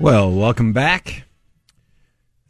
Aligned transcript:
Well, 0.00 0.30
welcome 0.30 0.72
back. 0.72 1.24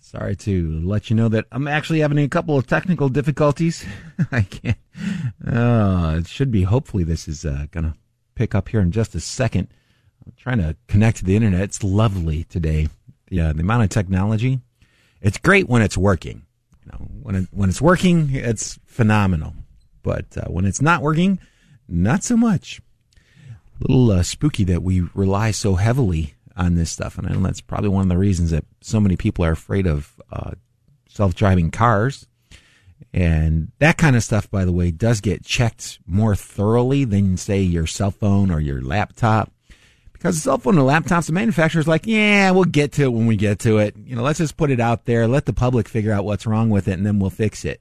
Sorry 0.01 0.37
to 0.37 0.81
let 0.83 1.09
you 1.09 1.17
know 1.17 1.31
that 1.31 1.47
I'm 1.51 1.67
actually 1.67 2.01
having 2.01 2.19
a 2.19 2.29
couple 2.29 2.59
of 2.59 2.67
technical 2.67 3.09
difficulties. 3.09 3.87
I 4.33 4.43
can't. 4.43 4.77
Uh, 5.47 6.17
it 6.19 6.27
should 6.27 6.51
be. 6.51 6.65
Hopefully, 6.65 7.05
this 7.05 7.27
is 7.27 7.47
uh, 7.47 7.65
going 7.71 7.85
to 7.85 7.95
pick 8.35 8.55
up 8.55 8.69
here 8.69 8.81
in 8.81 8.93
just 8.93 9.15
a 9.15 9.21
second. 9.21 9.69
I'm 10.27 10.35
trying 10.37 10.59
to 10.59 10.77
connect 10.89 11.19
to 11.19 11.25
the 11.25 11.37
internet. 11.37 11.63
It's 11.63 11.83
lovely 11.83 12.45
today. 12.45 12.89
Yeah, 13.31 13.55
the 13.55 13.61
amount 13.61 13.85
of 13.85 13.89
technology. 13.89 14.61
It's 15.23 15.39
great 15.39 15.71
when 15.71 15.81
it's 15.81 15.97
working. 15.97 16.43
You 16.85 16.93
know, 16.93 16.99
when 17.23 17.35
it, 17.35 17.49
when 17.51 17.71
it's 17.71 17.81
working, 17.81 18.29
it's 18.35 18.79
phenomenal. 18.85 19.55
But 20.03 20.37
uh, 20.37 20.49
when 20.49 20.67
it's 20.67 20.83
not 20.83 21.01
working, 21.01 21.39
not 21.89 22.25
so 22.25 22.37
much. 22.37 22.83
A 23.17 23.91
little 23.91 24.11
uh, 24.11 24.23
spooky 24.23 24.65
that 24.65 24.83
we 24.83 25.09
rely 25.15 25.51
so 25.51 25.77
heavily 25.77 26.35
on 26.59 26.75
this 26.75 26.91
stuff. 26.91 27.17
And 27.17 27.45
that's 27.45 27.61
probably 27.61 27.89
one 27.89 28.03
of 28.03 28.09
the 28.09 28.19
reasons 28.19 28.51
that 28.51 28.65
so 28.81 29.01
many 29.01 29.17
people 29.17 29.45
are 29.45 29.53
afraid 29.53 29.87
of 29.87 30.21
uh, 30.31 30.53
self 31.09 31.35
driving 31.35 31.71
cars. 31.71 32.27
And 33.15 33.71
that 33.79 33.97
kind 33.97 34.17
of 34.17 34.25
stuff, 34.25 34.51
by 34.51 34.65
the 34.65 34.73
way, 34.73 34.91
does 34.91 35.21
get 35.21 35.45
checked 35.45 36.01
more 36.07 36.35
thoroughly 36.35 37.05
than, 37.05 37.37
say, 37.37 37.61
your 37.61 37.87
cell 37.87 38.11
phone 38.11 38.51
or 38.51 38.61
your 38.61 38.83
laptop. 38.83 39.53
Because 40.13 40.35
the 40.35 40.41
cell 40.41 40.59
phone 40.59 40.77
and 40.77 40.87
laptops, 40.87 41.27
the 41.27 41.33
manufacturer's 41.33 41.87
like, 41.87 42.05
yeah, 42.05 42.51
we'll 42.51 42.65
get 42.65 42.93
to 42.93 43.05
it 43.05 43.13
when 43.13 43.27
we 43.27 43.37
get 43.37 43.61
to 43.61 43.79
it. 43.79 43.97
You 43.97 44.17
know, 44.17 44.23
let's 44.23 44.41
just 44.41 44.57
put 44.57 44.71
it 44.73 44.81
out 44.81 45.05
there, 45.05 45.29
let 45.29 45.47
the 45.47 45.53
public 45.53 45.89
figure 45.89 46.13
out 46.13 46.25
what's 46.25 46.45
wrong 46.45 46.71
with 46.71 46.89
it, 46.89 46.95
and 46.95 47.07
then 47.07 47.21
we'll 47.21 47.31
fix 47.31 47.65
it. 47.65 47.81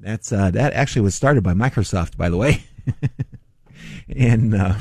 That's 0.00 0.32
uh, 0.32 0.50
that 0.52 0.72
actually 0.72 1.02
was 1.02 1.14
started 1.14 1.44
by 1.44 1.52
Microsoft, 1.52 2.16
by 2.16 2.28
the 2.28 2.36
way, 2.38 2.64
and 4.08 4.54
uh, 4.54 4.74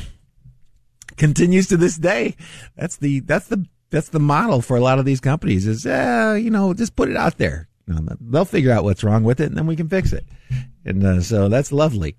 continues 1.20 1.68
to 1.68 1.78
this 1.78 1.98
day. 1.98 2.36
That's 2.76 2.98
the 2.98 3.20
that's 3.20 3.48
the 3.48 3.66
that's 3.92 4.10
the 4.10 4.20
model 4.20 4.62
for 4.62 4.78
a 4.78 4.82
lot 4.82 4.98
of 4.98 5.06
these 5.06 5.20
companies. 5.20 5.68
Is 5.68 5.86
uh, 5.86 6.38
you 6.42 6.50
know 6.50 6.74
just 6.74 6.96
put 6.96 7.10
it 7.10 7.18
out 7.18 7.38
there. 7.38 7.68
They'll 8.22 8.46
figure 8.46 8.72
out 8.72 8.84
what's 8.84 9.04
wrong 9.04 9.24
with 9.24 9.40
it, 9.40 9.48
and 9.48 9.58
then 9.58 9.66
we 9.68 9.76
can 9.76 9.90
fix 9.90 10.14
it. 10.14 10.26
And 10.86 11.04
uh, 11.04 11.22
so 11.22 11.50
that's 11.50 11.72
lovely. 11.72 12.18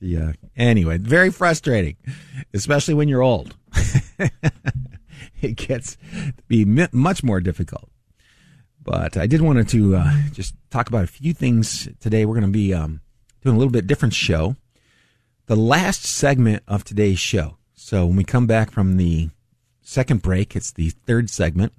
Yeah. 0.00 0.32
Anyway, 0.56 0.98
very 0.98 1.30
frustrating, 1.30 1.96
especially 2.52 2.94
when 2.94 3.08
you're 3.08 3.22
old. 3.22 3.56
it 5.40 5.56
gets 5.56 5.96
to 5.96 6.42
be 6.48 6.64
much 6.64 7.22
more 7.22 7.40
difficult. 7.40 7.90
But 8.82 9.16
I 9.16 9.26
did 9.26 9.40
want 9.40 9.66
to 9.68 9.96
uh, 9.96 10.12
just 10.32 10.54
talk 10.70 10.88
about 10.88 11.04
a 11.04 11.08
few 11.08 11.32
things 11.32 11.88
today. 12.00 12.26
We're 12.26 12.34
going 12.34 12.52
to 12.52 12.58
be 12.58 12.74
um, 12.74 13.00
doing 13.42 13.56
a 13.56 13.58
little 13.58 13.72
bit 13.72 13.86
different 13.86 14.14
show. 14.14 14.56
The 15.46 15.56
last 15.56 16.04
segment 16.04 16.64
of 16.66 16.84
today's 16.84 17.18
show. 17.18 17.56
So 17.84 18.06
when 18.06 18.16
we 18.16 18.24
come 18.24 18.46
back 18.46 18.70
from 18.70 18.96
the 18.96 19.28
second 19.82 20.22
break, 20.22 20.56
it's 20.56 20.72
the 20.72 20.88
third 20.88 21.28
segment. 21.28 21.74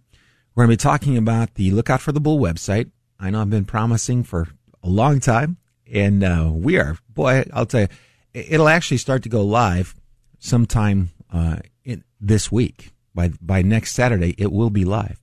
We're 0.53 0.66
going 0.67 0.77
to 0.77 0.79
be 0.79 0.89
talking 0.89 1.17
about 1.17 1.55
the 1.55 1.71
Lookout 1.71 1.99
for 1.99 2.11
the 2.11 2.19
Bull 2.19 2.38
website. 2.38 2.91
I 3.19 3.31
know 3.31 3.41
I've 3.41 3.49
been 3.49 3.66
promising 3.66 4.21
for 4.23 4.49
a 4.83 4.88
long 4.88 5.19
time, 5.19 5.57
and 5.91 6.23
uh, 6.23 6.51
we 6.53 6.77
are. 6.77 6.99
Boy, 7.09 7.45
I'll 7.51 7.66
tell 7.66 7.81
you, 7.81 7.88
it'll 8.35 8.67
actually 8.67 8.97
start 8.97 9.23
to 9.23 9.29
go 9.29 9.43
live 9.43 9.95
sometime 10.38 11.09
uh, 11.33 11.57
in, 11.83 12.03
this 12.22 12.51
week. 12.51 12.91
By 13.16 13.31
by 13.41 13.63
next 13.63 13.93
Saturday, 13.95 14.35
it 14.37 14.51
will 14.51 14.69
be 14.69 14.85
live. 14.85 15.19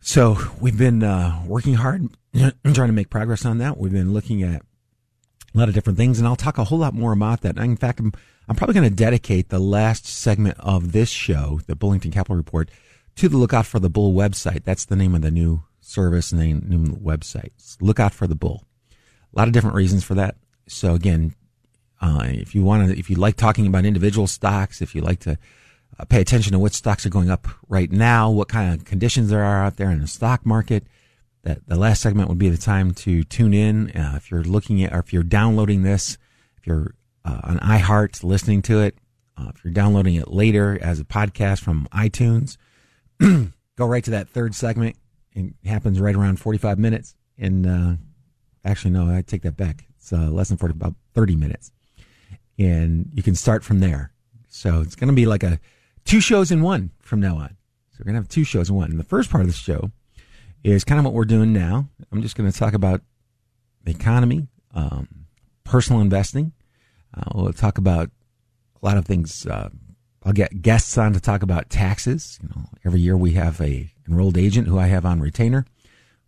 So 0.00 0.38
we've 0.60 0.76
been 0.76 1.04
uh, 1.04 1.44
working 1.46 1.74
hard, 1.74 2.08
and 2.34 2.52
trying 2.74 2.88
to 2.88 2.92
make 2.92 3.10
progress 3.10 3.44
on 3.44 3.58
that. 3.58 3.78
We've 3.78 3.92
been 3.92 4.12
looking 4.12 4.42
at 4.42 4.62
lot 5.58 5.68
of 5.68 5.74
different 5.74 5.98
things, 5.98 6.18
and 6.18 6.26
I'll 6.26 6.36
talk 6.36 6.58
a 6.58 6.64
whole 6.64 6.78
lot 6.78 6.94
more 6.94 7.12
about 7.12 7.42
that. 7.42 7.58
In 7.58 7.76
fact, 7.76 8.00
I'm, 8.00 8.12
I'm 8.48 8.56
probably 8.56 8.74
going 8.74 8.88
to 8.88 8.94
dedicate 8.94 9.48
the 9.48 9.58
last 9.58 10.06
segment 10.06 10.56
of 10.58 10.92
this 10.92 11.10
show, 11.10 11.60
the 11.66 11.76
Bullington 11.76 12.12
Capital 12.12 12.36
Report, 12.36 12.70
to 13.16 13.28
the 13.28 13.36
Lookout 13.36 13.66
for 13.66 13.78
the 13.78 13.90
Bull 13.90 14.12
website. 14.12 14.64
That's 14.64 14.84
the 14.84 14.96
name 14.96 15.14
of 15.14 15.22
the 15.22 15.30
new 15.30 15.64
service 15.80 16.32
and 16.32 16.40
the 16.40 16.54
new 16.54 16.96
website. 16.96 17.50
Lookout 17.80 18.14
for 18.14 18.26
the 18.26 18.34
Bull. 18.34 18.64
A 19.34 19.38
lot 19.38 19.48
of 19.48 19.52
different 19.52 19.76
reasons 19.76 20.04
for 20.04 20.14
that. 20.14 20.36
So 20.66 20.94
again, 20.94 21.34
uh, 22.00 22.22
if 22.24 22.54
you 22.54 22.62
want 22.62 22.88
to, 22.88 22.98
if 22.98 23.10
you 23.10 23.16
like 23.16 23.36
talking 23.36 23.66
about 23.66 23.84
individual 23.84 24.26
stocks, 24.26 24.80
if 24.80 24.94
you 24.94 25.00
like 25.00 25.20
to 25.20 25.36
uh, 25.98 26.04
pay 26.04 26.20
attention 26.20 26.52
to 26.52 26.58
what 26.58 26.72
stocks 26.72 27.04
are 27.04 27.10
going 27.10 27.30
up 27.30 27.48
right 27.68 27.90
now, 27.90 28.30
what 28.30 28.48
kind 28.48 28.72
of 28.72 28.84
conditions 28.84 29.30
there 29.30 29.44
are 29.44 29.64
out 29.64 29.76
there 29.76 29.90
in 29.90 30.00
the 30.00 30.06
stock 30.06 30.46
market, 30.46 30.86
that 31.42 31.66
the 31.66 31.76
last 31.76 32.02
segment 32.02 32.28
would 32.28 32.38
be 32.38 32.48
the 32.48 32.58
time 32.58 32.92
to 32.92 33.22
tune 33.24 33.54
in. 33.54 33.90
Uh, 33.90 34.14
if 34.16 34.30
you're 34.30 34.42
looking 34.42 34.82
at, 34.82 34.92
or 34.92 34.98
if 34.98 35.12
you're 35.12 35.22
downloading 35.22 35.82
this, 35.82 36.18
if 36.56 36.66
you're 36.66 36.94
uh, 37.24 37.40
on 37.44 37.58
iHeart 37.58 38.22
listening 38.24 38.62
to 38.62 38.80
it, 38.80 38.96
uh, 39.36 39.50
if 39.54 39.64
you're 39.64 39.72
downloading 39.72 40.16
it 40.16 40.28
later 40.28 40.78
as 40.82 40.98
a 40.98 41.04
podcast 41.04 41.60
from 41.60 41.88
iTunes, 41.92 42.56
go 43.20 43.86
right 43.86 44.04
to 44.04 44.10
that 44.10 44.28
third 44.28 44.54
segment. 44.54 44.96
It 45.32 45.54
happens 45.64 46.00
right 46.00 46.14
around 46.14 46.40
45 46.40 46.78
minutes. 46.78 47.14
And 47.38 47.66
uh, 47.66 47.96
actually, 48.64 48.90
no, 48.90 49.08
I 49.08 49.22
take 49.22 49.42
that 49.42 49.56
back. 49.56 49.84
It's 49.96 50.12
uh, 50.12 50.30
less 50.30 50.48
than 50.48 50.58
40, 50.58 50.72
about 50.72 50.94
30 51.14 51.36
minutes. 51.36 51.72
And 52.58 53.10
you 53.12 53.22
can 53.22 53.36
start 53.36 53.62
from 53.62 53.78
there. 53.78 54.12
So 54.48 54.80
it's 54.80 54.96
going 54.96 55.08
to 55.08 55.14
be 55.14 55.26
like 55.26 55.44
a 55.44 55.60
two 56.04 56.20
shows 56.20 56.50
in 56.50 56.62
one 56.62 56.90
from 57.00 57.20
now 57.20 57.36
on. 57.36 57.56
So 57.90 57.98
we're 58.00 58.04
going 58.06 58.14
to 58.14 58.20
have 58.20 58.28
two 58.28 58.44
shows 58.44 58.70
in 58.70 58.74
one. 58.74 58.90
And 58.90 58.98
the 58.98 59.04
first 59.04 59.30
part 59.30 59.42
of 59.42 59.46
the 59.46 59.54
show 59.54 59.92
is 60.64 60.84
kind 60.84 60.98
of 60.98 61.04
what 61.04 61.14
we're 61.14 61.24
doing 61.24 61.52
now. 61.52 61.88
I'm 62.10 62.22
just 62.22 62.36
going 62.36 62.50
to 62.50 62.58
talk 62.58 62.74
about 62.74 63.02
the 63.84 63.90
economy, 63.90 64.48
um, 64.74 65.26
personal 65.64 66.00
investing. 66.00 66.52
Uh, 67.16 67.24
we'll 67.34 67.52
talk 67.52 67.78
about 67.78 68.10
a 68.82 68.86
lot 68.86 68.96
of 68.96 69.06
things. 69.06 69.46
Uh, 69.46 69.70
I'll 70.24 70.32
get 70.32 70.62
guests 70.62 70.98
on 70.98 71.12
to 71.12 71.20
talk 71.20 71.42
about 71.42 71.70
taxes. 71.70 72.38
You 72.42 72.48
know, 72.48 72.64
every 72.84 73.00
year 73.00 73.16
we 73.16 73.32
have 73.32 73.60
a 73.60 73.90
enrolled 74.06 74.36
agent 74.36 74.68
who 74.68 74.78
I 74.78 74.86
have 74.86 75.06
on 75.06 75.20
retainer 75.20 75.64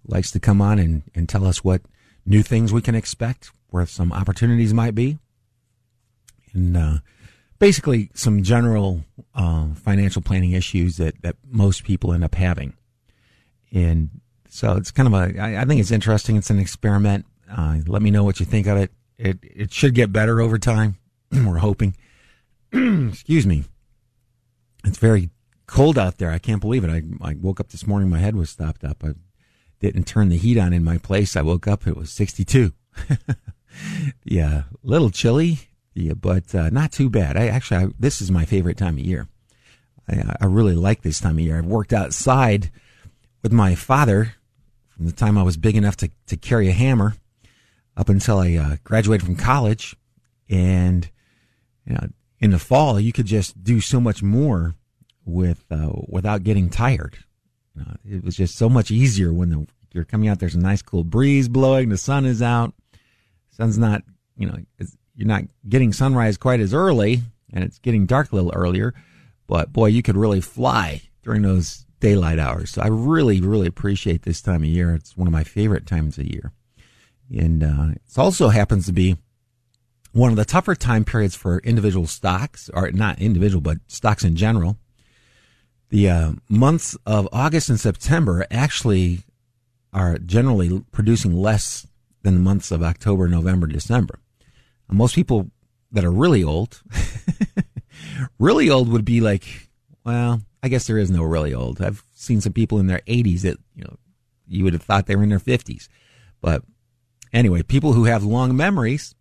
likes 0.07 0.31
to 0.33 0.41
come 0.41 0.61
on 0.61 0.79
and, 0.79 1.03
and 1.15 1.29
tell 1.29 1.45
us 1.45 1.63
what 1.63 1.83
new 2.25 2.43
things 2.43 2.73
we 2.73 2.83
can 2.83 2.95
expect, 2.95 3.51
where 3.69 3.87
some 3.87 4.13
opportunities 4.13 4.73
might 4.73 4.95
be, 4.95 5.19
and 6.53 6.77
uh, 6.77 6.95
basically 7.59 8.11
some 8.15 8.43
general 8.43 9.05
uh, 9.35 9.69
financial 9.75 10.23
planning 10.23 10.53
issues 10.53 10.97
that, 10.97 11.21
that 11.23 11.37
most 11.47 11.85
people 11.85 12.13
end 12.13 12.25
up 12.25 12.35
having. 12.35 12.75
And 13.73 14.11
so 14.49 14.77
it's 14.77 14.91
kind 14.91 15.07
of 15.07 15.15
a, 15.15 15.41
I, 15.41 15.63
I 15.63 15.65
think 15.65 15.81
it's 15.81 15.91
interesting. 15.91 16.37
It's 16.37 16.51
an 16.51 16.59
experiment. 16.59 17.27
Uh, 17.51 17.79
let 17.87 18.03
me 18.03 18.11
know 18.11 18.25
what 18.25 18.41
you 18.41 18.47
think 18.47 18.67
of 18.67 18.77
it. 18.77 18.93
It, 19.19 19.39
it 19.43 19.73
should 19.73 19.95
get 19.95 20.13
better 20.13 20.41
over 20.41 20.59
time. 20.59 20.99
We're 21.33 21.59
hoping. 21.59 21.97
Excuse 22.73 23.47
me. 23.47 23.65
It's 24.85 24.99
very 24.99 25.31
cold 25.67 25.99
out 25.99 26.19
there. 26.19 26.31
I 26.31 26.39
can't 26.39 26.61
believe 26.61 26.85
it. 26.85 26.91
I, 26.91 27.03
I 27.23 27.35
woke 27.35 27.61
up 27.61 27.69
this 27.69 27.87
morning. 27.87 28.09
My 28.09 28.19
head 28.19 28.35
was 28.35 28.51
stopped 28.51 28.85
up. 28.85 29.05
I 29.05 29.15
didn't 29.79 30.05
turn 30.05 30.29
the 30.29 30.37
heat 30.37 30.59
on 30.59 30.73
in 30.73 30.85
my 30.85 30.99
place. 30.99 31.37
I 31.37 31.43
woke 31.43 31.69
up. 31.69 31.87
It 31.87 31.97
was 31.97 32.11
62. 32.11 32.73
yeah, 34.25 34.63
a 34.73 34.77
little 34.83 35.11
chilly. 35.11 35.59
Yeah, 35.95 36.15
but 36.15 36.55
uh, 36.55 36.71
not 36.71 36.93
too 36.93 37.11
bad. 37.11 37.37
I 37.37 37.49
actually, 37.49 37.85
I, 37.85 37.89
this 37.99 38.21
is 38.21 38.31
my 38.31 38.45
favorite 38.45 38.77
time 38.77 38.99
of 38.99 39.05
year. 39.05 39.29
I, 40.09 40.37
I 40.41 40.47
really 40.47 40.75
like 40.75 41.03
this 41.03 41.21
time 41.21 41.39
of 41.39 41.45
year. 41.45 41.59
I've 41.59 41.67
worked 41.67 41.93
outside 41.93 42.71
with 43.43 43.53
my 43.53 43.75
father 43.75 44.35
from 44.89 45.07
the 45.07 45.13
time 45.13 45.39
I 45.39 45.43
was 45.43 45.57
big 45.57 45.77
enough 45.77 45.97
to, 45.99 46.11
to 46.27 46.37
carry 46.37 46.69
a 46.69 46.73
hammer 46.73 47.15
up 47.97 48.09
until 48.09 48.39
I 48.39 48.55
uh, 48.55 48.77
graduated 48.85 49.25
from 49.25 49.37
college. 49.37 49.97
And 50.49 51.09
you 51.87 51.95
know, 51.95 52.09
in 52.39 52.51
the 52.51 52.59
fall, 52.59 53.01
you 53.01 53.13
could 53.13 53.27
just 53.27 53.63
do 53.63 53.81
so 53.81 54.01
much 54.01 54.23
more 54.23 54.75
with 55.25 55.65
uh, 55.71 55.91
without 56.09 56.43
getting 56.43 56.71
tired. 56.71 57.19
You 57.75 57.83
know, 57.83 57.97
it 58.17 58.25
was 58.25 58.37
just 58.37 58.57
so 58.57 58.69
much 58.69 58.91
easier 58.91 59.33
when 59.33 59.51
the, 59.51 59.67
you're 59.93 60.05
coming 60.05 60.29
out. 60.29 60.39
There's 60.39 60.55
a 60.55 60.61
nice 60.61 60.83
cool 60.83 61.05
breeze 61.05 61.49
blowing. 61.49 61.89
The 61.89 61.99
sun 61.99 62.25
is 62.25 62.43
out. 62.43 62.75
Sun's 63.51 63.79
not, 63.79 64.03
you 64.37 64.47
know, 64.47 64.59
you're 65.15 65.29
not 65.29 65.45
getting 65.69 65.93
sunrise 65.93 66.37
quite 66.37 66.61
as 66.61 66.73
early, 66.73 67.21
and 67.53 67.65
it's 67.65 67.79
getting 67.79 68.07
dark 68.07 68.33
a 68.33 68.37
little 68.37 68.53
earlier. 68.55 68.95
But 69.47 69.73
boy, 69.73 69.87
you 69.87 70.03
could 70.03 70.17
really 70.17 70.41
fly 70.41 71.03
during 71.23 71.43
those 71.43 71.85
daylight 72.01 72.39
hours. 72.39 72.71
So 72.71 72.83
I 72.83 72.89
really, 72.89 73.41
really 73.41 73.67
appreciate 73.67 74.23
this 74.23 74.43
time 74.43 74.63
of 74.63 74.69
year. 74.69 74.95
It's 74.95 75.17
one 75.17 75.27
of 75.29 75.33
my 75.33 75.45
favorite 75.45 75.87
times 75.87 76.19
of 76.19 76.27
year. 76.27 76.53
And 77.31 77.63
uh, 77.63 77.89
it 77.95 78.19
also 78.19 78.49
happens 78.49 78.87
to 78.87 78.93
be 78.93 79.17
one 80.13 80.31
of 80.31 80.37
the 80.37 80.45
tougher 80.45 80.75
time 80.75 81.05
periods 81.05 81.37
for 81.37 81.59
individual 81.59 82.07
stocks, 82.07 82.69
or 82.75 82.91
not 82.91 83.21
individual, 83.21 83.61
but 83.61 83.79
stocks 83.87 84.25
in 84.25 84.35
general. 84.35 84.77
The 85.91 86.09
uh, 86.09 86.33
months 86.49 86.97
of 87.07 87.29
August 87.33 87.69
and 87.69 87.79
September 87.79 88.47
actually 88.51 89.21
are 89.93 90.19
generally 90.19 90.85
producing 90.93 91.35
less 91.35 91.87
than 92.23 92.35
the 92.35 92.41
months 92.41 92.71
of 92.71 92.83
October, 92.83 93.29
November, 93.29 93.67
December. 93.67 94.19
And 94.89 94.99
most 94.99 95.15
people 95.15 95.51
that 95.93 96.05
are 96.05 96.13
really 96.13 96.45
old, 96.45 96.83
really 98.39 98.71
old 98.71 98.89
would 98.89 99.05
be 99.05 99.21
like, 99.21 99.69
well, 100.05 100.43
I 100.63 100.69
guess 100.69 100.87
there 100.87 100.99
is 100.99 101.11
no 101.11 101.23
really 101.23 101.55
old. 101.55 101.81
I've 101.81 102.05
seen 102.15 102.41
some 102.41 102.53
people 102.53 102.79
in 102.79 102.87
their 102.87 103.01
80s 103.07 103.43
that, 103.43 103.59
you 103.75 103.85
know, 103.85 103.97
you 104.47 104.65
would 104.65 104.73
have 104.73 104.83
thought 104.83 105.07
they 105.07 105.17
were 105.17 105.23
in 105.23 105.29
their 105.31 105.39
50s. 105.39 105.89
But 106.41 106.63
anyway, 107.33 107.63
people 107.63 107.93
who 107.93 108.05
have 108.05 108.25
long 108.25 108.57
memories 108.57 109.15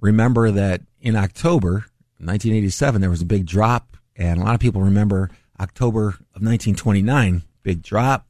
remember 0.00 0.50
that 0.50 0.82
in 1.00 1.16
October 1.16 1.86
1987, 2.18 3.00
there 3.00 3.10
was 3.10 3.22
a 3.22 3.26
big 3.26 3.46
drop. 3.46 3.96
And 4.16 4.40
a 4.40 4.44
lot 4.44 4.54
of 4.54 4.60
people 4.60 4.82
remember 4.82 5.30
October 5.60 6.08
of 6.08 6.42
1929, 6.42 7.42
big 7.62 7.82
drop. 7.82 8.26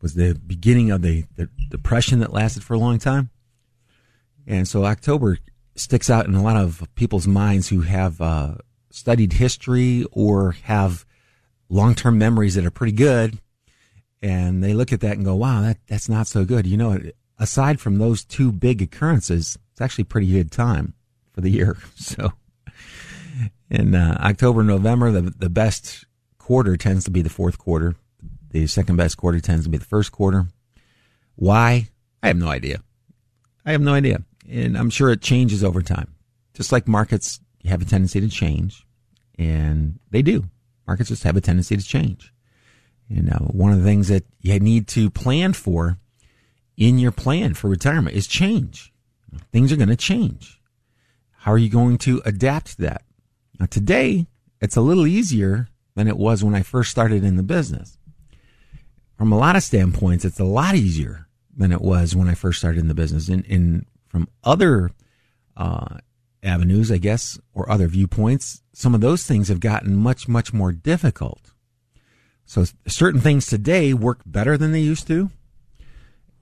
was 0.00 0.14
the 0.14 0.34
beginning 0.34 0.90
of 0.90 1.02
the, 1.02 1.24
the 1.36 1.48
depression 1.68 2.20
that 2.20 2.32
lasted 2.32 2.64
for 2.64 2.74
a 2.74 2.78
long 2.78 2.98
time. 2.98 3.30
And 4.46 4.66
so 4.66 4.84
October 4.84 5.38
sticks 5.74 6.10
out 6.10 6.26
in 6.26 6.34
a 6.34 6.42
lot 6.42 6.56
of 6.56 6.88
people's 6.94 7.26
minds 7.26 7.68
who 7.68 7.82
have 7.82 8.20
uh, 8.20 8.54
studied 8.90 9.34
history 9.34 10.04
or 10.12 10.52
have 10.64 11.04
long 11.68 11.94
term 11.94 12.18
memories 12.18 12.54
that 12.54 12.66
are 12.66 12.70
pretty 12.70 12.92
good. 12.92 13.38
And 14.22 14.62
they 14.62 14.74
look 14.74 14.92
at 14.92 15.00
that 15.00 15.16
and 15.16 15.24
go, 15.24 15.34
wow, 15.34 15.62
that, 15.62 15.78
that's 15.86 16.08
not 16.08 16.26
so 16.26 16.44
good. 16.44 16.66
You 16.66 16.76
know, 16.76 17.00
aside 17.38 17.80
from 17.80 17.98
those 17.98 18.24
two 18.24 18.52
big 18.52 18.82
occurrences, 18.82 19.56
it's 19.72 19.80
actually 19.80 20.04
pretty 20.04 20.30
good 20.30 20.50
time 20.50 20.94
for 21.32 21.40
the 21.40 21.50
year. 21.50 21.78
So 21.96 22.32
in 23.70 23.94
uh, 23.94 24.18
October, 24.20 24.62
November, 24.62 25.12
the, 25.12 25.22
the 25.22 25.48
best 25.48 26.04
quarter 26.38 26.76
tends 26.76 27.04
to 27.04 27.10
be 27.10 27.22
the 27.22 27.30
fourth 27.30 27.56
quarter. 27.56 27.94
The 28.50 28.66
second 28.66 28.96
best 28.96 29.16
quarter 29.16 29.38
tends 29.38 29.64
to 29.64 29.70
be 29.70 29.78
the 29.78 29.84
first 29.84 30.10
quarter. 30.10 30.48
Why? 31.36 31.88
I 32.22 32.26
have 32.26 32.36
no 32.36 32.48
idea. 32.48 32.82
I 33.64 33.72
have 33.72 33.80
no 33.80 33.94
idea. 33.94 34.22
And 34.48 34.76
I'm 34.76 34.90
sure 34.90 35.10
it 35.10 35.22
changes 35.22 35.62
over 35.62 35.80
time. 35.80 36.14
Just 36.54 36.72
like 36.72 36.88
markets 36.88 37.40
have 37.68 37.82
a 37.82 37.84
tendency 37.84 38.20
to 38.20 38.28
change, 38.28 38.86
and 39.38 39.98
they 40.10 40.22
do. 40.22 40.44
Markets 40.86 41.10
just 41.10 41.24
have 41.24 41.36
a 41.36 41.40
tendency 41.40 41.76
to 41.76 41.84
change. 41.84 42.32
You 43.08 43.22
know, 43.22 43.50
one 43.52 43.72
of 43.72 43.78
the 43.78 43.84
things 43.84 44.08
that 44.08 44.24
you 44.40 44.58
need 44.60 44.86
to 44.88 45.10
plan 45.10 45.52
for 45.52 45.98
in 46.76 46.98
your 46.98 47.12
plan 47.12 47.54
for 47.54 47.68
retirement 47.68 48.16
is 48.16 48.26
change. 48.26 48.92
Things 49.52 49.72
are 49.72 49.76
going 49.76 49.88
to 49.88 49.96
change. 49.96 50.60
How 51.32 51.52
are 51.52 51.58
you 51.58 51.68
going 51.68 51.98
to 51.98 52.22
adapt 52.24 52.76
to 52.76 52.82
that? 52.82 53.02
Now, 53.58 53.66
today, 53.66 54.26
it's 54.60 54.76
a 54.76 54.80
little 54.80 55.06
easier 55.06 55.68
than 55.94 56.08
it 56.08 56.16
was 56.16 56.44
when 56.44 56.54
I 56.54 56.62
first 56.62 56.90
started 56.90 57.24
in 57.24 57.36
the 57.36 57.42
business. 57.42 57.98
From 59.16 59.32
a 59.32 59.38
lot 59.38 59.56
of 59.56 59.62
standpoints, 59.62 60.24
it's 60.24 60.40
a 60.40 60.44
lot 60.44 60.74
easier 60.74 61.26
than 61.56 61.72
it 61.72 61.80
was 61.80 62.16
when 62.16 62.28
I 62.28 62.34
first 62.34 62.58
started 62.58 62.80
in 62.80 62.88
the 62.88 62.94
business. 62.94 63.28
And, 63.28 63.44
in 63.46 63.86
from 64.08 64.28
other 64.42 64.90
uh, 65.56 65.98
avenues, 66.42 66.90
I 66.90 66.98
guess, 66.98 67.38
or 67.52 67.70
other 67.70 67.86
viewpoints, 67.86 68.62
some 68.72 68.94
of 68.94 69.00
those 69.00 69.24
things 69.24 69.48
have 69.48 69.60
gotten 69.60 69.96
much, 69.96 70.28
much 70.28 70.52
more 70.52 70.72
difficult. 70.72 71.52
So 72.44 72.64
certain 72.86 73.20
things 73.20 73.46
today 73.46 73.94
work 73.94 74.22
better 74.26 74.56
than 74.56 74.72
they 74.72 74.80
used 74.80 75.06
to, 75.08 75.30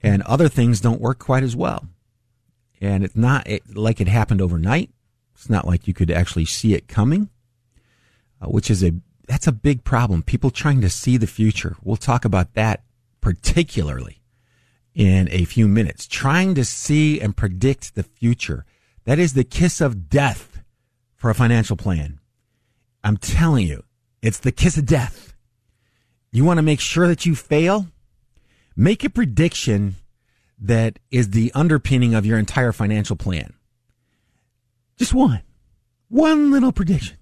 and 0.01 0.23
other 0.23 0.49
things 0.49 0.81
don't 0.81 1.01
work 1.01 1.19
quite 1.19 1.43
as 1.43 1.55
well. 1.55 1.87
And 2.81 3.03
it's 3.03 3.15
not 3.15 3.47
like 3.73 3.99
it 3.99 4.07
happened 4.07 4.41
overnight. 4.41 4.89
It's 5.35 5.49
not 5.49 5.67
like 5.67 5.87
you 5.87 5.93
could 5.93 6.09
actually 6.09 6.45
see 6.45 6.73
it 6.73 6.87
coming, 6.87 7.29
uh, 8.41 8.47
which 8.47 8.71
is 8.71 8.83
a 8.83 8.93
that's 9.27 9.47
a 9.47 9.51
big 9.51 9.83
problem. 9.83 10.23
People 10.23 10.49
trying 10.49 10.81
to 10.81 10.89
see 10.89 11.15
the 11.15 11.27
future. 11.27 11.75
We'll 11.83 11.97
talk 11.97 12.25
about 12.25 12.55
that 12.55 12.83
particularly 13.21 14.21
in 14.95 15.29
a 15.31 15.45
few 15.45 15.67
minutes. 15.67 16.07
Trying 16.07 16.55
to 16.55 16.65
see 16.65 17.21
and 17.21 17.37
predict 17.37 17.95
the 17.95 18.03
future. 18.03 18.65
That 19.05 19.19
is 19.19 19.33
the 19.33 19.43
kiss 19.43 19.81
of 19.81 20.09
death 20.09 20.61
for 21.15 21.29
a 21.29 21.35
financial 21.35 21.75
plan. 21.75 22.19
I'm 23.03 23.17
telling 23.17 23.67
you, 23.67 23.83
it's 24.21 24.39
the 24.39 24.51
kiss 24.51 24.77
of 24.77 24.85
death. 24.85 25.33
You 26.31 26.43
want 26.43 26.57
to 26.57 26.63
make 26.63 26.79
sure 26.79 27.07
that 27.07 27.25
you 27.25 27.35
fail? 27.35 27.87
Make 28.75 29.03
a 29.03 29.09
prediction 29.09 29.95
that 30.59 30.99
is 31.11 31.31
the 31.31 31.51
underpinning 31.55 32.13
of 32.13 32.25
your 32.25 32.37
entire 32.37 32.71
financial 32.71 33.15
plan. 33.15 33.53
Just 34.97 35.13
one. 35.13 35.41
One 36.09 36.51
little 36.51 36.71
prediction. 36.71 37.17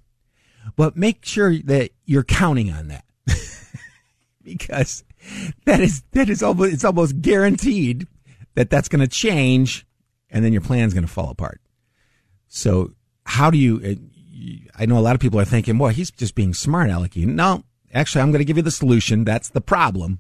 But 0.75 0.97
make 0.97 1.25
sure 1.25 1.57
that 1.63 1.91
you're 2.05 2.23
counting 2.23 2.71
on 2.71 2.87
that. 2.89 3.05
because 4.43 5.03
that 5.65 5.79
is 5.79 6.03
that 6.11 6.29
is 6.29 6.41
almost 6.41 6.73
it's 6.73 6.83
almost 6.83 7.21
guaranteed 7.21 8.07
that 8.55 8.69
that's 8.69 8.89
going 8.89 9.01
to 9.01 9.07
change 9.07 9.85
and 10.29 10.43
then 10.43 10.51
your 10.51 10.61
plan's 10.61 10.93
going 10.93 11.05
to 11.05 11.11
fall 11.11 11.29
apart. 11.29 11.61
So 12.47 12.93
how 13.25 13.51
do 13.51 13.57
you, 13.57 13.81
uh, 13.83 14.79
I 14.79 14.85
know 14.85 14.97
a 14.97 15.01
lot 15.01 15.15
of 15.15 15.21
people 15.21 15.39
are 15.39 15.45
thinking, 15.45 15.77
boy, 15.77 15.89
he's 15.89 16.11
just 16.11 16.35
being 16.35 16.53
smart, 16.53 16.89
Alec. 16.89 17.15
No, 17.15 17.63
actually, 17.93 18.21
I'm 18.21 18.31
going 18.31 18.39
to 18.39 18.45
give 18.45 18.57
you 18.57 18.63
the 18.63 18.71
solution. 18.71 19.23
That's 19.23 19.49
the 19.49 19.61
problem. 19.61 20.19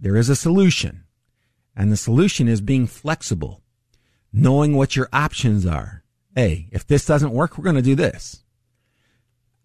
There 0.00 0.16
is 0.16 0.28
a 0.28 0.36
solution. 0.36 1.04
And 1.76 1.90
the 1.90 1.96
solution 1.96 2.48
is 2.48 2.60
being 2.60 2.86
flexible, 2.86 3.62
knowing 4.32 4.76
what 4.76 4.96
your 4.96 5.08
options 5.12 5.66
are. 5.66 6.04
Hey, 6.34 6.68
if 6.72 6.86
this 6.86 7.04
doesn't 7.04 7.32
work, 7.32 7.56
we're 7.56 7.64
going 7.64 7.76
to 7.76 7.82
do 7.82 7.94
this. 7.94 8.42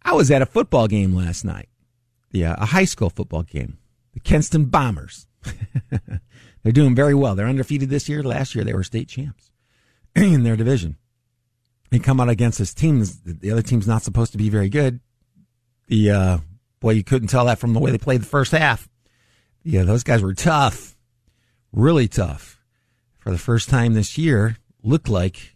I 0.01 0.13
was 0.13 0.31
at 0.31 0.41
a 0.41 0.47
football 0.47 0.87
game 0.87 1.15
last 1.15 1.43
night. 1.43 1.69
Yeah, 2.31 2.55
a 2.57 2.65
high 2.65 2.85
school 2.85 3.09
football 3.09 3.43
game. 3.43 3.77
The 4.13 4.19
Kenston 4.19 4.65
Bombers. 4.65 5.27
They're 6.63 6.71
doing 6.71 6.95
very 6.95 7.13
well. 7.13 7.35
They're 7.35 7.47
undefeated 7.47 7.89
this 7.89 8.09
year. 8.09 8.21
Last 8.21 8.53
year 8.53 8.63
they 8.63 8.73
were 8.73 8.83
state 8.83 9.07
champs 9.07 9.51
in 10.15 10.43
their 10.43 10.55
division 10.55 10.97
and 11.91 12.03
come 12.03 12.19
out 12.19 12.29
against 12.29 12.59
this 12.59 12.73
team. 12.73 13.03
The 13.25 13.51
other 13.51 13.61
team's 13.61 13.87
not 13.87 14.03
supposed 14.03 14.31
to 14.33 14.37
be 14.37 14.49
very 14.49 14.69
good. 14.69 14.99
The 15.87 16.11
uh, 16.11 16.37
boy, 16.79 16.91
you 16.91 17.03
couldn't 17.03 17.29
tell 17.29 17.45
that 17.45 17.59
from 17.59 17.73
the 17.73 17.79
way 17.79 17.91
they 17.91 17.97
played 17.97 18.21
the 18.21 18.27
first 18.27 18.51
half. 18.51 18.87
Yeah, 19.63 19.83
those 19.83 20.03
guys 20.03 20.21
were 20.21 20.33
tough, 20.33 20.95
really 21.71 22.07
tough. 22.07 22.57
For 23.17 23.31
the 23.31 23.37
first 23.37 23.69
time 23.69 23.93
this 23.93 24.17
year, 24.17 24.57
looked 24.81 25.09
like 25.09 25.55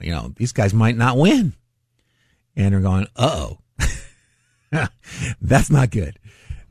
you 0.00 0.10
know 0.10 0.32
these 0.36 0.52
guys 0.52 0.72
might 0.72 0.96
not 0.96 1.18
win, 1.18 1.52
and 2.56 2.72
they're 2.72 2.80
going, 2.80 3.06
"Uh 3.14 3.48
oh, 4.72 4.88
that's 5.40 5.70
not 5.70 5.90
good." 5.90 6.18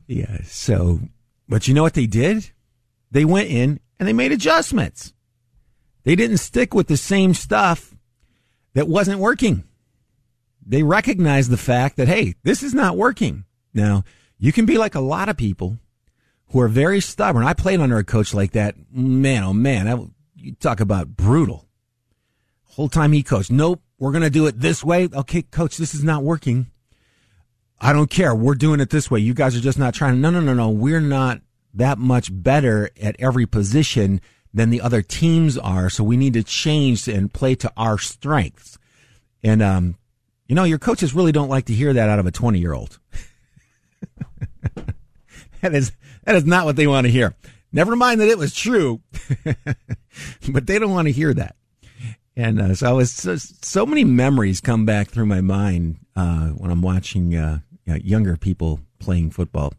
Yeah. 0.06 0.38
So, 0.44 1.00
but 1.48 1.68
you 1.68 1.74
know 1.74 1.82
what 1.82 1.94
they 1.94 2.06
did? 2.06 2.50
They 3.10 3.24
went 3.24 3.48
in 3.48 3.80
and 3.98 4.08
they 4.08 4.12
made 4.12 4.32
adjustments. 4.32 5.12
They 6.02 6.16
didn't 6.16 6.38
stick 6.38 6.74
with 6.74 6.88
the 6.88 6.96
same 6.96 7.34
stuff 7.34 7.95
that 8.76 8.88
wasn't 8.88 9.18
working. 9.18 9.64
They 10.64 10.82
recognized 10.82 11.50
the 11.50 11.56
fact 11.56 11.96
that, 11.96 12.08
hey, 12.08 12.34
this 12.42 12.62
is 12.62 12.74
not 12.74 12.98
working. 12.98 13.46
Now, 13.72 14.04
you 14.38 14.52
can 14.52 14.66
be 14.66 14.76
like 14.76 14.94
a 14.94 15.00
lot 15.00 15.30
of 15.30 15.38
people 15.38 15.78
who 16.48 16.60
are 16.60 16.68
very 16.68 17.00
stubborn. 17.00 17.46
I 17.46 17.54
played 17.54 17.80
under 17.80 17.96
a 17.96 18.04
coach 18.04 18.34
like 18.34 18.52
that. 18.52 18.74
Man, 18.92 19.42
oh 19.44 19.54
man, 19.54 19.88
I, 19.88 19.96
you 20.34 20.52
talk 20.56 20.80
about 20.80 21.16
brutal. 21.16 21.66
Whole 22.64 22.90
time 22.90 23.12
he 23.12 23.22
coached. 23.22 23.50
Nope, 23.50 23.80
we're 23.98 24.12
going 24.12 24.24
to 24.24 24.30
do 24.30 24.46
it 24.46 24.60
this 24.60 24.84
way. 24.84 25.08
Okay, 25.10 25.40
coach, 25.40 25.78
this 25.78 25.94
is 25.94 26.04
not 26.04 26.22
working. 26.22 26.66
I 27.80 27.94
don't 27.94 28.10
care. 28.10 28.34
We're 28.34 28.56
doing 28.56 28.80
it 28.80 28.90
this 28.90 29.10
way. 29.10 29.20
You 29.20 29.32
guys 29.32 29.56
are 29.56 29.60
just 29.60 29.78
not 29.78 29.94
trying. 29.94 30.20
No, 30.20 30.28
no, 30.28 30.40
no, 30.40 30.52
no. 30.52 30.68
We're 30.68 31.00
not 31.00 31.40
that 31.72 31.96
much 31.96 32.28
better 32.30 32.90
at 33.00 33.16
every 33.18 33.46
position 33.46 34.20
than 34.56 34.70
the 34.70 34.80
other 34.80 35.02
teams 35.02 35.58
are. 35.58 35.90
So 35.90 36.02
we 36.02 36.16
need 36.16 36.32
to 36.32 36.42
change 36.42 37.06
and 37.08 37.30
play 37.30 37.54
to 37.56 37.70
our 37.76 37.98
strengths. 37.98 38.78
And 39.44 39.62
um, 39.62 39.96
You 40.48 40.54
know, 40.54 40.64
your 40.64 40.78
coaches 40.78 41.14
really 41.14 41.30
don't 41.30 41.50
like 41.50 41.66
to 41.66 41.74
hear 41.74 41.92
that 41.92 42.08
out 42.08 42.18
of 42.18 42.26
a 42.26 42.30
20 42.30 42.58
year 42.58 42.72
old. 42.72 42.98
that 45.60 45.74
is, 45.74 45.92
that 46.24 46.36
is 46.36 46.46
not 46.46 46.64
what 46.64 46.76
they 46.76 46.86
want 46.86 47.04
to 47.06 47.10
hear. 47.10 47.34
Never 47.70 47.96
mind 47.96 48.22
that 48.22 48.28
it 48.28 48.38
was 48.38 48.54
true, 48.54 49.02
but 50.48 50.66
they 50.66 50.78
don't 50.78 50.92
want 50.92 51.06
to 51.08 51.12
hear 51.12 51.34
that. 51.34 51.56
And 52.34 52.58
uh, 52.58 52.74
so, 52.74 52.96
was, 52.96 53.10
so, 53.10 53.36
so 53.36 53.84
many 53.84 54.04
memories 54.04 54.62
come 54.62 54.86
back 54.86 55.08
through 55.08 55.26
my 55.26 55.42
mind 55.42 55.98
uh, 56.14 56.48
when 56.48 56.70
I'm 56.70 56.80
watching 56.80 57.34
uh, 57.34 57.58
younger 57.84 58.36
people 58.38 58.80
playing 59.00 59.30
football. 59.32 59.74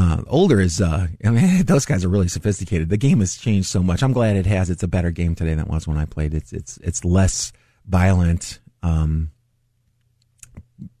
Uh, 0.00 0.22
older 0.28 0.60
is, 0.60 0.80
uh, 0.80 1.08
I 1.24 1.30
mean, 1.30 1.64
those 1.64 1.84
guys 1.84 2.04
are 2.04 2.08
really 2.08 2.28
sophisticated. 2.28 2.88
The 2.88 2.96
game 2.96 3.20
has 3.20 3.36
changed 3.36 3.68
so 3.68 3.82
much. 3.82 4.02
I'm 4.02 4.14
glad 4.14 4.36
it 4.36 4.46
has. 4.46 4.70
It's 4.70 4.82
a 4.82 4.88
better 4.88 5.10
game 5.10 5.34
today 5.34 5.50
than 5.50 5.66
it 5.66 5.68
was 5.68 5.86
when 5.86 5.98
I 5.98 6.06
played. 6.06 6.32
It's 6.32 6.52
it's 6.52 6.78
it's 6.78 7.04
less 7.04 7.52
violent. 7.86 8.60
Um, 8.82 9.30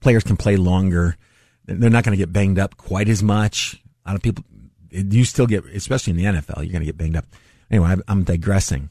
players 0.00 0.22
can 0.22 0.36
play 0.36 0.56
longer. 0.56 1.16
They're 1.64 1.88
not 1.88 2.04
going 2.04 2.16
to 2.16 2.22
get 2.22 2.32
banged 2.32 2.58
up 2.58 2.76
quite 2.76 3.08
as 3.08 3.22
much. 3.22 3.80
A 4.04 4.10
lot 4.10 4.16
of 4.16 4.22
people, 4.22 4.44
you 4.90 5.24
still 5.24 5.46
get, 5.46 5.64
especially 5.66 6.10
in 6.10 6.16
the 6.16 6.24
NFL, 6.24 6.56
you're 6.56 6.72
going 6.72 6.80
to 6.80 6.86
get 6.86 6.98
banged 6.98 7.16
up. 7.16 7.24
Anyway, 7.70 7.94
I'm 8.08 8.24
digressing 8.24 8.90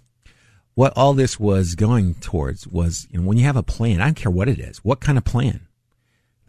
what 0.79 0.93
all 0.95 1.13
this 1.13 1.37
was 1.37 1.75
going 1.75 2.13
towards 2.15 2.65
was, 2.65 3.05
you 3.11 3.19
know, 3.19 3.27
when 3.27 3.37
you 3.37 3.43
have 3.43 3.57
a 3.57 3.63
plan, 3.63 3.99
I 3.99 4.05
don't 4.05 4.13
care 4.13 4.31
what 4.31 4.47
it 4.47 4.59
is, 4.59 4.77
what 4.77 5.01
kind 5.01 5.17
of 5.17 5.25
plan. 5.25 5.67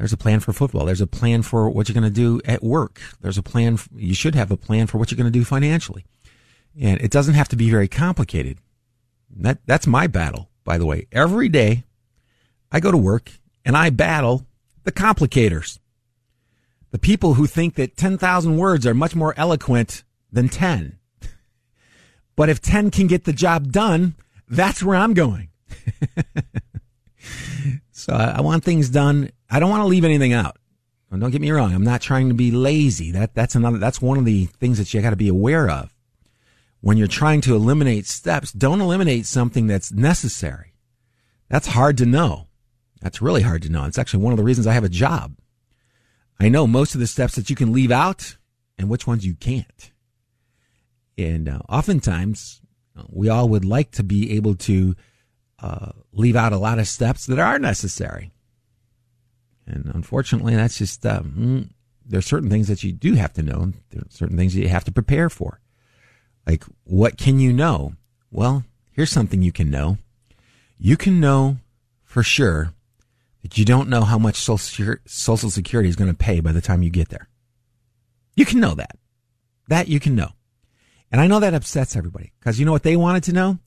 There's 0.00 0.14
a 0.14 0.16
plan 0.16 0.40
for 0.40 0.54
football. 0.54 0.86
There's 0.86 1.02
a 1.02 1.06
plan 1.06 1.42
for 1.42 1.68
what 1.68 1.86
you're 1.86 1.94
going 1.94 2.04
to 2.04 2.10
do 2.10 2.40
at 2.46 2.62
work. 2.62 3.02
There's 3.20 3.36
a 3.36 3.42
plan. 3.42 3.78
You 3.94 4.14
should 4.14 4.34
have 4.34 4.50
a 4.50 4.56
plan 4.56 4.86
for 4.86 4.96
what 4.96 5.10
you're 5.10 5.16
going 5.16 5.30
to 5.30 5.38
do 5.38 5.44
financially. 5.44 6.06
And 6.80 6.98
it 7.02 7.10
doesn't 7.10 7.34
have 7.34 7.48
to 7.48 7.56
be 7.56 7.70
very 7.70 7.86
complicated. 7.86 8.56
That, 9.28 9.58
that's 9.66 9.86
my 9.86 10.06
battle, 10.06 10.48
by 10.64 10.78
the 10.78 10.86
way. 10.86 11.06
Every 11.12 11.50
day 11.50 11.84
I 12.72 12.80
go 12.80 12.90
to 12.90 12.96
work 12.96 13.32
and 13.62 13.76
I 13.76 13.90
battle 13.90 14.46
the 14.84 14.92
complicators. 14.92 15.78
The 16.92 16.98
people 16.98 17.34
who 17.34 17.46
think 17.46 17.74
that 17.74 17.98
10,000 17.98 18.56
words 18.56 18.86
are 18.86 18.94
much 18.94 19.14
more 19.14 19.34
eloquent 19.36 20.02
than 20.32 20.48
10. 20.48 20.98
But 22.36 22.48
if 22.48 22.62
10 22.62 22.90
can 22.90 23.06
get 23.06 23.24
the 23.24 23.34
job 23.34 23.70
done, 23.70 24.14
that's 24.48 24.82
where 24.82 24.96
I'm 24.96 25.12
going. 25.12 25.50
so 27.92 28.12
I 28.12 28.40
want 28.40 28.64
things 28.64 28.88
done. 28.88 29.30
I 29.50 29.60
don't 29.60 29.70
want 29.70 29.82
to 29.82 29.88
leave 29.88 30.04
anything 30.04 30.32
out. 30.32 30.56
Don't 31.10 31.30
get 31.30 31.40
me 31.40 31.50
wrong. 31.50 31.74
I'm 31.74 31.82
not 31.82 32.00
trying 32.00 32.28
to 32.28 32.34
be 32.34 32.52
lazy. 32.52 33.10
That, 33.10 33.34
that's 33.34 33.56
another, 33.56 33.78
that's 33.78 34.00
one 34.00 34.16
of 34.16 34.24
the 34.24 34.46
things 34.46 34.78
that 34.78 34.94
you 34.94 35.02
got 35.02 35.10
to 35.10 35.16
be 35.16 35.28
aware 35.28 35.68
of. 35.68 35.92
When 36.80 36.96
you're 36.96 37.08
trying 37.08 37.40
to 37.42 37.56
eliminate 37.56 38.06
steps, 38.06 38.52
don't 38.52 38.80
eliminate 38.80 39.26
something 39.26 39.66
that's 39.66 39.92
necessary. 39.92 40.74
That's 41.48 41.66
hard 41.66 41.98
to 41.98 42.06
know. 42.06 42.46
That's 43.00 43.20
really 43.20 43.42
hard 43.42 43.62
to 43.62 43.72
know. 43.72 43.84
It's 43.84 43.98
actually 43.98 44.22
one 44.22 44.32
of 44.32 44.36
the 44.36 44.44
reasons 44.44 44.66
I 44.66 44.72
have 44.72 44.84
a 44.84 44.88
job. 44.88 45.36
I 46.38 46.48
know 46.48 46.66
most 46.66 46.94
of 46.94 47.00
the 47.00 47.06
steps 47.06 47.34
that 47.34 47.50
you 47.50 47.56
can 47.56 47.72
leave 47.72 47.90
out 47.90 48.36
and 48.78 48.88
which 48.88 49.06
ones 49.06 49.26
you 49.26 49.34
can't. 49.34 49.90
And 51.18 51.48
uh, 51.48 51.58
oftentimes, 51.68 52.62
uh, 52.96 53.02
we 53.08 53.28
all 53.28 53.48
would 53.48 53.64
like 53.64 53.90
to 53.92 54.02
be 54.02 54.36
able 54.36 54.54
to 54.54 54.94
uh, 55.62 55.92
leave 56.12 56.36
out 56.36 56.52
a 56.52 56.58
lot 56.58 56.78
of 56.78 56.88
steps 56.88 57.26
that 57.26 57.38
are 57.38 57.58
necessary. 57.58 58.32
And 59.66 59.90
unfortunately, 59.94 60.56
that's 60.56 60.78
just, 60.78 61.04
um, 61.06 61.34
mm, 61.36 61.70
there 62.04 62.18
are 62.18 62.22
certain 62.22 62.50
things 62.50 62.68
that 62.68 62.82
you 62.82 62.92
do 62.92 63.14
have 63.14 63.32
to 63.34 63.42
know. 63.42 63.72
There 63.90 64.02
are 64.02 64.10
certain 64.10 64.36
things 64.36 64.54
that 64.54 64.62
you 64.62 64.68
have 64.68 64.84
to 64.84 64.92
prepare 64.92 65.28
for. 65.28 65.60
Like, 66.46 66.64
what 66.84 67.16
can 67.16 67.38
you 67.38 67.52
know? 67.52 67.94
Well, 68.30 68.64
here's 68.90 69.10
something 69.10 69.42
you 69.42 69.52
can 69.52 69.70
know. 69.70 69.98
You 70.78 70.96
can 70.96 71.20
know 71.20 71.58
for 72.02 72.22
sure 72.22 72.72
that 73.42 73.58
you 73.58 73.64
don't 73.64 73.88
know 73.88 74.02
how 74.02 74.18
much 74.18 74.36
Social 74.36 75.50
Security 75.50 75.88
is 75.88 75.96
going 75.96 76.10
to 76.10 76.16
pay 76.16 76.40
by 76.40 76.52
the 76.52 76.60
time 76.60 76.82
you 76.82 76.90
get 76.90 77.10
there. 77.10 77.28
You 78.34 78.44
can 78.44 78.60
know 78.60 78.74
that. 78.74 78.98
That 79.68 79.88
you 79.88 80.00
can 80.00 80.14
know. 80.14 80.30
And 81.12 81.20
I 81.20 81.26
know 81.26 81.40
that 81.40 81.54
upsets 81.54 81.96
everybody 81.96 82.32
because 82.38 82.58
you 82.58 82.66
know 82.66 82.72
what 82.72 82.82
they 82.82 82.96
wanted 82.96 83.24
to 83.24 83.32
know? 83.32 83.58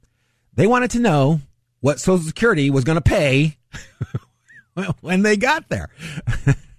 They 0.54 0.68
wanted 0.68 0.92
to 0.92 1.00
know 1.00 1.42
what 1.84 2.00
Social 2.00 2.24
Security 2.24 2.70
was 2.70 2.86
going 2.86 2.96
to 2.96 3.02
pay 3.02 3.58
when 5.02 5.22
they 5.22 5.36
got 5.36 5.68
there. 5.68 5.90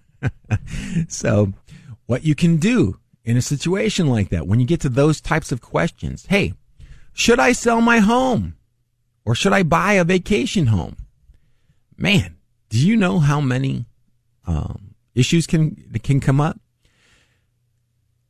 so, 1.09 1.53
what 2.07 2.25
you 2.25 2.35
can 2.35 2.57
do 2.57 2.99
in 3.23 3.37
a 3.37 3.43
situation 3.43 4.07
like 4.07 4.31
that, 4.31 4.47
when 4.47 4.61
you 4.61 4.67
get 4.67 4.81
to 4.81 4.89
those 4.89 5.21
types 5.21 5.53
of 5.53 5.61
questions, 5.61 6.25
hey, 6.31 6.55
should 7.13 7.39
I 7.39 7.53
sell 7.53 7.83
my 7.83 7.99
home 7.99 8.57
or 9.27 9.35
should 9.35 9.53
I 9.53 9.63
buy 9.63 9.93
a 9.93 10.05
vacation 10.05 10.69
home? 10.69 10.97
Man, 11.99 12.39
do 12.71 12.79
you 12.79 12.97
know 12.97 13.19
how 13.19 13.43
many 13.43 13.85
um, 14.47 14.95
issues 15.15 15.47
can 15.47 15.77
can 16.03 16.19
come 16.19 16.41
up? 16.41 16.59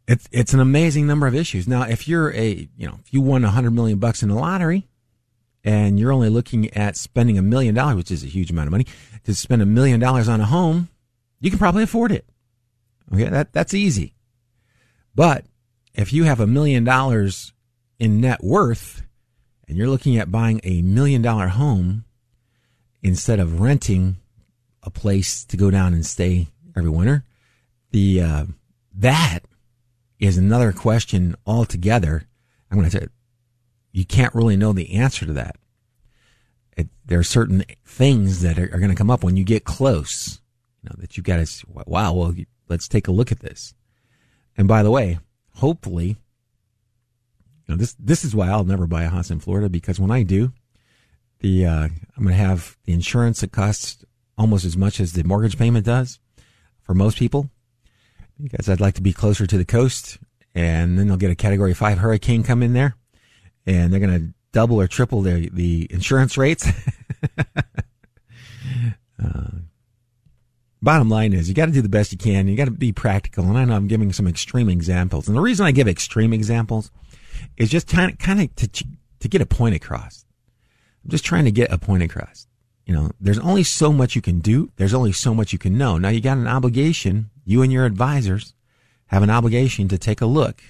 It's 0.08 0.28
it's 0.32 0.52
an 0.52 0.58
amazing 0.60 1.06
number 1.06 1.28
of 1.28 1.36
issues. 1.36 1.68
Now, 1.68 1.82
if 1.82 2.08
you're 2.08 2.32
a 2.32 2.68
you 2.76 2.88
know 2.88 2.98
if 2.98 3.14
you 3.14 3.20
won 3.20 3.44
a 3.44 3.50
hundred 3.50 3.74
million 3.74 4.00
bucks 4.00 4.24
in 4.24 4.28
the 4.28 4.34
lottery, 4.34 4.88
and 5.64 5.98
you're 5.98 6.12
only 6.12 6.28
looking 6.28 6.72
at 6.74 6.96
spending 6.96 7.38
a 7.38 7.42
million 7.42 7.74
dollars, 7.74 7.96
which 7.96 8.10
is 8.10 8.22
a 8.22 8.28
huge 8.28 8.50
amount 8.50 8.68
of 8.68 8.72
money, 8.72 8.86
to 9.24 9.34
spend 9.34 9.62
a 9.62 9.66
million 9.66 9.98
dollars 9.98 10.28
on 10.28 10.40
a 10.40 10.46
home, 10.46 10.88
you 11.40 11.50
can 11.50 11.58
probably 11.58 11.82
afford 11.82 12.12
it. 12.12 12.26
Okay, 13.12 13.24
that 13.24 13.52
that's 13.52 13.74
easy. 13.74 14.14
But 15.14 15.44
if 15.94 16.12
you 16.12 16.24
have 16.24 16.40
a 16.40 16.46
million 16.46 16.84
dollars 16.84 17.52
in 17.98 18.20
net 18.20 18.42
worth, 18.42 19.02
and 19.66 19.78
you're 19.78 19.88
looking 19.88 20.18
at 20.18 20.30
buying 20.30 20.60
a 20.62 20.82
million 20.82 21.22
dollar 21.22 21.48
home 21.48 22.04
instead 23.02 23.40
of 23.40 23.60
renting 23.60 24.16
a 24.82 24.90
place 24.90 25.44
to 25.46 25.56
go 25.56 25.70
down 25.70 25.94
and 25.94 26.04
stay 26.04 26.48
every 26.76 26.90
winter, 26.90 27.24
the 27.90 28.20
uh, 28.20 28.44
that 28.94 29.40
is 30.18 30.36
another 30.36 30.72
question 30.72 31.34
altogether. 31.46 32.24
I'm 32.70 32.78
going 32.78 32.90
to 32.90 33.08
you 33.94 34.04
can't 34.04 34.34
really 34.34 34.56
know 34.56 34.72
the 34.72 34.94
answer 34.94 35.24
to 35.24 35.32
that. 35.34 35.56
It, 36.76 36.88
there 37.06 37.20
are 37.20 37.24
certain 37.24 37.64
things 37.86 38.42
that 38.42 38.58
are, 38.58 38.64
are 38.64 38.78
going 38.78 38.90
to 38.90 38.96
come 38.96 39.10
up 39.10 39.22
when 39.22 39.36
you 39.36 39.44
get 39.44 39.64
close. 39.64 40.40
You 40.82 40.90
know 40.90 40.96
that 40.98 41.16
you've 41.16 41.24
got 41.24 41.46
to 41.46 41.66
wow. 41.86 42.12
Well, 42.12 42.34
let's 42.68 42.88
take 42.88 43.06
a 43.06 43.12
look 43.12 43.30
at 43.30 43.38
this. 43.38 43.72
And 44.56 44.66
by 44.66 44.82
the 44.82 44.90
way, 44.90 45.20
hopefully, 45.54 46.08
you 46.08 47.68
know 47.68 47.76
this 47.76 47.94
this 47.98 48.24
is 48.24 48.34
why 48.34 48.48
I'll 48.48 48.64
never 48.64 48.88
buy 48.88 49.04
a 49.04 49.08
house 49.08 49.30
in 49.30 49.38
Florida 49.38 49.68
because 49.68 50.00
when 50.00 50.10
I 50.10 50.24
do, 50.24 50.52
the 51.38 51.64
uh, 51.64 51.84
I'm 52.16 52.24
going 52.24 52.28
to 52.28 52.34
have 52.34 52.76
the 52.84 52.92
insurance 52.92 53.40
that 53.40 53.52
costs 53.52 54.04
almost 54.36 54.64
as 54.64 54.76
much 54.76 54.98
as 54.98 55.12
the 55.12 55.22
mortgage 55.22 55.56
payment 55.56 55.86
does 55.86 56.18
for 56.82 56.94
most 56.94 57.16
people 57.16 57.48
because 58.42 58.68
I'd 58.68 58.80
like 58.80 58.94
to 58.94 59.02
be 59.02 59.12
closer 59.12 59.46
to 59.46 59.56
the 59.56 59.64
coast. 59.64 60.18
And 60.56 60.98
then 60.98 61.08
they'll 61.08 61.16
get 61.16 61.30
a 61.30 61.36
Category 61.36 61.74
Five 61.74 61.98
hurricane 61.98 62.42
come 62.44 62.62
in 62.62 62.74
there, 62.74 62.96
and 63.66 63.92
they're 63.92 64.00
going 64.00 64.18
to 64.18 64.34
double 64.52 64.80
or 64.80 64.86
triple 64.86 65.22
the 65.22 65.48
the 65.50 65.86
insurance 65.90 66.36
rates. 66.36 66.66
uh, 69.22 69.50
bottom 70.82 71.08
line 71.08 71.32
is, 71.32 71.48
you 71.48 71.54
got 71.54 71.66
to 71.66 71.72
do 71.72 71.82
the 71.82 71.88
best 71.88 72.12
you 72.12 72.18
can. 72.18 72.48
You 72.48 72.56
got 72.56 72.66
to 72.66 72.70
be 72.70 72.92
practical. 72.92 73.44
And 73.44 73.58
I 73.58 73.64
know 73.64 73.74
I'm 73.74 73.88
giving 73.88 74.12
some 74.12 74.26
extreme 74.26 74.68
examples, 74.68 75.28
and 75.28 75.36
the 75.36 75.40
reason 75.40 75.66
I 75.66 75.72
give 75.72 75.88
extreme 75.88 76.32
examples 76.32 76.90
is 77.56 77.70
just 77.70 77.88
kind 77.88 78.12
of 78.12 78.18
kind 78.18 78.40
of 78.40 78.54
to 78.56 78.84
to 79.20 79.28
get 79.28 79.40
a 79.40 79.46
point 79.46 79.74
across. 79.74 80.24
I'm 81.04 81.10
just 81.10 81.24
trying 81.24 81.44
to 81.44 81.52
get 81.52 81.72
a 81.72 81.78
point 81.78 82.02
across. 82.02 82.46
You 82.86 82.94
know, 82.94 83.10
there's 83.18 83.38
only 83.38 83.62
so 83.62 83.92
much 83.92 84.14
you 84.14 84.20
can 84.20 84.40
do. 84.40 84.70
There's 84.76 84.92
only 84.92 85.12
so 85.12 85.34
much 85.34 85.52
you 85.52 85.58
can 85.58 85.78
know. 85.78 85.96
Now 85.96 86.10
you 86.10 86.20
got 86.20 86.36
an 86.36 86.46
obligation 86.46 87.30
you 87.44 87.62
and 87.62 87.72
your 87.72 87.84
advisors 87.84 88.54
have 89.06 89.22
an 89.22 89.30
obligation 89.30 89.88
to 89.88 89.98
take 89.98 90.20
a 90.20 90.26
look 90.26 90.62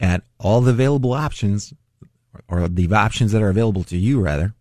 at 0.00 0.22
all 0.38 0.60
the 0.60 0.70
available 0.70 1.12
options 1.12 1.72
or 2.48 2.68
the 2.68 2.92
options 2.94 3.32
that 3.32 3.42
are 3.42 3.50
available 3.50 3.84
to 3.84 3.96
you 3.96 4.20
rather 4.20 4.54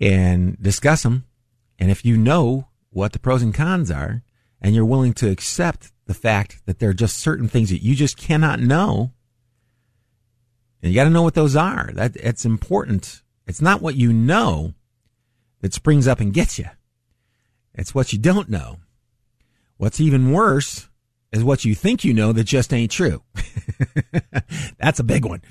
and 0.00 0.60
discuss 0.60 1.02
them. 1.02 1.24
And 1.78 1.90
if 1.90 2.04
you 2.04 2.16
know 2.16 2.68
what 2.90 3.12
the 3.12 3.18
pros 3.18 3.42
and 3.42 3.54
cons 3.54 3.90
are 3.90 4.22
and 4.60 4.74
you're 4.74 4.84
willing 4.84 5.14
to 5.14 5.30
accept 5.30 5.92
the 6.06 6.14
fact 6.14 6.60
that 6.66 6.78
there 6.78 6.90
are 6.90 6.94
just 6.94 7.18
certain 7.18 7.48
things 7.48 7.70
that 7.70 7.82
you 7.82 7.94
just 7.94 8.16
cannot 8.16 8.60
know, 8.60 9.12
and 10.82 10.90
you 10.90 10.96
got 10.96 11.04
to 11.04 11.10
know 11.10 11.22
what 11.22 11.34
those 11.34 11.56
are. 11.56 11.90
That 11.92 12.16
it's 12.16 12.44
important. 12.44 13.22
It's 13.46 13.60
not 13.60 13.80
what 13.80 13.94
you 13.94 14.12
know 14.12 14.74
that 15.60 15.74
springs 15.74 16.08
up 16.08 16.20
and 16.20 16.32
gets 16.32 16.58
you. 16.58 16.66
It's 17.74 17.94
what 17.94 18.12
you 18.12 18.18
don't 18.18 18.48
know. 18.48 18.78
What's 19.76 20.00
even 20.00 20.32
worse 20.32 20.88
is 21.32 21.44
what 21.44 21.64
you 21.64 21.74
think 21.74 22.04
you 22.04 22.12
know 22.12 22.32
that 22.32 22.44
just 22.44 22.72
ain't 22.72 22.90
true. 22.90 23.22
that's 24.78 24.98
a 24.98 25.04
big 25.04 25.24
one. 25.24 25.42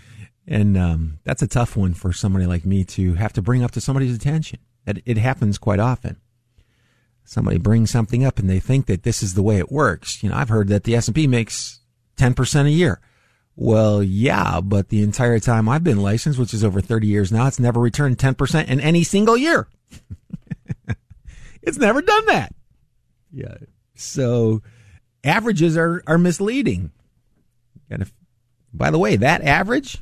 And 0.50 0.75
um, 0.75 1.20
that's 1.24 1.44
a 1.44 1.48
tough 1.48 1.77
one 1.77 1.94
for 1.94 2.12
somebody 2.12 2.48
like 2.48 2.65
me 2.65 2.84
to 2.86 3.13
have 3.13 3.34
to 3.34 3.41
bring 3.41 3.63
up 3.63 3.70
to 3.72 3.82
somebody's 3.82 4.15
attention. 4.15 4.58
It, 4.88 5.03
it 5.06 5.18
happens 5.18 5.60
quite 5.60 5.79
often. 5.79 6.18
Somebody 7.24 7.60
brings 7.60 7.91
something 7.91 8.25
up 8.25 8.39
and 8.39 8.50
they 8.50 8.60
think 8.60 8.88
that 8.88 9.03
this 9.03 9.22
is 9.22 9.36
the 9.36 9.44
way 9.44 9.60
it 9.60 9.72
works. 9.72 10.24
You 10.24 10.29
know, 10.29 10.36
I've 10.36 10.50
heard 10.50 10.68
that 10.70 10.86
the 10.86 10.96
S&P 10.96 11.27
makes 11.27 11.82
10% 12.18 12.65
a 12.65 12.72
year. 12.72 13.00
Well, 13.56 14.01
yeah, 14.01 14.60
but 14.62 14.89
the 14.89 15.03
entire 15.03 15.39
time 15.39 15.70
I've 15.70 15.84
been 15.84 16.01
licensed, 16.01 16.39
which 16.39 16.56
is 16.56 16.63
over 16.63 16.82
30 16.82 17.06
years 17.06 17.32
now, 17.32 17.46
it's 17.46 17.60
never 17.60 17.79
returned 17.79 18.18
10% 18.18 18.68
in 18.68 18.79
any 18.79 19.03
single 19.03 19.38
year. 19.38 19.68
it's 21.62 21.77
never 21.77 22.01
done 22.01 22.25
that. 22.25 22.56
Yeah. 23.32 23.58
So 23.94 24.63
averages 25.24 25.77
are, 25.77 26.01
are 26.08 26.18
misleading. 26.18 26.91
And 27.88 28.01
if, 28.01 28.12
by 28.74 28.89
the 28.89 28.98
way, 28.98 29.15
that 29.18 29.44
average 29.44 30.00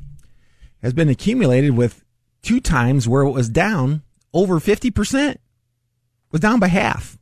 has 0.82 0.92
been 0.92 1.08
accumulated 1.08 1.76
with 1.76 2.04
two 2.42 2.60
times 2.60 3.08
where 3.08 3.22
it 3.22 3.30
was 3.30 3.48
down 3.48 4.02
over 4.32 4.60
50%. 4.60 5.30
It 5.30 5.40
was 6.30 6.40
down 6.40 6.60
by 6.60 6.68
half. 6.68 7.18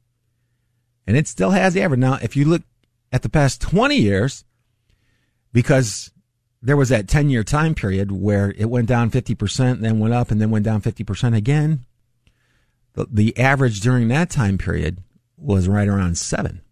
And 1.07 1.17
it 1.17 1.29
still 1.29 1.51
has 1.51 1.75
the 1.75 1.83
average. 1.83 2.01
Now, 2.01 2.19
if 2.21 2.37
you 2.37 2.45
look 2.45 2.63
at 3.13 3.23
the 3.23 3.29
past 3.29 3.61
20 3.61 3.97
years, 3.97 4.45
because 5.53 6.11
there 6.61 6.77
was 6.77 6.89
that 6.89 7.09
10 7.09 7.31
year 7.31 7.45
time 7.45 7.75
period 7.75 8.11
where 8.11 8.53
it 8.59 8.67
went 8.67 8.89
down 8.89 9.11
50%, 9.11 9.81
then 9.81 9.99
went 9.99 10.15
up 10.15 10.31
and 10.31 10.41
then 10.41 10.51
went 10.51 10.65
down 10.65 10.83
50% 10.83 11.37
again. 11.37 11.85
The, 12.95 13.07
the 13.11 13.39
average 13.39 13.81
during 13.81 14.09
that 14.09 14.31
time 14.31 14.59
period 14.59 14.99
was 15.37 15.69
right 15.69 15.89
around 15.89 16.19
seven. 16.19 16.63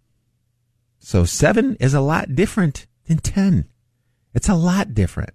So 0.99 1.25
seven 1.25 1.76
is 1.81 1.95
a 1.95 2.00
lot 2.00 2.35
different 2.35 2.87
than 3.07 3.19
10. 3.19 3.69
It's 4.33 4.49
a 4.49 4.55
lot 4.55 4.95
different. 4.95 5.31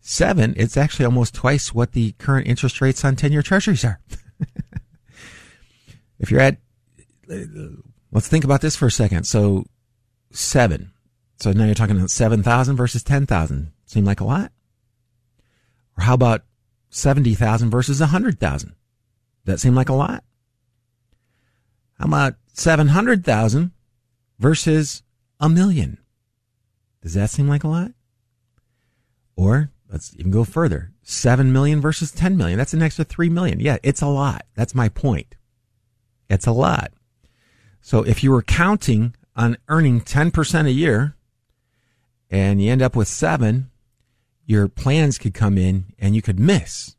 Seven, 0.00 0.54
it's 0.56 0.76
actually 0.76 1.04
almost 1.04 1.34
twice 1.34 1.74
what 1.74 1.92
the 1.92 2.12
current 2.12 2.46
interest 2.46 2.80
rates 2.80 3.04
on 3.04 3.16
10 3.16 3.32
year 3.32 3.42
treasuries 3.42 3.84
are. 3.84 4.00
if 6.18 6.30
you're 6.30 6.40
at, 6.40 6.56
let's 8.10 8.28
think 8.28 8.44
about 8.44 8.62
this 8.62 8.76
for 8.76 8.86
a 8.86 8.90
second. 8.90 9.24
So 9.24 9.66
seven. 10.32 10.92
So 11.38 11.52
now 11.52 11.64
you're 11.64 11.74
talking 11.74 11.96
about 11.96 12.10
7,000 12.10 12.76
versus 12.76 13.02
10,000. 13.02 13.72
Seem 13.86 14.04
like 14.04 14.20
a 14.20 14.24
lot? 14.24 14.52
Or 15.96 16.04
how 16.04 16.14
about 16.14 16.42
70,000 16.90 17.70
versus 17.70 18.00
100,000? 18.00 18.74
That 19.44 19.60
seem 19.60 19.74
like 19.74 19.88
a 19.88 19.94
lot? 19.94 20.22
How 21.98 22.06
about 22.06 22.34
700,000 22.54 23.72
versus 24.38 25.02
a 25.38 25.48
million? 25.48 25.98
Does 27.02 27.14
that 27.14 27.30
seem 27.30 27.48
like 27.48 27.64
a 27.64 27.68
lot? 27.68 27.92
Or 29.36 29.70
let's 29.90 30.14
even 30.16 30.30
go 30.30 30.44
further. 30.44 30.92
7 31.02 31.52
million 31.52 31.80
versus 31.80 32.12
10 32.12 32.36
million. 32.36 32.58
That's 32.58 32.74
an 32.74 32.82
extra 32.82 33.04
3 33.04 33.28
million. 33.28 33.60
Yeah, 33.60 33.78
it's 33.82 34.02
a 34.02 34.06
lot. 34.06 34.46
That's 34.54 34.74
my 34.74 34.88
point. 34.88 35.34
It's 36.28 36.46
a 36.46 36.52
lot. 36.52 36.92
So 37.80 38.02
if 38.02 38.22
you 38.22 38.30
were 38.30 38.42
counting 38.42 39.14
on 39.34 39.56
earning 39.68 40.00
10% 40.00 40.66
a 40.66 40.70
year 40.70 41.16
and 42.30 42.62
you 42.62 42.70
end 42.70 42.82
up 42.82 42.94
with 42.94 43.08
seven, 43.08 43.70
your 44.46 44.68
plans 44.68 45.18
could 45.18 45.34
come 45.34 45.58
in 45.58 45.86
and 45.98 46.14
you 46.14 46.22
could 46.22 46.38
miss. 46.38 46.96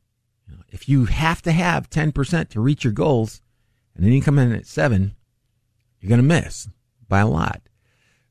If 0.70 0.88
you 0.88 1.06
have 1.06 1.42
to 1.44 1.52
have 1.52 1.90
10% 1.90 2.50
to 2.50 2.62
reach 2.62 2.84
your 2.84 2.94
goals 2.94 3.42
and 3.96 4.06
then 4.06 4.14
you 4.14 4.22
come 4.22 4.40
in 4.40 4.54
at 4.54 4.66
seven, 4.66 5.16
you're 6.00 6.10
going 6.10 6.20
to 6.20 6.24
miss 6.24 6.68
by 7.08 7.20
a 7.20 7.28
lot. 7.28 7.62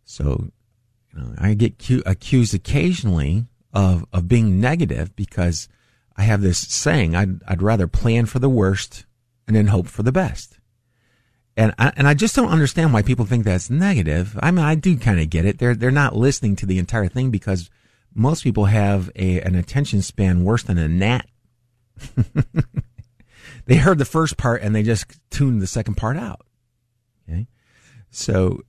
So, 0.04 0.50
you 1.14 1.20
know, 1.20 1.34
I 1.38 1.54
get 1.54 1.74
accused 2.06 2.54
occasionally 2.54 3.46
of, 3.72 4.04
of 4.12 4.28
being 4.28 4.60
negative 4.60 5.14
because 5.16 5.68
I 6.16 6.22
have 6.22 6.40
this 6.40 6.58
saying, 6.58 7.14
I'd, 7.14 7.42
I'd 7.46 7.62
rather 7.62 7.86
plan 7.86 8.26
for 8.26 8.38
the 8.38 8.48
worst 8.48 9.06
and 9.46 9.56
then 9.56 9.68
hope 9.68 9.86
for 9.86 10.02
the 10.02 10.12
best. 10.12 10.58
And 11.56 11.74
I, 11.78 11.92
and 11.96 12.06
I 12.06 12.14
just 12.14 12.36
don't 12.36 12.50
understand 12.50 12.92
why 12.92 13.02
people 13.02 13.26
think 13.26 13.44
that's 13.44 13.70
negative. 13.70 14.38
I 14.40 14.50
mean, 14.50 14.64
I 14.64 14.74
do 14.74 14.96
kind 14.96 15.20
of 15.20 15.30
get 15.30 15.44
it. 15.44 15.58
They're, 15.58 15.74
they're 15.74 15.90
not 15.90 16.16
listening 16.16 16.56
to 16.56 16.66
the 16.66 16.78
entire 16.78 17.08
thing 17.08 17.30
because 17.30 17.70
most 18.14 18.44
people 18.44 18.66
have 18.66 19.10
a, 19.16 19.40
an 19.40 19.54
attention 19.54 20.02
span 20.02 20.44
worse 20.44 20.62
than 20.62 20.78
a 20.78 20.88
gnat. 20.88 21.26
they 23.66 23.76
heard 23.76 23.98
the 23.98 24.04
first 24.04 24.36
part 24.36 24.62
and 24.62 24.74
they 24.74 24.82
just 24.82 25.06
tuned 25.30 25.60
the 25.60 25.66
second 25.66 25.96
part 25.96 26.16
out. 26.16 26.46
Okay. 27.28 27.46
So 28.10 28.60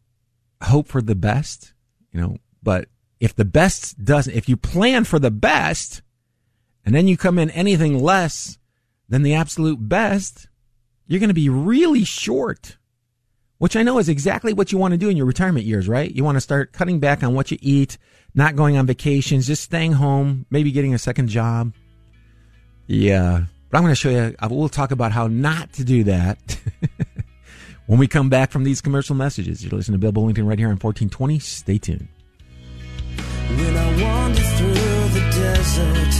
hope 0.64 0.88
for 0.88 1.02
the 1.02 1.16
best, 1.16 1.74
you 2.12 2.22
know, 2.22 2.38
but 2.62 2.88
if 3.22 3.36
the 3.36 3.46
best 3.46 4.04
doesn't, 4.04 4.34
if 4.34 4.50
you 4.50 4.58
plan 4.58 5.04
for 5.04 5.20
the 5.20 5.32
best 5.32 6.02
and 6.84 6.94
then 6.94 7.08
you 7.08 7.16
come 7.16 7.38
in 7.38 7.52
anything 7.52 8.00
less 8.00 8.58
than 9.08 9.22
the 9.22 9.36
absolute 9.36 9.78
best, 9.88 10.48
you're 11.06 11.20
going 11.20 11.30
to 11.30 11.34
be 11.34 11.48
really 11.48 12.04
short. 12.04 12.78
Which 13.60 13.76
I 13.76 13.84
know 13.84 14.00
is 14.00 14.10
exactly 14.10 14.54
what 14.54 14.72
you 14.72 14.80
want 14.80 14.94
to 14.94 14.98
do 14.98 15.08
in 15.08 15.16
your 15.16 15.28
retirement 15.28 15.68
years, 15.68 15.88
right? 15.88 16.10
You 16.12 16.24
want 16.24 16.38
to 16.38 16.42
start 16.42 16.74
cutting 16.74 17.00
back 17.00 17.22
on 17.22 17.36
what 17.36 17.52
you 17.52 17.60
eat, 17.62 18.00
not 18.34 18.56
going 18.56 18.76
on 18.76 18.88
vacations, 18.88 19.46
just 19.46 19.62
staying 19.62 19.94
home, 19.94 20.48
maybe 20.50 20.72
getting 20.72 20.96
a 20.96 21.00
second 21.00 21.28
job. 21.28 21.74
Yeah. 22.88 23.44
But 23.70 23.78
I'm 23.78 23.84
going 23.84 23.92
to 23.92 23.96
show 23.96 24.10
you, 24.10 24.36
uh, 24.40 24.48
we'll 24.50 24.68
talk 24.68 24.90
about 24.90 25.12
how 25.12 25.28
not 25.28 25.74
to 25.74 25.84
do 25.84 26.06
that 26.06 26.60
when 27.86 28.00
we 28.00 28.08
come 28.08 28.30
back 28.30 28.50
from 28.50 28.64
these 28.64 28.82
commercial 28.82 29.16
messages. 29.16 29.64
You're 29.64 29.78
listening 29.78 30.02
to 30.02 30.12
Bill 30.12 30.12
Bullington 30.12 30.48
right 30.48 30.58
here 30.58 30.70
on 30.70 30.80
1420. 30.80 31.38
Stay 31.38 31.78
tuned. 31.78 32.08
When 33.60 33.76
I 33.78 33.88
wander 34.04 34.46
through 34.58 35.02
the 35.18 35.24
desert 35.40 36.14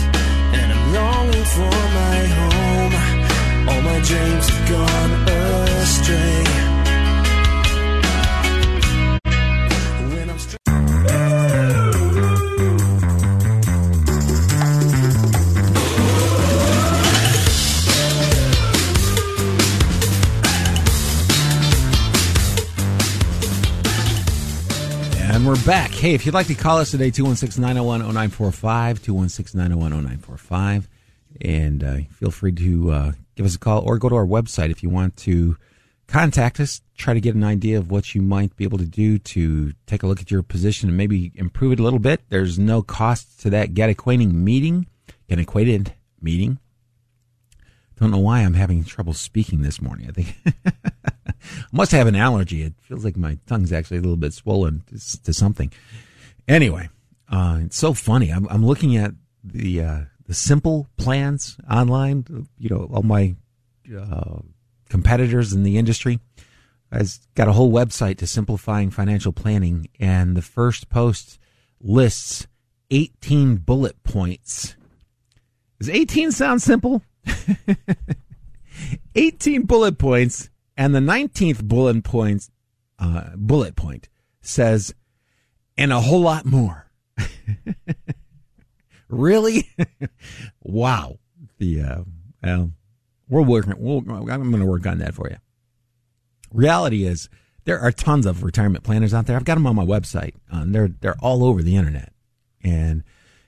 and 0.60 0.68
I'm 0.74 0.94
longing 0.94 1.48
for 1.56 1.76
my 2.00 2.20
home, 2.40 2.94
all 3.70 3.82
my 3.82 4.00
dreams 4.10 4.50
have 4.50 4.70
gone 4.70 5.14
astray. 5.82 6.71
We're 25.52 25.66
back. 25.66 25.92
Hey, 25.92 26.14
if 26.14 26.26
you'd 26.26 26.34
like 26.34 26.48
to 26.48 26.56
call 26.56 26.78
us 26.78 26.92
today, 26.92 27.12
216 27.12 27.62
901 27.62 28.00
0945, 28.00 29.02
216 29.02 29.60
901 29.60 29.92
0945. 29.92 30.88
And 31.42 31.84
uh, 31.84 31.98
feel 32.10 32.32
free 32.32 32.54
to 32.54 32.92
uh, 32.92 33.12
give 33.36 33.46
us 33.46 33.56
a 33.56 33.60
call 33.60 33.82
or 33.82 33.98
go 33.98 34.08
to 34.08 34.16
our 34.16 34.26
website 34.26 34.72
if 34.72 34.82
you 34.82 34.90
want 34.90 35.18
to 35.18 35.58
contact 36.08 36.62
us, 36.62 36.82
try 36.98 37.14
to 37.14 37.20
get 37.20 37.36
an 37.36 37.44
idea 37.44 37.78
of 37.78 37.92
what 37.92 38.16
you 38.16 38.22
might 38.22 38.56
be 38.56 38.64
able 38.64 38.78
to 38.78 38.86
do 38.86 39.20
to 39.20 39.74
take 39.88 40.04
a 40.04 40.08
look 40.08 40.22
at 40.22 40.32
your 40.32 40.42
position 40.42 40.88
and 40.88 40.98
maybe 40.98 41.34
improve 41.36 41.74
it 41.74 41.82
a 41.82 41.84
little 41.84 42.00
bit. 42.00 42.22
There's 42.30 42.58
no 42.58 42.82
cost 42.82 43.42
to 43.42 43.50
that 43.50 43.74
Get 43.74 43.90
Acquainting 43.90 44.46
meeting, 44.46 44.88
Get 45.28 45.38
Acquainted 45.38 45.94
meeting. 46.22 46.60
Don't 48.00 48.12
know 48.12 48.20
why 48.20 48.40
I'm 48.40 48.54
having 48.54 48.86
trouble 48.86 49.14
speaking 49.14 49.64
this 49.64 49.82
morning. 49.82 50.08
I 50.08 50.12
think 50.14 50.38
must 51.72 51.92
have 51.92 52.08
an 52.08 52.16
allergy. 52.16 52.64
It 52.64 52.74
feels 52.82 53.06
like 53.06 53.18
my 53.18 53.38
tongue's 53.48 53.72
actually 53.72 53.98
a 53.98 54.02
little 54.02 54.18
bit 54.18 54.34
swollen 54.34 54.84
to, 54.88 55.24
to 55.24 55.34
something. 55.34 55.72
Anyway, 56.48 56.90
uh, 57.30 57.60
it's 57.62 57.78
so 57.78 57.94
funny. 57.94 58.30
I'm, 58.30 58.48
I'm 58.50 58.66
looking 58.66 58.98
at 58.98 59.14
the 59.44 59.82
uh, 59.84 60.00
the 60.26 60.34
simple 60.34 60.88
plans 60.98 61.58
online. 61.70 62.48
You 62.58 62.70
know, 62.70 62.90
all 62.94 63.04
my 63.04 63.36
uh, 63.98 64.40
competitors 64.90 65.54
in 65.54 65.64
the 65.64 65.78
industry 65.78 66.20
has 66.92 67.20
got 67.36 67.48
a 67.48 67.54
whole 67.54 67.72
website 67.72 68.18
to 68.18 68.28
simplifying 68.28 68.92
financial 68.92 69.32
planning, 69.32 69.88
and 70.00 70.36
the 70.36 70.42
first 70.42 70.90
post 70.90 71.40
lists 71.80 72.48
18 72.92 73.58
bullet 73.58 74.04
points. 74.04 74.76
Does 75.80 75.90
18 75.90 76.32
sound 76.32 76.62
simple? 76.62 77.02
18 79.16 79.64
bullet 79.64 79.98
points, 79.98 80.51
and 80.78 80.96
the 80.96 81.00
19th 81.00 81.64
bullet 81.64 82.04
points 82.04 82.50
uh, 83.02 83.32
bullet 83.36 83.76
point 83.76 84.08
says, 84.42 84.94
and 85.78 85.92
a 85.92 86.00
whole 86.00 86.22
lot 86.22 86.46
more. 86.46 86.92
really? 89.10 89.70
wow. 90.64 91.18
The 91.58 91.82
uh, 91.82 92.04
well, 92.44 92.72
we're 93.28 93.42
working. 93.42 93.74
We'll, 93.78 94.00
I'm 94.00 94.26
going 94.26 94.60
to 94.60 94.66
work 94.66 94.86
on 94.86 95.00
that 95.00 95.16
for 95.16 95.30
you. 95.30 95.38
Reality 96.54 97.06
is, 97.06 97.30
there 97.66 97.80
are 97.80 97.92
tons 97.92 98.26
of 98.26 98.44
retirement 98.44 98.84
planners 98.84 99.14
out 99.14 99.26
there. 99.26 99.36
I've 99.36 99.46
got 99.46 99.56
them 99.56 99.68
on 99.68 99.76
my 99.76 99.86
website. 99.86 100.34
Uh, 100.52 100.66
they're 100.68 100.88
they're 100.88 101.20
all 101.20 101.44
over 101.44 101.62
the 101.64 101.76
internet, 101.76 102.14
and 102.64 103.04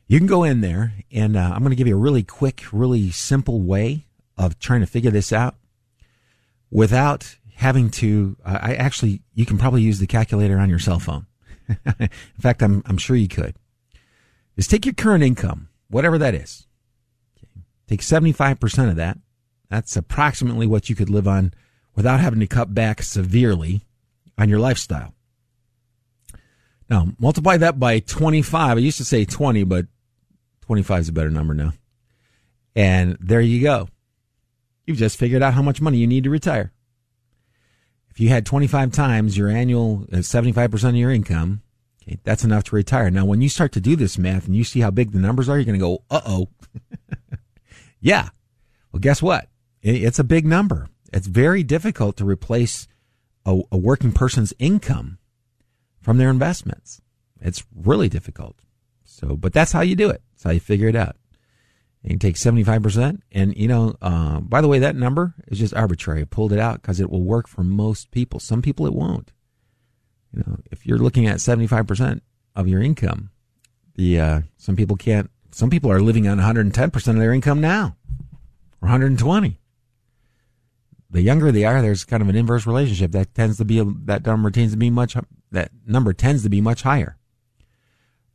you 0.07 0.19
can 0.19 0.27
go 0.27 0.43
in 0.43 0.61
there. 0.61 0.93
And 1.11 1.37
uh, 1.37 1.51
I'm 1.53 1.59
going 1.59 1.71
to 1.71 1.75
give 1.75 1.87
you 1.87 1.95
a 1.95 1.99
really 1.99 2.23
quick, 2.23 2.63
really 2.71 3.11
simple 3.11 3.61
way 3.61 4.05
of 4.37 4.57
trying 4.59 4.81
to 4.81 4.87
figure 4.87 5.11
this 5.11 5.31
out 5.31 5.55
without 6.73 7.37
having 7.55 7.89
to. 7.89 8.35
I 8.43 8.75
actually, 8.75 9.21
you 9.33 9.45
can 9.45 9.57
probably 9.57 9.83
use 9.83 9.99
the 9.99 10.07
calculator 10.07 10.57
on 10.57 10.69
your 10.69 10.79
cell 10.79 10.99
phone. 10.99 11.27
In 11.99 12.09
fact, 12.39 12.61
I'm 12.61 12.83
I'm 12.85 12.97
sure 12.97 13.15
you 13.15 13.29
could. 13.29 13.55
Just 14.57 14.69
take 14.69 14.85
your 14.85 14.93
current 14.93 15.23
income, 15.23 15.69
whatever 15.89 16.17
that 16.17 16.35
is. 16.35 16.67
Take 17.87 18.01
75% 18.01 18.89
of 18.89 18.95
that. 18.97 19.17
That's 19.69 19.95
approximately 19.95 20.67
what 20.67 20.89
you 20.89 20.95
could 20.95 21.09
live 21.09 21.27
on 21.27 21.53
without 21.95 22.19
having 22.19 22.39
to 22.39 22.47
cut 22.47 22.73
back 22.73 23.01
severely 23.01 23.81
on 24.37 24.49
your 24.49 24.59
lifestyle. 24.59 25.13
Now, 26.89 27.07
multiply 27.19 27.57
that 27.57 27.79
by 27.79 27.99
25. 27.99 28.77
I 28.77 28.79
used 28.79 28.97
to 28.97 29.05
say 29.05 29.25
20, 29.25 29.63
but 29.63 29.87
25 30.61 31.01
is 31.01 31.09
a 31.09 31.13
better 31.13 31.31
number 31.31 31.53
now. 31.53 31.73
And 32.75 33.17
there 33.19 33.41
you 33.41 33.61
go. 33.61 33.89
You've 34.85 34.97
just 34.97 35.17
figured 35.17 35.41
out 35.41 35.53
how 35.53 35.61
much 35.61 35.81
money 35.81 35.97
you 35.97 36.07
need 36.07 36.25
to 36.25 36.29
retire. 36.29 36.71
if 38.09 38.19
you 38.19 38.29
had 38.29 38.45
25 38.45 38.91
times 38.91 39.37
your 39.37 39.49
annual 39.49 40.05
uh, 40.11 40.17
75% 40.17 40.89
of 40.89 40.95
your 40.95 41.11
income, 41.11 41.61
okay, 42.01 42.19
that's 42.23 42.43
enough 42.43 42.65
to 42.65 42.75
retire. 42.75 43.09
Now, 43.09 43.25
when 43.25 43.41
you 43.41 43.49
start 43.49 43.71
to 43.73 43.81
do 43.81 43.95
this 43.95 44.17
math 44.17 44.45
and 44.45 44.55
you 44.55 44.63
see 44.63 44.81
how 44.81 44.91
big 44.91 45.11
the 45.11 45.19
numbers 45.19 45.49
are, 45.49 45.57
you're 45.57 45.65
going 45.65 45.79
to 45.79 45.85
go, 45.85 46.03
uh 46.09 46.21
oh. 46.25 46.49
yeah. 47.99 48.29
Well, 48.91 48.99
guess 48.99 49.21
what? 49.21 49.47
It's 49.81 50.19
a 50.19 50.23
big 50.23 50.45
number. 50.45 50.87
It's 51.11 51.27
very 51.27 51.63
difficult 51.63 52.17
to 52.17 52.25
replace 52.25 52.87
a, 53.45 53.61
a 53.71 53.77
working 53.77 54.11
person's 54.11 54.53
income 54.59 55.17
from 56.01 56.17
their 56.17 56.29
investments. 56.29 57.01
It's 57.41 57.63
really 57.75 58.09
difficult. 58.09 58.57
So, 59.03 59.35
but 59.35 59.53
that's 59.53 59.71
how 59.71 59.81
you 59.81 59.95
do 59.95 60.09
it. 60.09 60.21
That's 60.31 60.43
how 60.43 60.51
you 60.51 60.59
figure 60.59 60.87
it 60.87 60.95
out. 60.95 61.15
You 62.03 62.17
take 62.17 62.35
75%. 62.35 63.21
And, 63.31 63.55
you 63.57 63.67
know, 63.67 63.95
uh, 64.01 64.41
by 64.41 64.61
the 64.61 64.67
way, 64.67 64.79
that 64.79 64.95
number 64.95 65.33
is 65.47 65.57
just 65.57 65.73
arbitrary. 65.73 66.21
I 66.21 66.25
pulled 66.25 66.51
it 66.51 66.59
out 66.59 66.81
because 66.81 66.99
it 66.99 67.09
will 67.09 67.23
work 67.23 67.47
for 67.47 67.63
most 67.63 68.11
people. 68.11 68.39
Some 68.39 68.61
people 68.61 68.85
it 68.85 68.93
won't. 68.93 69.31
You 70.33 70.43
know, 70.45 70.57
if 70.69 70.85
you're 70.85 70.97
looking 70.97 71.27
at 71.27 71.37
75% 71.37 72.19
of 72.55 72.67
your 72.67 72.81
income, 72.81 73.29
the, 73.95 74.19
uh, 74.19 74.41
some 74.57 74.75
people 74.75 74.97
can't, 74.97 75.29
some 75.51 75.69
people 75.69 75.91
are 75.91 76.01
living 76.01 76.27
on 76.27 76.39
110% 76.39 77.07
of 77.07 77.15
their 77.15 77.31
income 77.31 77.61
now 77.61 77.95
or 78.81 78.89
120. 78.89 79.59
The 81.09 81.21
younger 81.21 81.51
they 81.51 81.63
are, 81.63 81.81
there's 81.81 82.03
kind 82.03 82.23
of 82.23 82.27
an 82.27 82.35
inverse 82.35 82.65
relationship. 82.65 83.11
That 83.11 83.33
tends 83.33 83.57
to 83.59 83.65
be, 83.65 83.81
that 84.05 84.25
number 84.25 84.49
tends 84.49 84.73
to 84.73 84.77
be 84.77 84.89
much, 84.89 85.15
that 85.51 85.69
number 85.85 86.11
tends 86.11 86.43
to 86.43 86.49
be 86.49 86.59
much 86.59 86.81
higher. 86.81 87.17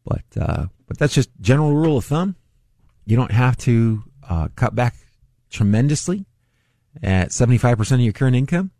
But, 0.04 0.24
uh, 0.40 0.66
but 0.86 0.96
that's 0.96 1.12
just 1.12 1.28
general 1.40 1.74
rule 1.74 1.98
of 1.98 2.04
thumb. 2.04 2.36
You 3.08 3.16
don't 3.16 3.32
have 3.32 3.56
to 3.58 4.02
uh, 4.28 4.48
cut 4.54 4.74
back 4.74 4.94
tremendously 5.48 6.26
at 7.02 7.30
75% 7.30 7.92
of 7.92 8.00
your 8.00 8.12
current 8.12 8.36
income. 8.36 8.70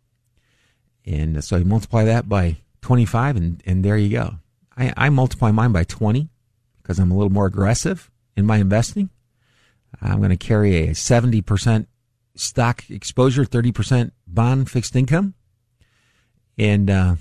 And 1.03 1.43
so 1.43 1.55
you 1.55 1.65
multiply 1.65 2.03
that 2.03 2.29
by 2.29 2.57
25 2.81 3.37
and, 3.37 3.63
and 3.65 3.83
there 3.83 3.97
you 3.97 4.09
go. 4.09 4.35
I, 4.77 4.93
I 4.95 5.09
multiply 5.09 5.49
mine 5.49 5.71
by 5.71 5.83
20 5.83 6.29
because 6.77 6.99
I'm 6.99 7.09
a 7.09 7.15
little 7.15 7.31
more 7.31 7.47
aggressive 7.47 8.11
in 8.37 8.45
my 8.45 8.57
investing. 8.57 9.09
I'm 9.99 10.19
going 10.19 10.29
to 10.29 10.37
carry 10.37 10.77
a 10.83 10.89
70% 10.89 11.87
stock 12.35 12.87
exposure, 12.87 13.45
30% 13.45 14.11
bond 14.27 14.69
fixed 14.69 14.95
income. 14.95 15.33
And, 16.55 16.91
uh, 16.91 17.15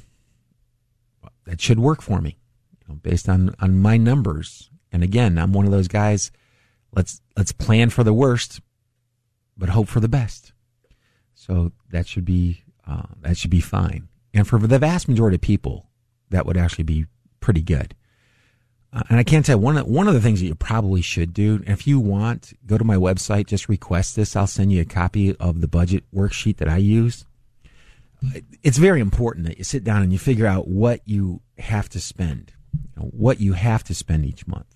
that 1.47 1.63
should 1.63 1.79
work 1.79 2.03
for 2.03 2.21
me 2.21 2.37
you 2.83 2.93
know, 2.93 3.01
based 3.03 3.31
on, 3.31 3.55
on 3.61 3.79
my 3.79 3.97
numbers. 3.97 4.69
And 4.93 5.03
again, 5.03 5.39
I'm 5.39 5.55
one 5.55 5.65
of 5.65 5.73
those 5.73 5.89
guys 5.89 6.31
let's 6.95 7.21
let's 7.37 7.53
plan 7.53 7.91
for 7.91 8.05
the 8.05 8.15
worst, 8.15 8.61
but 9.57 9.71
hope 9.71 9.89
for 9.89 10.01
the 10.01 10.09
best. 10.09 10.53
So 11.35 11.73
that 11.91 12.07
should 12.07 12.25
be 12.25 12.65
uh, 12.87 13.03
that 13.21 13.37
should 13.37 13.51
be 13.51 13.61
fine. 13.61 14.09
And 14.35 14.47
for 14.47 14.59
the 14.59 14.79
vast 14.79 15.09
majority 15.09 15.37
of 15.37 15.41
people, 15.41 15.87
that 16.31 16.47
would 16.47 16.57
actually 16.57 16.85
be 16.85 17.07
pretty 17.41 17.63
good. 17.63 17.95
Uh, 18.93 19.03
and 19.11 19.19
I 19.19 19.23
can't 19.23 19.45
tell 19.45 19.59
you, 19.59 19.63
one 19.63 19.77
of, 19.77 19.87
one 19.87 20.09
of 20.09 20.15
the 20.15 20.21
things 20.21 20.41
that 20.41 20.47
you 20.47 20.55
probably 20.55 21.03
should 21.03 21.35
do. 21.35 21.63
If 21.67 21.87
you 21.87 22.01
want, 22.01 22.55
go 22.67 22.79
to 22.79 22.85
my 22.85 22.97
website, 22.97 23.47
just 23.47 23.69
request 23.69 24.17
this. 24.17 24.35
I'll 24.35 24.47
send 24.47 24.73
you 24.73 24.81
a 24.81 24.87
copy 24.87 25.37
of 25.37 25.61
the 25.61 25.69
budget 25.69 26.05
worksheet 26.15 26.57
that 26.59 26.69
I 26.69 26.79
use. 26.79 27.27
It's 28.63 28.79
very 28.79 29.01
important 29.01 29.47
that 29.47 29.59
you 29.59 29.65
sit 29.65 29.85
down 29.85 30.03
and 30.03 30.13
you 30.13 30.19
figure 30.19 30.47
out 30.47 30.69
what 30.69 31.03
you 31.05 31.41
have 31.59 31.89
to 31.91 32.01
spend, 32.01 32.53
you 32.75 33.03
know, 33.03 33.09
what 33.11 33.41
you 33.41 33.53
have 33.53 33.85
to 33.85 33.95
spend 33.95 34.25
each 34.25 34.47
month. 34.47 34.67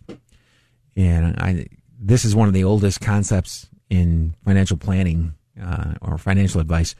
And 0.94 1.36
I, 1.38 1.66
this 2.02 2.24
is 2.24 2.34
one 2.34 2.48
of 2.48 2.54
the 2.54 2.64
oldest 2.64 3.00
concepts 3.00 3.68
in 3.88 4.34
financial 4.44 4.76
planning 4.76 5.34
uh, 5.60 5.94
or 6.00 6.18
financial 6.18 6.60
advice. 6.60 6.94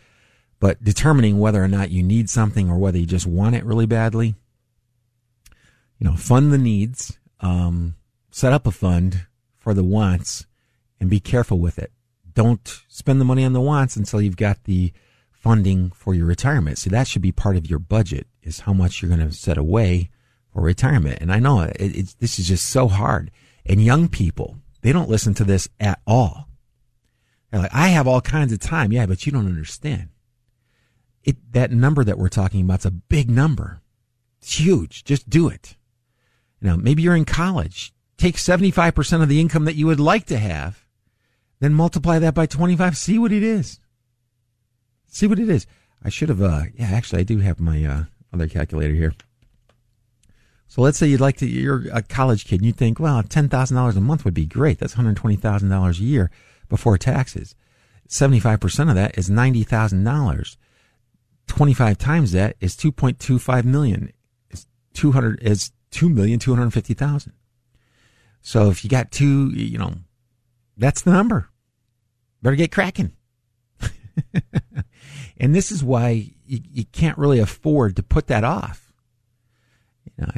But 0.60 0.82
determining 0.82 1.40
whether 1.40 1.62
or 1.62 1.68
not 1.68 1.90
you 1.90 2.02
need 2.02 2.30
something 2.30 2.70
or 2.70 2.78
whether 2.78 2.98
you 2.98 3.06
just 3.06 3.26
want 3.26 3.56
it 3.56 3.64
really 3.64 3.86
badly, 3.86 4.36
you 5.98 6.08
know, 6.08 6.14
fund 6.14 6.52
the 6.52 6.58
needs, 6.58 7.18
um, 7.40 7.96
set 8.30 8.52
up 8.52 8.66
a 8.66 8.70
fund 8.70 9.26
for 9.56 9.74
the 9.74 9.82
wants, 9.82 10.46
and 11.00 11.10
be 11.10 11.18
careful 11.18 11.58
with 11.58 11.80
it. 11.80 11.90
Don't 12.32 12.80
spend 12.88 13.20
the 13.20 13.24
money 13.24 13.44
on 13.44 13.52
the 13.52 13.60
wants 13.60 13.96
until 13.96 14.22
you've 14.22 14.36
got 14.36 14.64
the 14.64 14.92
funding 15.32 15.90
for 15.90 16.14
your 16.14 16.26
retirement. 16.26 16.78
So 16.78 16.90
that 16.90 17.08
should 17.08 17.22
be 17.22 17.32
part 17.32 17.56
of 17.56 17.68
your 17.68 17.80
budget 17.80 18.28
is 18.42 18.60
how 18.60 18.72
much 18.72 19.02
you're 19.02 19.14
going 19.14 19.28
to 19.28 19.34
set 19.34 19.58
away 19.58 20.10
for 20.52 20.62
retirement. 20.62 21.18
And 21.20 21.32
I 21.32 21.40
know 21.40 21.60
it, 21.60 22.14
this 22.20 22.38
is 22.38 22.46
just 22.46 22.68
so 22.68 22.86
hard. 22.86 23.32
And 23.66 23.84
young 23.84 24.08
people, 24.08 24.58
they 24.82 24.92
don't 24.92 25.08
listen 25.08 25.34
to 25.34 25.44
this 25.44 25.68
at 25.80 26.00
all. 26.06 26.48
They're 27.50 27.60
like, 27.60 27.74
I 27.74 27.88
have 27.88 28.06
all 28.06 28.20
kinds 28.20 28.52
of 28.52 28.60
time. 28.60 28.92
Yeah, 28.92 29.06
but 29.06 29.24
you 29.24 29.32
don't 29.32 29.46
understand. 29.46 30.08
It, 31.22 31.52
that 31.52 31.70
number 31.70 32.02
that 32.04 32.18
we're 32.18 32.28
talking 32.28 32.62
about 32.62 32.80
is 32.80 32.86
a 32.86 32.90
big 32.90 33.30
number. 33.30 33.80
It's 34.40 34.58
huge. 34.58 35.04
Just 35.04 35.30
do 35.30 35.48
it. 35.48 35.76
Now, 36.60 36.76
maybe 36.76 37.02
you're 37.02 37.16
in 37.16 37.24
college. 37.24 37.92
Take 38.16 38.36
75% 38.36 39.22
of 39.22 39.28
the 39.28 39.40
income 39.40 39.64
that 39.64 39.76
you 39.76 39.86
would 39.86 40.00
like 40.00 40.26
to 40.26 40.38
have, 40.38 40.84
then 41.60 41.74
multiply 41.74 42.18
that 42.18 42.34
by 42.34 42.46
25. 42.46 42.96
See 42.96 43.18
what 43.18 43.32
it 43.32 43.42
is. 43.42 43.80
See 45.06 45.26
what 45.26 45.38
it 45.38 45.48
is. 45.48 45.66
I 46.02 46.08
should 46.08 46.28
have, 46.28 46.42
uh, 46.42 46.62
yeah, 46.74 46.90
actually, 46.92 47.20
I 47.20 47.24
do 47.24 47.38
have 47.38 47.60
my, 47.60 47.84
uh, 47.84 48.04
other 48.32 48.48
calculator 48.48 48.94
here. 48.94 49.14
So 50.72 50.80
let's 50.80 50.96
say 50.96 51.06
you'd 51.06 51.20
like 51.20 51.36
to, 51.36 51.46
you're 51.46 51.84
a 51.92 52.00
college 52.00 52.46
kid 52.46 52.60
and 52.60 52.64
you 52.64 52.72
think, 52.72 52.98
well, 52.98 53.22
$10,000 53.22 53.96
a 53.96 54.00
month 54.00 54.24
would 54.24 54.32
be 54.32 54.46
great. 54.46 54.78
That's 54.78 54.94
$120,000 54.94 56.00
a 56.00 56.02
year 56.02 56.30
before 56.70 56.96
taxes. 56.96 57.54
75% 58.08 58.88
of 58.88 58.94
that 58.94 59.18
is 59.18 59.28
$90,000. 59.28 60.56
25 61.46 61.98
times 61.98 62.32
that 62.32 62.56
is 62.62 62.74
2.25 62.74 63.64
million. 63.64 64.14
Is 64.50 64.66
200 64.94 65.42
is 65.42 65.72
2,250,000. 65.90 67.32
So 68.40 68.70
if 68.70 68.82
you 68.82 68.88
got 68.88 69.12
two, 69.12 69.50
you 69.50 69.76
know, 69.76 69.92
that's 70.78 71.02
the 71.02 71.12
number. 71.12 71.50
Better 72.40 72.56
get 72.56 72.72
cracking. 72.72 73.12
and 75.36 75.54
this 75.54 75.70
is 75.70 75.84
why 75.84 76.30
you, 76.46 76.60
you 76.72 76.84
can't 76.86 77.18
really 77.18 77.40
afford 77.40 77.94
to 77.96 78.02
put 78.02 78.28
that 78.28 78.42
off 78.42 78.91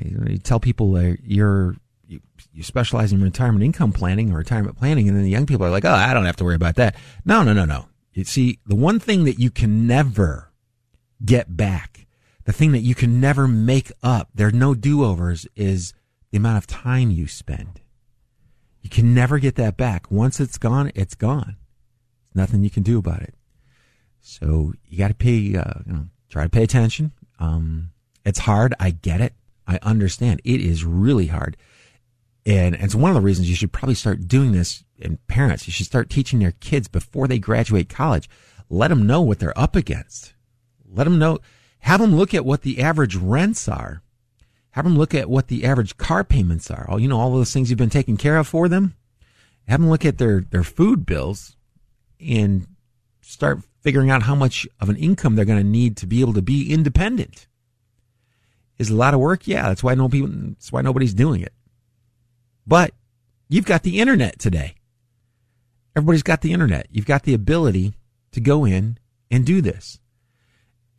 you, 0.03 0.19
know, 0.19 0.27
you 0.29 0.39
tell 0.39 0.61
people 0.61 0.97
uh, 0.97 1.15
you're 1.23 1.77
you, 2.07 2.21
you 2.53 2.63
specialize 2.63 3.13
in 3.13 3.23
retirement 3.23 3.65
income 3.65 3.93
planning 3.93 4.33
or 4.33 4.39
retirement 4.39 4.77
planning, 4.77 5.09
and 5.09 5.17
then 5.17 5.25
the 5.25 5.31
young 5.31 5.47
people 5.47 5.67
are 5.67 5.71
like, 5.71 5.85
"Oh, 5.85 5.93
I 5.93 6.13
don't 6.15 6.27
have 6.27 6.37
to 6.37 6.45
worry 6.45 6.55
about 6.55 6.77
that." 6.77 6.97
No, 7.25 7.43
no, 7.43 7.53
no, 7.53 7.65
no. 7.65 7.87
You 8.13 8.25
see, 8.25 8.61
the 8.67 8.77
one 8.77 9.01
thing 9.01 9.25
that 9.25 9.39
you 9.39 9.51
can 9.51 9.87
never 9.87 10.53
get 11.25 11.57
back, 11.57 12.07
the 12.45 12.53
thing 12.53 12.73
that 12.73 12.81
you 12.81 12.95
can 12.95 13.21
never 13.21 13.49
make 13.49 13.91
up, 14.03 14.29
there 14.35 14.49
are 14.49 14.53
no 14.53 14.75
do 14.75 15.05
overs, 15.05 15.47
is 15.57 15.95
the 16.31 16.39
amount 16.39 16.59
of 16.59 16.67
time 16.67 17.11
you 17.11 17.27
spend. 17.27 17.81
You 18.83 18.91
can 18.91 19.15
never 19.15 19.39
get 19.39 19.57
that 19.57 19.77
back. 19.77 20.11
Once 20.11 20.41
it's 20.41 20.59
gone, 20.59 20.93
it's 20.95 21.15
gone. 21.15 21.57
There's 22.35 22.49
nothing 22.49 22.63
you 22.63 22.71
can 22.71 22.83
do 22.83 22.99
about 22.99 23.23
it. 23.23 23.35
So 24.21 24.75
you 24.87 24.99
got 24.99 25.09
to 25.09 25.15
pay, 25.15 25.57
uh, 25.57 25.81
you 25.87 25.93
know, 25.93 26.07
try 26.29 26.45
to 26.45 26.51
pay 26.51 26.63
attention. 26.63 27.13
Um, 27.39 27.91
it's 28.25 28.41
hard. 28.41 28.75
I 28.79 28.91
get 28.91 29.21
it. 29.21 29.35
I 29.67 29.79
understand 29.83 30.41
it 30.45 30.61
is 30.61 30.85
really 30.85 31.27
hard. 31.27 31.57
And, 32.47 32.75
it's 32.75 32.95
one 32.95 33.11
of 33.11 33.15
the 33.15 33.23
reasons 33.23 33.49
you 33.49 33.57
should 33.57 33.73
probably 33.73 33.95
start 33.95 34.29
doing 34.29 34.53
this 34.53 34.85
in 34.99 35.19
parents. 35.29 35.67
You 35.67 35.73
should 35.73 35.87
start 35.87 36.11
teaching 36.11 36.39
their 36.39 36.53
kids 36.53 36.89
before 36.89 37.27
they 37.27 37.39
graduate 37.39 37.89
college. 37.89 38.29
Let 38.69 38.89
them 38.89 39.07
know 39.07 39.23
what 39.23 39.39
they're 39.39 39.59
up 39.59 39.77
against. 39.77 40.35
Let 40.87 41.05
them 41.05 41.19
know, 41.19 41.39
have 41.81 42.01
them 42.01 42.15
look 42.15 42.35
at 42.35 42.45
what 42.45 42.63
the 42.63 42.81
average 42.81 43.17
rents 43.17 43.69
are. 43.69 44.03
Have 44.73 44.85
them 44.85 44.99
look 44.99 45.15
at 45.15 45.31
what 45.31 45.49
the 45.49 45.65
average 45.65 45.97
car 45.97 46.25
payments 46.25 46.71
are. 46.71 46.87
All, 46.89 47.01
you 47.01 47.09
know, 47.09 47.19
all 47.19 47.33
those 47.33 47.53
things 47.53 47.71
you've 47.71 47.79
been 47.79 47.91
taking 47.91 48.17
care 48.17 48.37
of 48.37 48.47
for 48.47 48.69
them. 48.69 48.95
Have 49.69 49.81
them 49.81 49.89
look 49.89 50.05
at 50.05 50.19
their, 50.19 50.41
their 50.41 50.65
food 50.65 51.07
bills 51.07 51.57
and 52.21 52.67
start 53.21 53.61
figuring 53.81 54.11
out 54.11 54.25
how 54.25 54.35
much 54.35 54.67
of 54.81 54.89
an 54.89 54.97
income 54.97 55.37
they're 55.37 55.45
going 55.45 55.63
to 55.63 55.65
need 55.65 55.97
to 55.99 56.07
be 56.07 56.21
able 56.21 56.33
to 56.35 56.43
be 56.43 56.73
independent. 56.73 57.47
Is 58.79 58.91
a 58.91 58.97
lot 58.97 59.15
of 59.15 59.21
work? 59.21 59.47
Yeah, 59.47 59.69
that's 59.69 59.83
why 59.83 59.95
no 59.95 60.09
people, 60.09 60.31
that's 60.31 60.73
why 60.73 60.83
nobody's 60.83 61.15
doing 61.15 61.41
it. 61.41 61.53
But 62.67 62.93
you've 63.49 63.67
got 63.67 63.83
the 63.83 64.01
internet 64.01 64.39
today. 64.39 64.75
Everybody's 65.97 66.25
got 66.25 66.41
the 66.41 66.53
internet. 66.53 66.89
You've 66.91 67.07
got 67.07 67.23
the 67.23 67.35
ability 67.35 67.95
to 68.33 68.41
go 68.41 68.65
in 68.65 68.99
and 69.31 69.47
do 69.47 69.61
this. 69.61 70.01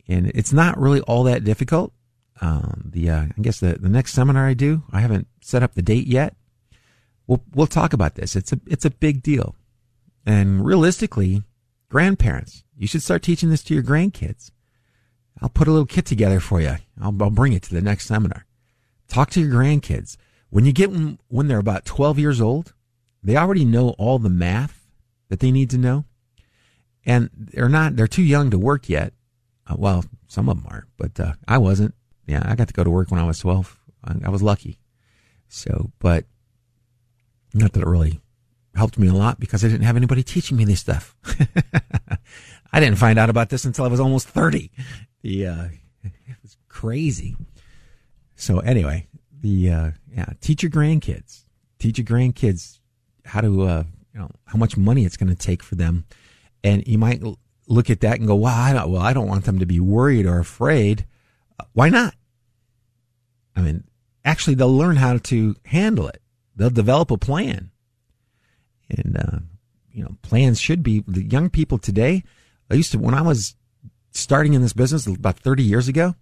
And 0.08 0.28
it's 0.34 0.52
not 0.52 0.78
really 0.78 1.00
all 1.00 1.24
that 1.24 1.44
difficult. 1.44 1.92
Um, 2.40 2.90
the, 2.92 3.10
uh, 3.10 3.26
I 3.36 3.42
guess 3.42 3.60
the, 3.60 3.74
the 3.78 3.88
next 3.88 4.12
seminar 4.12 4.46
I 4.46 4.54
do, 4.54 4.84
I 4.90 5.00
haven't 5.00 5.26
set 5.42 5.62
up 5.62 5.74
the 5.74 5.82
date 5.82 6.06
yet. 6.06 6.34
We'll, 7.26 7.42
we'll 7.54 7.66
talk 7.66 7.92
about 7.92 8.14
this. 8.14 8.36
It's 8.36 8.52
a, 8.52 8.60
it's 8.66 8.84
a 8.84 8.90
big 8.90 9.22
deal. 9.22 9.54
And 10.24 10.64
realistically, 10.64 11.42
grandparents, 11.88 12.64
you 12.76 12.86
should 12.86 13.02
start 13.02 13.22
teaching 13.22 13.50
this 13.50 13.64
to 13.64 13.74
your 13.74 13.82
grandkids. 13.82 14.50
I'll 15.40 15.48
put 15.48 15.68
a 15.68 15.70
little 15.70 15.86
kit 15.86 16.06
together 16.06 16.40
for 16.40 16.60
you. 16.60 16.76
I'll, 17.00 17.14
I'll 17.20 17.30
bring 17.30 17.52
it 17.52 17.62
to 17.64 17.74
the 17.74 17.82
next 17.82 18.06
seminar. 18.06 18.46
Talk 19.08 19.30
to 19.30 19.40
your 19.40 19.50
grandkids. 19.50 20.16
When 20.50 20.64
you 20.64 20.72
get 20.72 20.92
them 20.92 21.18
when 21.28 21.48
they're 21.48 21.58
about 21.58 21.84
12 21.84 22.18
years 22.18 22.40
old, 22.40 22.72
they 23.22 23.36
already 23.36 23.64
know 23.64 23.90
all 23.98 24.18
the 24.18 24.30
math 24.30 24.86
that 25.28 25.40
they 25.40 25.50
need 25.50 25.70
to 25.70 25.78
know. 25.78 26.04
And 27.04 27.30
they're 27.34 27.68
not, 27.68 27.96
they're 27.96 28.08
too 28.08 28.22
young 28.22 28.50
to 28.50 28.58
work 28.58 28.88
yet. 28.88 29.12
Uh, 29.66 29.76
well, 29.78 30.04
some 30.28 30.48
of 30.48 30.56
them 30.56 30.66
are, 30.72 30.86
but 30.96 31.18
uh, 31.20 31.34
I 31.46 31.58
wasn't. 31.58 31.94
Yeah, 32.26 32.42
I 32.44 32.56
got 32.56 32.68
to 32.68 32.74
go 32.74 32.84
to 32.84 32.90
work 32.90 33.10
when 33.10 33.20
I 33.20 33.26
was 33.26 33.38
12. 33.38 33.78
I, 34.04 34.14
I 34.24 34.28
was 34.28 34.42
lucky. 34.42 34.78
So, 35.48 35.92
but 35.98 36.24
not 37.54 37.72
that 37.72 37.82
it 37.82 37.86
really 37.86 38.20
helped 38.74 38.98
me 38.98 39.08
a 39.08 39.14
lot 39.14 39.40
because 39.40 39.64
I 39.64 39.68
didn't 39.68 39.86
have 39.86 39.96
anybody 39.96 40.22
teaching 40.22 40.56
me 40.56 40.64
this 40.64 40.80
stuff. 40.80 41.16
I 42.72 42.80
didn't 42.80 42.98
find 42.98 43.18
out 43.18 43.30
about 43.30 43.48
this 43.48 43.64
until 43.64 43.84
I 43.84 43.88
was 43.88 44.00
almost 44.00 44.28
30. 44.28 44.70
The, 45.26 45.46
uh, 45.48 45.68
it 46.04 46.36
was 46.40 46.56
crazy. 46.68 47.36
So 48.36 48.60
anyway, 48.60 49.08
the, 49.40 49.70
uh, 49.70 49.90
yeah, 50.14 50.26
teach 50.40 50.62
your 50.62 50.70
grandkids, 50.70 51.42
teach 51.80 51.98
your 51.98 52.06
grandkids 52.06 52.78
how 53.24 53.40
to, 53.40 53.62
uh, 53.62 53.84
you 54.14 54.20
know, 54.20 54.30
how 54.44 54.56
much 54.56 54.76
money 54.76 55.04
it's 55.04 55.16
going 55.16 55.28
to 55.28 55.34
take 55.34 55.64
for 55.64 55.74
them. 55.74 56.06
And 56.62 56.86
you 56.86 56.98
might 56.98 57.24
look 57.66 57.90
at 57.90 58.02
that 58.02 58.20
and 58.20 58.28
go, 58.28 58.36
well, 58.36 58.54
I 58.54 58.72
don't, 58.72 58.88
well, 58.88 59.02
I 59.02 59.12
don't 59.12 59.26
want 59.26 59.46
them 59.46 59.58
to 59.58 59.66
be 59.66 59.80
worried 59.80 60.26
or 60.26 60.38
afraid. 60.38 61.04
Uh, 61.58 61.64
why 61.72 61.88
not? 61.88 62.14
I 63.56 63.62
mean, 63.62 63.82
actually, 64.24 64.54
they'll 64.54 64.76
learn 64.76 64.94
how 64.94 65.18
to 65.18 65.56
handle 65.64 66.06
it. 66.06 66.22
They'll 66.54 66.70
develop 66.70 67.10
a 67.10 67.18
plan. 67.18 67.72
And, 68.90 69.16
uh, 69.18 69.38
you 69.90 70.04
know, 70.04 70.18
plans 70.22 70.60
should 70.60 70.84
be 70.84 71.02
the 71.08 71.24
young 71.24 71.50
people 71.50 71.78
today. 71.78 72.22
I 72.70 72.74
used 72.74 72.92
to, 72.92 72.98
when 73.00 73.14
I 73.14 73.22
was 73.22 73.56
starting 74.16 74.54
in 74.54 74.62
this 74.62 74.72
business 74.72 75.06
about 75.06 75.38
30 75.38 75.62
years 75.62 75.88
ago, 75.88 76.14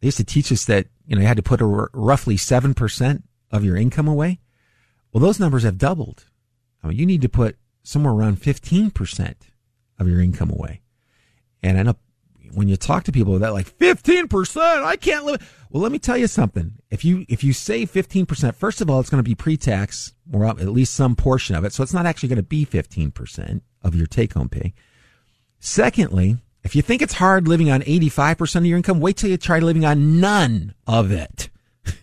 they 0.00 0.06
used 0.06 0.16
to 0.16 0.24
teach 0.24 0.50
us 0.50 0.64
that, 0.66 0.86
you 1.06 1.14
know, 1.14 1.22
you 1.22 1.28
had 1.28 1.36
to 1.36 1.42
put 1.42 1.60
a 1.60 1.66
r- 1.66 1.90
roughly 1.92 2.36
7% 2.36 3.22
of 3.50 3.64
your 3.64 3.76
income 3.76 4.08
away. 4.08 4.40
Well, 5.12 5.20
those 5.20 5.40
numbers 5.40 5.64
have 5.64 5.78
doubled. 5.78 6.24
I 6.82 6.88
mean, 6.88 6.98
you 6.98 7.06
need 7.06 7.22
to 7.22 7.28
put 7.28 7.56
somewhere 7.82 8.12
around 8.12 8.40
15% 8.40 9.34
of 9.98 10.08
your 10.08 10.20
income 10.20 10.50
away. 10.50 10.80
And 11.62 11.78
I 11.78 11.82
know 11.82 11.96
when 12.54 12.68
you 12.68 12.76
talk 12.76 13.04
to 13.04 13.12
people 13.12 13.38
that 13.38 13.52
like 13.52 13.76
15%, 13.78 14.84
I 14.84 14.96
can't 14.96 15.24
live. 15.24 15.66
Well, 15.70 15.82
let 15.82 15.92
me 15.92 15.98
tell 15.98 16.16
you 16.16 16.26
something. 16.26 16.74
If 16.90 17.04
you, 17.04 17.26
if 17.28 17.44
you 17.44 17.52
save 17.52 17.92
15%, 17.92 18.54
first 18.54 18.80
of 18.80 18.88
all, 18.88 19.00
it's 19.00 19.10
going 19.10 19.22
to 19.22 19.28
be 19.28 19.34
pre-tax 19.34 20.14
or 20.32 20.44
at 20.46 20.58
least 20.68 20.94
some 20.94 21.14
portion 21.14 21.54
of 21.54 21.64
it. 21.64 21.72
So 21.72 21.82
it's 21.82 21.94
not 21.94 22.06
actually 22.06 22.30
going 22.30 22.36
to 22.36 22.42
be 22.42 22.64
15% 22.64 23.60
of 23.82 23.94
your 23.94 24.06
take 24.06 24.32
home 24.32 24.48
pay. 24.48 24.72
Secondly, 25.58 26.38
if 26.62 26.76
you 26.76 26.82
think 26.82 27.02
it's 27.02 27.14
hard 27.14 27.48
living 27.48 27.70
on 27.70 27.80
85% 27.82 28.56
of 28.56 28.66
your 28.66 28.76
income, 28.76 29.00
wait 29.00 29.16
till 29.16 29.30
you 29.30 29.36
try 29.36 29.58
living 29.58 29.84
on 29.84 30.20
none 30.20 30.74
of 30.86 31.10
it. 31.10 31.48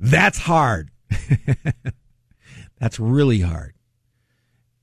That's 0.00 0.38
hard. 0.38 0.90
That's 2.78 2.98
really 2.98 3.40
hard. 3.40 3.74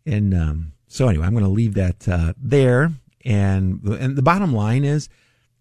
And, 0.06 0.34
um, 0.34 0.74
so 0.88 1.08
anyway, 1.10 1.26
I'm 1.26 1.34
going 1.34 1.44
to 1.44 1.50
leave 1.50 1.74
that, 1.74 2.08
uh, 2.08 2.34
there. 2.38 2.92
And, 3.26 3.84
and 3.84 4.16
the 4.16 4.22
bottom 4.22 4.54
line 4.54 4.86
is 4.86 5.10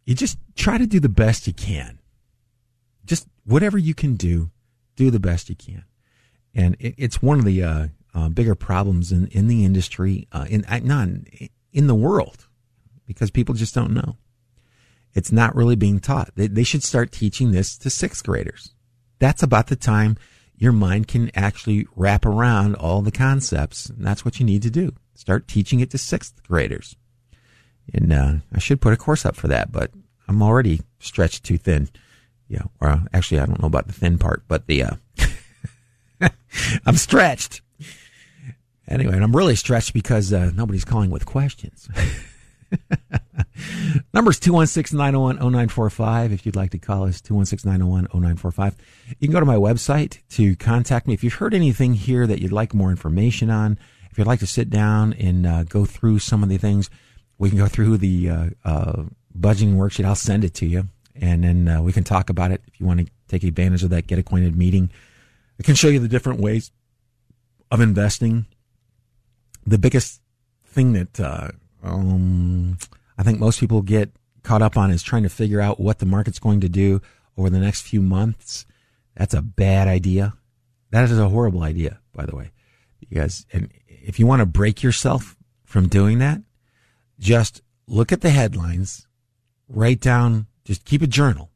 you 0.05 0.15
just 0.15 0.39
try 0.55 0.79
to 0.79 0.87
do 0.87 1.01
the 1.01 1.09
best 1.09 1.47
you 1.47 1.53
can. 1.53 1.99
Just 3.05 3.27
whatever 3.45 3.77
you 3.77 3.93
can 3.93 4.15
do, 4.15 4.51
do 4.95 5.11
the 5.11 5.21
best 5.21 5.49
you 5.49 5.57
can. 5.57 5.85
And 6.55 6.77
it, 6.79 6.95
it's 6.97 7.21
one 7.21 7.41
of 7.41 7.45
the, 7.45 7.63
uh, 7.63 7.89
uh, 8.15 8.29
bigger 8.29 8.55
problems 8.55 9.13
in, 9.13 9.27
in 9.29 9.49
the 9.49 9.65
industry, 9.65 10.27
uh, 10.33 10.47
in, 10.49 10.65
not 10.85 11.09
in 11.73 11.87
the 11.87 11.95
world 11.95 12.47
because 13.11 13.33
people 13.33 13.57
just 13.57 13.75
don't 13.75 13.93
know. 13.93 14.15
It's 15.15 15.33
not 15.33 15.57
really 15.57 15.75
being 15.75 15.99
taught. 15.99 16.31
They, 16.37 16.47
they 16.47 16.63
should 16.63 16.85
start 16.85 17.11
teaching 17.11 17.51
this 17.51 17.77
to 17.79 17.91
sixth 17.91 18.25
graders. 18.25 18.73
That's 19.19 19.43
about 19.43 19.67
the 19.67 19.75
time 19.75 20.17
your 20.57 20.71
mind 20.71 21.09
can 21.09 21.29
actually 21.35 21.89
wrap 21.97 22.25
around 22.25 22.77
all 22.77 23.03
the 23.03 23.11
concepts. 23.11 23.87
And 23.87 24.07
that's 24.07 24.25
what 24.25 24.39
you 24.39 24.47
need 24.47 24.63
to 24.63 24.71
do. 24.71 24.93
Start 25.17 25.49
teaching 25.49 25.81
it 25.81 25.91
to 25.91 25.99
sixth 25.99 26.41
graders. 26.47 26.95
And 27.93 28.13
uh, 28.13 28.35
I 28.55 28.61
should 28.61 28.81
put 28.81 28.93
a 28.93 28.97
course 28.97 29.27
up 29.27 29.35
for 29.35 29.49
that, 29.49 29.73
but 29.73 29.91
I'm 30.29 30.41
already 30.41 30.83
stretched 31.01 31.43
too 31.43 31.59
thin. 31.59 31.89
Yeah, 32.47 32.63
or 32.81 33.03
actually, 33.13 33.41
I 33.41 33.47
don't 33.47 33.61
know 33.61 33.67
about 33.67 33.89
the 33.89 33.93
thin 33.93 34.19
part, 34.19 34.45
but 34.47 34.69
the 34.69 34.85
uh, 34.85 34.95
I'm 36.87 36.97
stretched. 36.97 37.61
Anyway, 38.87 39.15
and 39.15 39.25
I'm 39.25 39.35
really 39.35 39.57
stretched 39.57 39.95
because 39.95 40.33
uh, 40.33 40.53
nobody's 40.55 40.85
calling 40.85 41.11
with 41.11 41.27
questions. 41.27 41.89
Numbers 44.15 44.41
216-901-0945 44.41 46.33
if 46.33 46.47
you'd 46.47 46.57
like 46.57 46.71
to 46.71 46.79
call 46.79 47.05
us 47.05 47.21
216-901-0945. 47.21 48.75
You 49.19 49.29
can 49.29 49.33
go 49.33 49.41
to 49.41 49.47
my 49.47 49.57
website 49.57 50.19
to 50.31 50.57
contact 50.57 51.07
me 51.07 51.15
if 51.15 51.23
you've 51.25 51.35
heard 51.35 51.55
anything 51.55 51.95
here 51.95 52.27
that 52.27 52.41
you'd 52.41 52.53
like 52.53 52.75
more 52.75 52.91
information 52.91 53.51
on. 53.51 53.79
If 54.11 54.19
you'd 54.19 54.27
like 54.27 54.41
to 54.41 54.47
sit 54.47 54.71
down 54.71 55.13
and 55.15 55.47
uh, 55.47 55.65
go 55.65 55.85
through 55.85 56.19
some 56.19 56.43
of 56.43 56.49
the 56.49 56.59
things, 56.59 56.91
we 57.39 57.49
can 57.49 57.59
go 57.59 57.69
through 57.69 57.99
the 57.99 58.31
uh, 58.31 58.47
uh, 58.65 59.05
budgeting 59.39 59.77
worksheet. 59.77 60.05
I'll 60.05 60.15
send 60.15 60.45
it 60.45 60.55
to 60.55 60.67
you, 60.67 60.89
and 61.15 61.45
then 61.45 61.69
uh, 61.69 61.81
we 61.83 61.93
can 61.93 62.05
talk 62.05 62.29
about 62.29 62.51
it. 62.51 62.61
If 62.67 62.81
you 62.81 62.87
want 62.87 63.01
to 63.01 63.07
take 63.29 63.45
advantage 63.45 63.85
of 63.85 63.91
that 63.91 64.09
get 64.09 64.19
acquainted 64.19 64.57
meeting, 64.57 64.91
I 65.59 65.63
can 65.63 65.75
show 65.75 65.89
you 65.89 66.01
the 66.01 66.09
different 66.09 66.41
ways 66.41 66.73
of 67.71 67.81
investing 67.81 68.47
the 69.67 69.79
biggest 69.79 70.21
thing 70.67 70.93
that 70.95 71.21
uh, 71.21 71.51
um, 71.83 72.79
I 73.17 73.23
think 73.23 73.39
most 73.39 73.61
people 73.61 73.83
get 73.83 74.11
caught 74.43 74.63
up 74.63 74.77
on 74.77 74.91
is 74.91 75.03
trying 75.03 75.23
to 75.23 75.29
figure 75.29 75.61
out 75.61 75.81
what 75.81 75.99
the 75.99 76.07
market's 76.07 76.39
going 76.39 76.61
to 76.61 76.69
do 76.69 77.01
over 77.37 77.51
the 77.51 77.59
next 77.59 77.83
few 77.83 78.01
months. 78.01 78.67
That's 79.17 79.35
a 79.35 79.43
bad 79.43 79.89
idea. 79.89 80.35
That 80.91 81.05
is 81.05 81.19
a 81.19 81.29
horrible 81.29 81.63
idea, 81.63 82.01
by 82.15 82.27
the 82.27 82.37
way. 82.37 82.53
Because 82.99 83.47
and 83.53 83.71
if 83.87 84.19
you 84.19 84.27
want 84.27 84.41
to 84.41 84.47
break 84.47 84.83
yourself 84.83 85.37
from 85.65 85.89
doing 85.89 86.19
that, 86.19 86.41
just 87.19 87.63
look 87.87 88.13
at 88.13 88.23
the 88.23 88.31
headlines, 88.31 89.07
write 89.69 90.01
down, 90.01 90.47
just 90.65 90.85
keep 90.85 91.03
a 91.03 91.07
journal, 91.07 91.51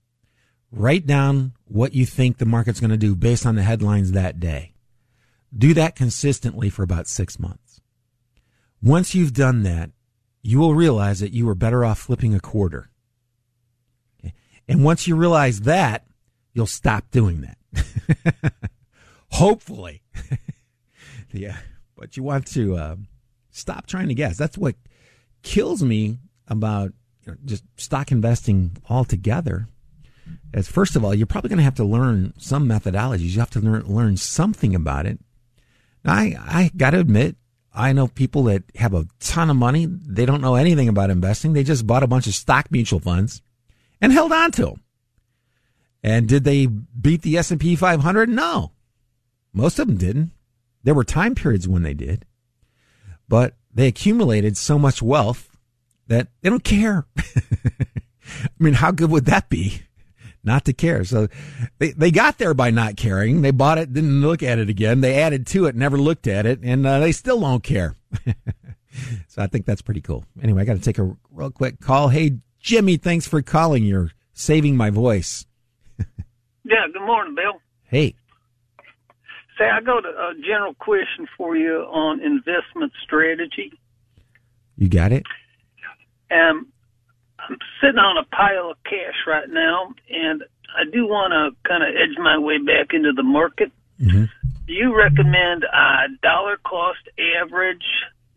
write 0.71 1.07
down 1.07 1.53
what 1.65 1.95
you 1.95 2.07
think 2.07 2.39
the 2.39 2.45
market's 2.45 2.81
going 2.81 2.91
to 2.91 2.97
do 2.97 3.15
based 3.15 3.47
on 3.47 3.55
the 3.55 3.63
headlines 3.63 4.13
that 4.13 4.41
day. 4.41 4.75
Do 5.57 5.75
that 5.75 5.97
consistently 5.97 6.69
for 6.69 6.83
about 6.83 7.07
six 7.07 7.39
months. 7.39 7.81
Once 8.83 9.15
you've 9.15 9.33
done 9.33 9.63
that, 9.63 9.91
you 10.45 10.59
will 10.59 10.75
realize 10.75 11.21
that 11.21 11.33
you 11.33 11.47
were 11.47 11.55
better 11.55 11.85
off 11.85 11.99
flipping 11.99 12.35
a 12.35 12.41
quarter. 12.41 12.91
Okay? 14.21 14.35
And 14.69 14.85
once 14.85 15.09
you 15.09 15.17
realize 15.17 15.63
that, 15.63 16.05
you'll 16.53 16.67
stop 16.67 17.11
doing 17.11 17.41
that. 17.73 18.53
Hopefully. 19.31 20.03
yeah. 21.33 21.57
But 21.97 22.19
you 22.19 22.23
want 22.23 22.47
to 22.49 22.77
uh, 22.77 22.97
stop 23.51 23.87
trying 23.87 24.09
to 24.09 24.15
guess. 24.15 24.37
That's 24.37 24.59
what 24.59 24.77
kills 25.43 25.83
me 25.83 26.19
about 26.47 26.93
you 27.25 27.33
know, 27.33 27.39
just 27.47 27.65
stock 27.77 28.13
investing 28.13 28.77
altogether. 28.91 29.67
As 30.53 30.69
first 30.69 30.95
of 30.95 31.05
all, 31.05 31.15
you're 31.15 31.27
probably 31.27 31.49
going 31.49 31.59
to 31.59 31.65
have 31.65 31.75
to 31.77 31.85
learn 31.85 32.35
some 32.37 32.69
methodologies. 32.69 33.31
You 33.31 33.41
have 33.41 33.51
to 33.51 33.61
learn, 33.61 33.87
learn 33.87 34.19
something 34.19 34.75
about 34.75 35.07
it. 35.07 35.19
Now, 36.05 36.13
I, 36.13 36.37
I 36.47 36.71
got 36.77 36.91
to 36.91 37.01
admit, 37.01 37.37
I 37.75 37.93
know 37.93 38.07
people 38.07 38.45
that 38.45 38.63
have 38.77 38.95
a 38.95 39.07
ton 39.19 39.51
of 39.51 39.57
money. 39.57 39.87
They 39.87 40.27
don't 40.27 40.41
know 40.41 40.55
anything 40.55 40.89
about 40.89 41.11
investing. 41.11 41.53
They 41.53 41.65
just 41.65 41.87
bought 41.87 42.05
a 42.05 42.09
bunch 42.09 42.27
of 42.27 42.35
stock 42.35 42.71
mutual 42.71 43.01
funds 43.01 43.43
and 44.01 44.13
held 44.13 44.33
on 44.33 44.53
to 44.53 44.67
them. 44.67 44.81
And 46.03 46.29
did 46.29 46.45
they 46.45 46.67
beat 46.67 47.23
the 47.23 47.37
S&P 47.39 47.75
500? 47.75 48.29
No. 48.29 48.73
Most 49.53 49.79
of 49.79 49.89
them 49.89 49.97
didn't. 49.97 50.31
There 50.85 50.95
were 50.95 51.05
time 51.05 51.35
periods 51.35 51.67
when 51.67 51.83
they 51.83 51.95
did. 51.95 52.27
But 53.29 53.57
they 53.73 53.89
accumulated 53.89 54.57
so 54.57 54.79
much 54.79 55.03
wealth 55.03 55.57
that 56.07 56.29
they 56.43 56.51
don't 56.51 56.63
care. 56.63 57.07
I 57.17 58.49
mean, 58.59 58.75
how 58.75 58.91
good 58.91 59.11
would 59.11 59.25
that 59.27 59.49
be? 59.49 59.83
Not 60.45 60.65
to 60.67 60.73
care. 60.73 61.05
So 61.05 61.29
they, 61.79 61.93
they 61.93 62.11
got 62.11 62.39
there 62.39 62.55
by 62.55 62.71
not 62.71 62.97
caring. 62.97 63.43
They 63.43 63.51
bought 63.51 63.79
it, 63.79 63.93
didn't 63.93 64.21
look 64.21 64.43
at 64.43 64.59
it 64.59 64.69
again. 64.69 65.01
They 65.01 65.21
added 65.21 65.47
to 65.49 65.67
it, 65.67 65.75
never 65.75 65.99
looked 65.99 66.27
at 66.27 66.47
it, 66.47 66.61
and 66.63 66.87
uh, 66.87 67.01
they 67.01 67.13
still 67.13 67.41
don't 67.41 67.63
care. 67.63 67.97
so 69.29 69.43
I 69.43 69.47
think 69.47 69.67
that's 69.67 69.83
pretty 69.83 70.01
cool. 70.01 70.25
Anyway, 70.43 70.63
I 70.63 70.65
got 70.65 70.75
to 70.75 70.83
take 70.83 70.99
a 70.99 71.17
real 71.31 71.51
quick 71.51 71.81
call. 71.81 72.09
Hey, 72.09 72.39
Jimmy, 72.61 72.97
thanks 72.97 73.27
for 73.27 73.43
calling. 73.43 73.85
You're 73.85 74.13
saving 74.33 74.77
my 74.77 74.91
voice. 74.91 75.47
yeah, 75.99 76.87
good 76.93 77.07
morning, 77.07 77.35
Bill. 77.35 77.61
Hey. 77.85 78.15
Say, 79.59 79.65
I 79.65 79.81
got 79.81 80.05
a 80.05 80.33
general 80.45 80.75
question 80.75 81.29
for 81.37 81.57
you 81.57 81.83
on 81.83 82.21
investment 82.21 82.93
strategy. 83.03 83.73
You 84.77 84.89
got 84.89 85.13
it? 85.13 85.25
Um, 86.31 86.73
I'm 87.49 87.59
sitting 87.81 87.99
on 87.99 88.17
a 88.17 88.25
pile 88.35 88.71
of 88.71 88.77
cash 88.85 89.17
right 89.27 89.49
now, 89.49 89.95
and 90.11 90.43
I 90.77 90.91
do 90.91 91.07
want 91.07 91.33
to 91.33 91.69
kind 91.69 91.83
of 91.83 91.91
edge 91.91 92.17
my 92.19 92.39
way 92.39 92.59
back 92.59 92.93
into 92.93 93.13
the 93.13 93.23
market. 93.23 93.71
Mm-hmm. 94.01 94.25
Do 94.67 94.73
you 94.73 94.97
recommend 94.97 95.65
a 95.65 96.09
dollar 96.23 96.57
cost 96.65 97.01
average, 97.41 97.85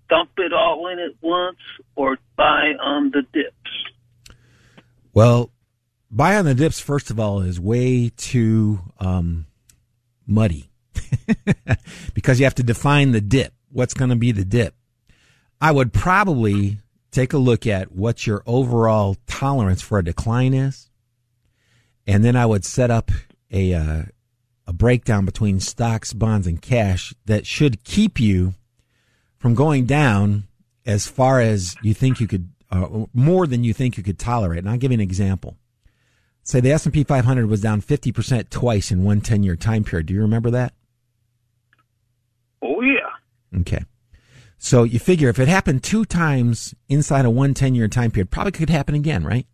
dump 0.09 0.31
it 0.37 0.53
all 0.53 0.87
in 0.87 0.99
at 0.99 1.11
once, 1.21 1.57
or 1.95 2.17
buy 2.35 2.73
on 2.81 3.11
the 3.11 3.23
dips? 3.33 4.35
Well, 5.13 5.51
buy 6.11 6.35
on 6.35 6.45
the 6.45 6.53
dips, 6.53 6.79
first 6.79 7.09
of 7.09 7.19
all, 7.19 7.41
is 7.41 7.59
way 7.59 8.11
too 8.15 8.79
um, 8.99 9.45
muddy 10.27 10.69
because 12.13 12.39
you 12.39 12.45
have 12.45 12.55
to 12.55 12.63
define 12.63 13.11
the 13.11 13.21
dip. 13.21 13.53
What's 13.71 13.93
going 13.93 14.09
to 14.09 14.15
be 14.15 14.31
the 14.31 14.45
dip? 14.45 14.75
I 15.59 15.71
would 15.71 15.93
probably 15.93 16.77
take 17.11 17.33
a 17.33 17.37
look 17.37 17.65
at 17.65 17.91
what 17.91 18.27
your 18.27 18.43
overall 18.45 19.17
tolerance 19.27 19.81
for 19.81 19.99
a 19.99 20.03
decline 20.03 20.53
is, 20.53 20.89
and 22.05 22.23
then 22.23 22.35
I 22.35 22.45
would 22.45 22.65
set 22.65 22.91
up 22.91 23.11
a 23.51 23.73
uh, 23.73 24.03
a 24.67 24.73
breakdown 24.73 25.25
between 25.25 25.59
stocks, 25.59 26.13
bonds, 26.13 26.45
and 26.45 26.61
cash 26.61 27.13
that 27.25 27.47
should 27.47 27.83
keep 27.83 28.19
you 28.19 28.53
from 29.37 29.55
going 29.55 29.85
down 29.85 30.43
as 30.85 31.07
far 31.07 31.39
as 31.39 31.75
you 31.81 31.93
think 31.93 32.19
you 32.19 32.27
could, 32.27 32.49
uh, 32.71 33.05
more 33.13 33.47
than 33.47 33.63
you 33.63 33.73
think 33.73 33.97
you 33.97 34.03
could 34.03 34.19
tolerate. 34.19 34.59
And 34.59 34.69
I'll 34.69 34.77
give 34.77 34.91
you 34.91 34.95
an 34.95 35.01
example. 35.01 35.57
Say 36.43 36.59
the 36.59 36.71
S&P 36.71 37.03
500 37.03 37.47
was 37.47 37.61
down 37.61 37.81
50% 37.81 38.49
twice 38.49 38.91
in 38.91 39.03
one 39.03 39.21
10 39.21 39.43
year 39.43 39.55
time 39.55 39.83
period. 39.83 40.07
Do 40.07 40.13
you 40.13 40.21
remember 40.21 40.49
that? 40.51 40.73
Oh, 42.61 42.81
yeah. 42.81 43.59
Okay. 43.59 43.83
So 44.57 44.83
you 44.83 44.99
figure 44.99 45.29
if 45.29 45.39
it 45.39 45.47
happened 45.47 45.83
two 45.83 46.05
times 46.05 46.73
inside 46.89 47.25
a 47.25 47.29
one 47.29 47.53
10 47.53 47.75
year 47.75 47.87
time 47.87 48.11
period, 48.11 48.31
probably 48.31 48.51
could 48.51 48.69
happen 48.69 48.95
again, 48.95 49.23
right? 49.23 49.45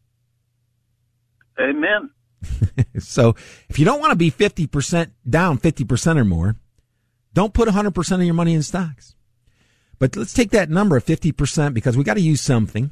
Amen. 1.59 2.09
so 2.99 3.35
if 3.69 3.77
you 3.79 3.85
don't 3.85 3.99
want 3.99 4.11
to 4.11 4.15
be 4.15 4.31
50% 4.31 5.11
down 5.29 5.57
50% 5.57 6.17
or 6.17 6.25
more, 6.25 6.55
don't 7.33 7.53
put 7.53 7.67
100% 7.67 8.15
of 8.15 8.23
your 8.23 8.33
money 8.33 8.53
in 8.53 8.63
stocks. 8.63 9.15
But 9.99 10.15
let's 10.15 10.33
take 10.33 10.51
that 10.51 10.69
number 10.69 10.97
of 10.97 11.05
50% 11.05 11.73
because 11.73 11.95
we 11.95 12.03
got 12.03 12.15
to 12.15 12.21
use 12.21 12.41
something. 12.41 12.91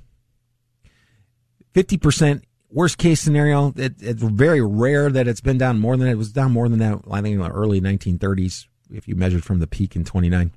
50% 1.74 2.43
worst 2.69 2.97
case 2.97 3.19
scenario. 3.19 3.74
It, 3.76 3.95
it's 4.00 4.24
very 4.24 4.62
rare 4.62 5.10
that 5.10 5.28
it's 5.28 5.41
been 5.41 5.58
down 5.58 5.80
more 5.80 5.97
than 5.97 6.08
that. 6.08 6.13
It 6.13 6.17
was 6.17 6.32
down 6.32 6.52
more 6.52 6.69
than 6.69 6.80
that. 6.80 7.00
I 7.10 7.21
think 7.21 7.36
in 7.36 7.41
the 7.41 7.50
early 7.50 7.82
1930s, 7.82 8.67
if 8.91 9.08
you 9.08 9.15
measured 9.15 9.43
from 9.43 9.60
the 9.60 9.67
peak 9.67 9.95
in 9.95 10.04
29. 10.04 10.52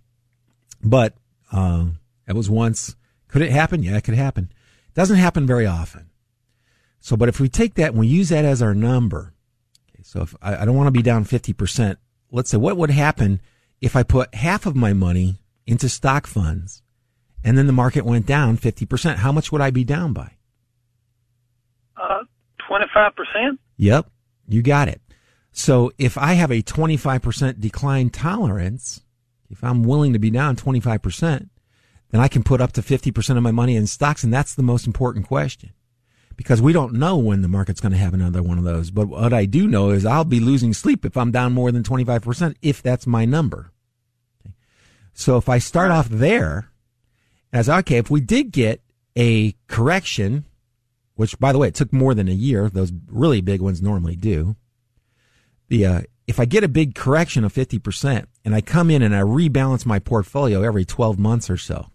But, 0.82 1.14
uh, 1.54 1.86
it 2.26 2.34
was 2.34 2.50
once. 2.50 2.96
Could 3.28 3.42
it 3.42 3.50
happen? 3.50 3.82
Yeah, 3.82 3.96
it 3.96 4.04
could 4.04 4.14
happen. 4.14 4.50
It 4.88 4.94
doesn't 4.94 5.16
happen 5.16 5.46
very 5.46 5.66
often. 5.66 6.10
So, 7.00 7.16
but 7.16 7.28
if 7.28 7.38
we 7.38 7.48
take 7.48 7.74
that 7.74 7.90
and 7.90 7.98
we 7.98 8.06
use 8.06 8.30
that 8.30 8.44
as 8.44 8.60
our 8.60 8.74
number, 8.74 9.34
okay, 9.90 10.02
so 10.02 10.22
if 10.22 10.34
I, 10.42 10.56
I 10.56 10.64
don't 10.64 10.76
want 10.76 10.88
to 10.88 10.90
be 10.90 11.02
down 11.02 11.24
50%, 11.24 11.96
let's 12.30 12.50
say 12.50 12.56
what 12.56 12.76
would 12.76 12.90
happen 12.90 13.40
if 13.80 13.94
I 13.94 14.02
put 14.02 14.34
half 14.34 14.66
of 14.66 14.74
my 14.74 14.92
money 14.92 15.36
into 15.66 15.88
stock 15.88 16.26
funds 16.26 16.82
and 17.44 17.56
then 17.56 17.66
the 17.66 17.72
market 17.72 18.04
went 18.04 18.26
down 18.26 18.56
50%? 18.56 19.16
How 19.16 19.32
much 19.32 19.52
would 19.52 19.60
I 19.60 19.70
be 19.70 19.84
down 19.84 20.12
by? 20.12 20.32
Uh, 21.96 22.24
25%? 22.68 23.58
Yep, 23.76 24.10
you 24.48 24.62
got 24.62 24.88
it. 24.88 25.00
So 25.52 25.92
if 25.98 26.18
I 26.18 26.32
have 26.32 26.50
a 26.50 26.62
25% 26.62 27.60
decline 27.60 28.10
tolerance, 28.10 29.03
if 29.54 29.64
I'm 29.64 29.82
willing 29.82 30.12
to 30.12 30.18
be 30.18 30.30
down 30.30 30.56
25%, 30.56 31.48
then 32.10 32.20
I 32.20 32.28
can 32.28 32.42
put 32.42 32.60
up 32.60 32.72
to 32.72 32.82
50% 32.82 33.36
of 33.36 33.42
my 33.42 33.50
money 33.50 33.76
in 33.76 33.86
stocks. 33.86 34.22
And 34.22 34.32
that's 34.32 34.54
the 34.54 34.62
most 34.62 34.86
important 34.86 35.26
question 35.26 35.70
because 36.36 36.60
we 36.60 36.72
don't 36.72 36.94
know 36.94 37.16
when 37.16 37.42
the 37.42 37.48
market's 37.48 37.80
going 37.80 37.92
to 37.92 37.98
have 37.98 38.14
another 38.14 38.42
one 38.42 38.58
of 38.58 38.64
those. 38.64 38.90
But 38.90 39.08
what 39.08 39.32
I 39.32 39.44
do 39.46 39.66
know 39.66 39.90
is 39.90 40.04
I'll 40.04 40.24
be 40.24 40.40
losing 40.40 40.74
sleep 40.74 41.04
if 41.04 41.16
I'm 41.16 41.30
down 41.30 41.52
more 41.52 41.70
than 41.72 41.82
25%, 41.82 42.56
if 42.62 42.82
that's 42.82 43.06
my 43.06 43.24
number. 43.24 43.70
Okay. 44.44 44.54
So 45.12 45.36
if 45.36 45.48
I 45.48 45.58
start 45.58 45.90
off 45.90 46.08
there 46.08 46.70
as, 47.52 47.68
okay, 47.68 47.98
if 47.98 48.10
we 48.10 48.20
did 48.20 48.50
get 48.50 48.80
a 49.16 49.54
correction, 49.68 50.44
which 51.14 51.38
by 51.38 51.52
the 51.52 51.58
way, 51.58 51.68
it 51.68 51.74
took 51.74 51.92
more 51.92 52.14
than 52.14 52.28
a 52.28 52.32
year, 52.32 52.68
those 52.68 52.92
really 53.08 53.40
big 53.40 53.60
ones 53.60 53.80
normally 53.80 54.16
do. 54.16 54.56
The, 55.68 55.86
uh, 55.86 56.02
if 56.26 56.40
I 56.40 56.44
get 56.44 56.64
a 56.64 56.68
big 56.68 56.94
correction 56.94 57.44
of 57.44 57.52
50% 57.52 58.26
and 58.44 58.54
I 58.54 58.60
come 58.60 58.90
in 58.90 59.02
and 59.02 59.14
I 59.14 59.20
rebalance 59.20 59.84
my 59.84 59.98
portfolio 59.98 60.62
every 60.62 60.84
12 60.84 61.18
months 61.18 61.50
or 61.50 61.56
so, 61.56 61.90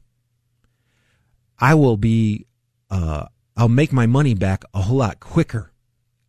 I 1.57 1.73
will 1.73 1.97
be, 1.97 2.45
uh, 2.89 3.25
I'll 3.57 3.69
make 3.69 3.91
my 3.91 4.05
money 4.05 4.33
back 4.33 4.63
a 4.73 4.81
whole 4.81 4.97
lot 4.97 5.19
quicker 5.19 5.71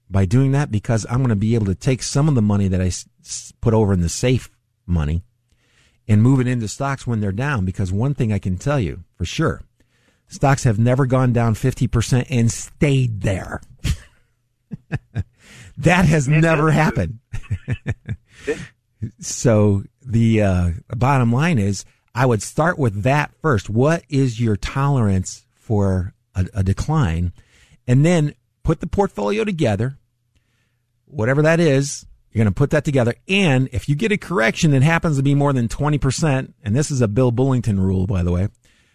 by 0.08 0.24
doing 0.24 0.52
that 0.52 0.70
because 0.70 1.06
I'm 1.08 1.18
going 1.18 1.28
to 1.28 1.36
be 1.36 1.54
able 1.54 1.66
to 1.66 1.74
take 1.74 2.02
some 2.02 2.28
of 2.28 2.34
the 2.34 2.42
money 2.42 2.68
that 2.68 2.80
I 2.80 2.90
put 3.60 3.74
over 3.74 3.92
in 3.92 4.00
the 4.00 4.08
safe 4.08 4.50
money 4.86 5.22
and 6.08 6.22
move 6.22 6.40
it 6.40 6.48
into 6.48 6.66
stocks 6.66 7.06
when 7.06 7.20
they're 7.20 7.30
down. 7.30 7.64
Because 7.64 7.92
one 7.92 8.14
thing 8.14 8.32
I 8.32 8.38
can 8.38 8.56
tell 8.56 8.80
you 8.80 9.04
for 9.14 9.24
sure, 9.24 9.62
stocks 10.26 10.64
have 10.64 10.78
never 10.78 11.06
gone 11.06 11.32
down 11.32 11.54
50% 11.54 12.26
and 12.28 12.50
stayed 12.50 13.20
there. 13.20 13.60
that 15.78 16.04
has 16.04 16.28
never 16.28 16.70
happened. 16.70 17.18
so 19.20 19.84
the 20.04 20.42
uh, 20.42 20.70
bottom 20.96 21.32
line 21.32 21.58
is 21.58 21.84
I 22.14 22.26
would 22.26 22.42
start 22.42 22.78
with 22.78 23.02
that 23.02 23.32
first. 23.40 23.70
What 23.70 24.02
is 24.08 24.40
your 24.40 24.56
tolerance 24.56 25.46
for 25.54 26.14
a, 26.34 26.46
a 26.54 26.62
decline, 26.62 27.32
and 27.86 28.04
then 28.04 28.34
put 28.62 28.80
the 28.80 28.86
portfolio 28.86 29.44
together, 29.44 29.98
whatever 31.06 31.42
that 31.42 31.60
is, 31.60 32.06
you're 32.32 32.44
going 32.44 32.52
to 32.52 32.56
put 32.56 32.70
that 32.70 32.84
together. 32.84 33.14
And 33.28 33.68
if 33.72 33.88
you 33.88 33.94
get 33.94 34.12
a 34.12 34.16
correction 34.16 34.70
that 34.72 34.82
happens 34.82 35.16
to 35.16 35.22
be 35.22 35.34
more 35.34 35.52
than 35.52 35.68
20%, 35.68 36.52
and 36.62 36.76
this 36.76 36.90
is 36.90 37.00
a 37.00 37.08
Bill 37.08 37.32
Bullington 37.32 37.78
rule, 37.78 38.06
by 38.06 38.22
the 38.22 38.32
way, 38.32 38.48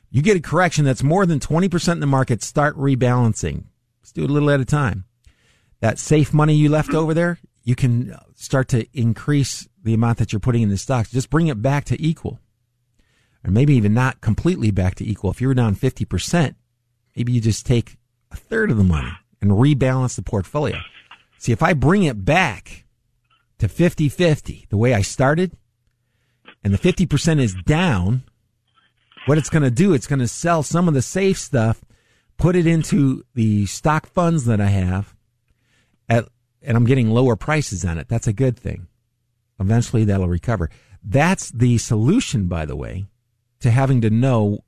you 0.09 0.21
get 0.21 0.37
a 0.37 0.41
correction 0.41 0.85
that's 0.85 1.03
more 1.03 1.25
than 1.25 1.39
20% 1.39 1.91
in 1.91 1.99
the 1.99 2.05
market, 2.05 2.41
start 2.41 2.77
rebalancing. 2.77 3.65
Let's 4.01 4.13
do 4.13 4.23
it 4.23 4.29
a 4.29 4.33
little 4.33 4.49
at 4.49 4.61
a 4.61 4.65
time. 4.65 5.05
That 5.81 5.99
safe 5.99 6.33
money 6.33 6.55
you 6.55 6.69
left 6.69 6.93
over 6.93 7.13
there, 7.13 7.39
you 7.63 7.75
can 7.75 8.15
start 8.35 8.67
to 8.69 8.87
increase 8.93 9.67
the 9.83 9.93
amount 9.93 10.17
that 10.19 10.31
you're 10.33 10.39
putting 10.39 10.61
in 10.61 10.69
the 10.69 10.77
stocks. 10.77 11.11
Just 11.11 11.29
bring 11.29 11.47
it 11.47 11.61
back 11.61 11.85
to 11.85 12.01
equal. 12.01 12.39
Or 13.43 13.51
maybe 13.51 13.75
even 13.75 13.93
not 13.93 14.21
completely 14.21 14.71
back 14.71 14.95
to 14.95 15.07
equal. 15.07 15.31
If 15.31 15.41
you 15.41 15.47
were 15.47 15.53
down 15.53 15.75
50%, 15.75 16.55
Maybe 17.15 17.31
you 17.31 17.41
just 17.41 17.65
take 17.65 17.97
a 18.31 18.35
third 18.35 18.71
of 18.71 18.77
the 18.77 18.83
money 18.83 19.11
and 19.41 19.51
rebalance 19.51 20.15
the 20.15 20.21
portfolio. 20.21 20.77
See, 21.37 21.51
if 21.51 21.63
I 21.63 21.73
bring 21.73 22.03
it 22.03 22.25
back 22.25 22.85
to 23.59 23.67
50 23.67 24.09
50, 24.09 24.67
the 24.69 24.77
way 24.77 24.93
I 24.93 25.01
started, 25.01 25.55
and 26.63 26.73
the 26.73 26.77
50% 26.77 27.39
is 27.39 27.55
down, 27.65 28.23
what 29.27 29.37
it's 29.37 29.49
going 29.49 29.63
to 29.63 29.71
do, 29.71 29.93
it's 29.93 30.07
going 30.07 30.19
to 30.19 30.27
sell 30.27 30.63
some 30.63 30.87
of 30.87 30.93
the 30.93 31.01
safe 31.01 31.37
stuff, 31.37 31.81
put 32.37 32.55
it 32.55 32.67
into 32.67 33.23
the 33.33 33.65
stock 33.65 34.07
funds 34.07 34.45
that 34.45 34.59
I 34.59 34.67
have, 34.67 35.14
at, 36.09 36.27
and 36.61 36.77
I'm 36.77 36.85
getting 36.85 37.09
lower 37.09 37.35
prices 37.35 37.85
on 37.85 37.97
it. 37.97 38.07
That's 38.07 38.27
a 38.27 38.33
good 38.33 38.57
thing. 38.57 38.87
Eventually 39.59 40.03
that'll 40.05 40.27
recover. 40.27 40.69
That's 41.03 41.51
the 41.51 41.77
solution, 41.77 42.47
by 42.47 42.65
the 42.65 42.75
way, 42.75 43.05
to 43.59 43.71
having 43.71 44.01
to 44.01 44.09
know 44.09 44.59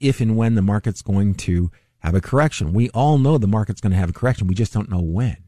if 0.00 0.20
and 0.20 0.36
when 0.36 0.54
the 0.54 0.62
market's 0.62 1.02
going 1.02 1.34
to 1.34 1.70
have 2.00 2.14
a 2.14 2.20
correction. 2.20 2.72
We 2.72 2.90
all 2.90 3.18
know 3.18 3.38
the 3.38 3.46
market's 3.46 3.80
going 3.80 3.92
to 3.92 3.98
have 3.98 4.10
a 4.10 4.12
correction. 4.12 4.46
We 4.46 4.54
just 4.54 4.72
don't 4.72 4.90
know 4.90 5.00
when. 5.00 5.38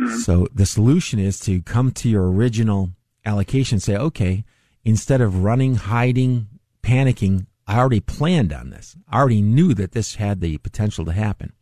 Mm-hmm. 0.00 0.18
So 0.18 0.46
the 0.54 0.66
solution 0.66 1.18
is 1.18 1.38
to 1.40 1.60
come 1.62 1.90
to 1.92 2.08
your 2.08 2.30
original 2.30 2.90
allocation, 3.24 3.80
say, 3.80 3.96
okay, 3.96 4.44
instead 4.84 5.20
of 5.20 5.42
running, 5.42 5.74
hiding, 5.74 6.46
panicking, 6.82 7.46
I 7.66 7.78
already 7.78 8.00
planned 8.00 8.52
on 8.52 8.70
this. 8.70 8.96
I 9.08 9.18
already 9.18 9.42
knew 9.42 9.74
that 9.74 9.92
this 9.92 10.14
had 10.14 10.40
the 10.40 10.56
potential 10.58 11.04
to 11.04 11.12
happen. 11.12 11.52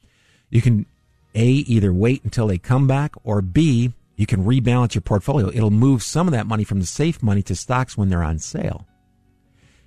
You 0.51 0.63
can 0.63 0.87
A, 1.37 1.47
either 1.47 1.93
wait 1.93 2.25
until 2.25 2.47
they 2.47 2.59
come 2.59 2.87
back 2.87 3.15
or 3.23 3.43
B, 3.43 3.93
you 4.17 4.27
can 4.27 4.45
rebalance 4.45 4.95
your 4.95 5.03
portfolio. 5.03 5.49
It'll 5.49 5.71
move 5.71 6.03
some 6.03 6.27
of 6.27 6.33
that 6.33 6.47
money 6.47 6.65
from 6.65 6.81
the 6.81 6.87
safe 6.87 7.23
money 7.23 7.43
to 7.43 7.55
stocks 7.55 7.97
when 7.97 8.09
they're 8.09 8.23
on 8.23 8.39
sale. 8.39 8.87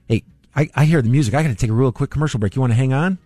Hey, 0.07 0.23
I, 0.55 0.69
I 0.75 0.85
hear 0.85 1.01
the 1.01 1.09
music. 1.09 1.33
I 1.33 1.41
got 1.41 1.49
to 1.49 1.55
take 1.55 1.71
a 1.71 1.73
real 1.73 1.91
quick 1.91 2.11
commercial 2.11 2.39
break. 2.39 2.55
You 2.55 2.61
want 2.61 2.71
to 2.71 2.77
hang 2.77 2.93
on? 2.93 3.17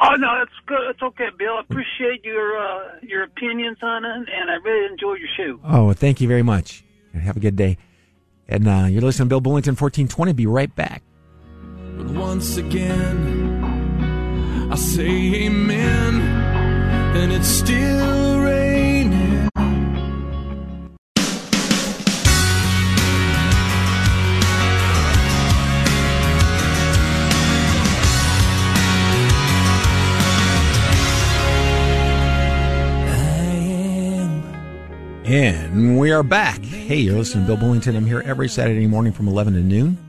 Oh 0.00 0.14
no, 0.14 0.42
it's 0.42 0.52
good. 0.66 0.90
It's 0.90 1.02
okay, 1.02 1.28
Bill. 1.36 1.54
I 1.54 1.60
appreciate 1.60 2.24
your 2.24 2.56
uh, 2.56 2.98
your 3.02 3.24
opinions 3.24 3.78
on 3.82 4.04
it, 4.04 4.10
and 4.10 4.50
I 4.50 4.54
really 4.64 4.86
enjoy 4.92 5.14
your 5.14 5.28
show. 5.36 5.60
Oh, 5.64 5.92
thank 5.92 6.20
you 6.20 6.28
very 6.28 6.42
much. 6.42 6.84
And 7.12 7.22
Have 7.22 7.36
a 7.36 7.40
good 7.40 7.56
day. 7.56 7.78
And 8.48 8.68
uh, 8.68 8.86
you're 8.88 9.02
listening 9.02 9.28
to 9.28 9.40
Bill 9.40 9.40
Bullington, 9.40 9.76
1420. 9.78 10.32
Be 10.32 10.46
right 10.46 10.74
back. 10.74 11.02
But 11.96 12.06
once 12.10 12.56
again, 12.56 13.64
I 14.70 14.76
say 14.76 15.46
amen, 15.46 16.47
and 17.18 17.32
it's 17.32 17.48
still 17.48 18.40
raining. 18.40 19.48
And 35.24 35.98
we 35.98 36.12
are 36.12 36.22
back. 36.22 36.64
Hey, 36.64 36.98
you're 36.98 37.16
listening 37.16 37.46
to 37.46 37.56
Bill 37.56 37.68
Bullington. 37.68 37.96
I'm 37.96 38.06
here 38.06 38.22
every 38.24 38.48
Saturday 38.48 38.86
morning 38.86 39.12
from 39.12 39.26
11 39.26 39.54
to 39.54 39.60
noon. 39.60 40.07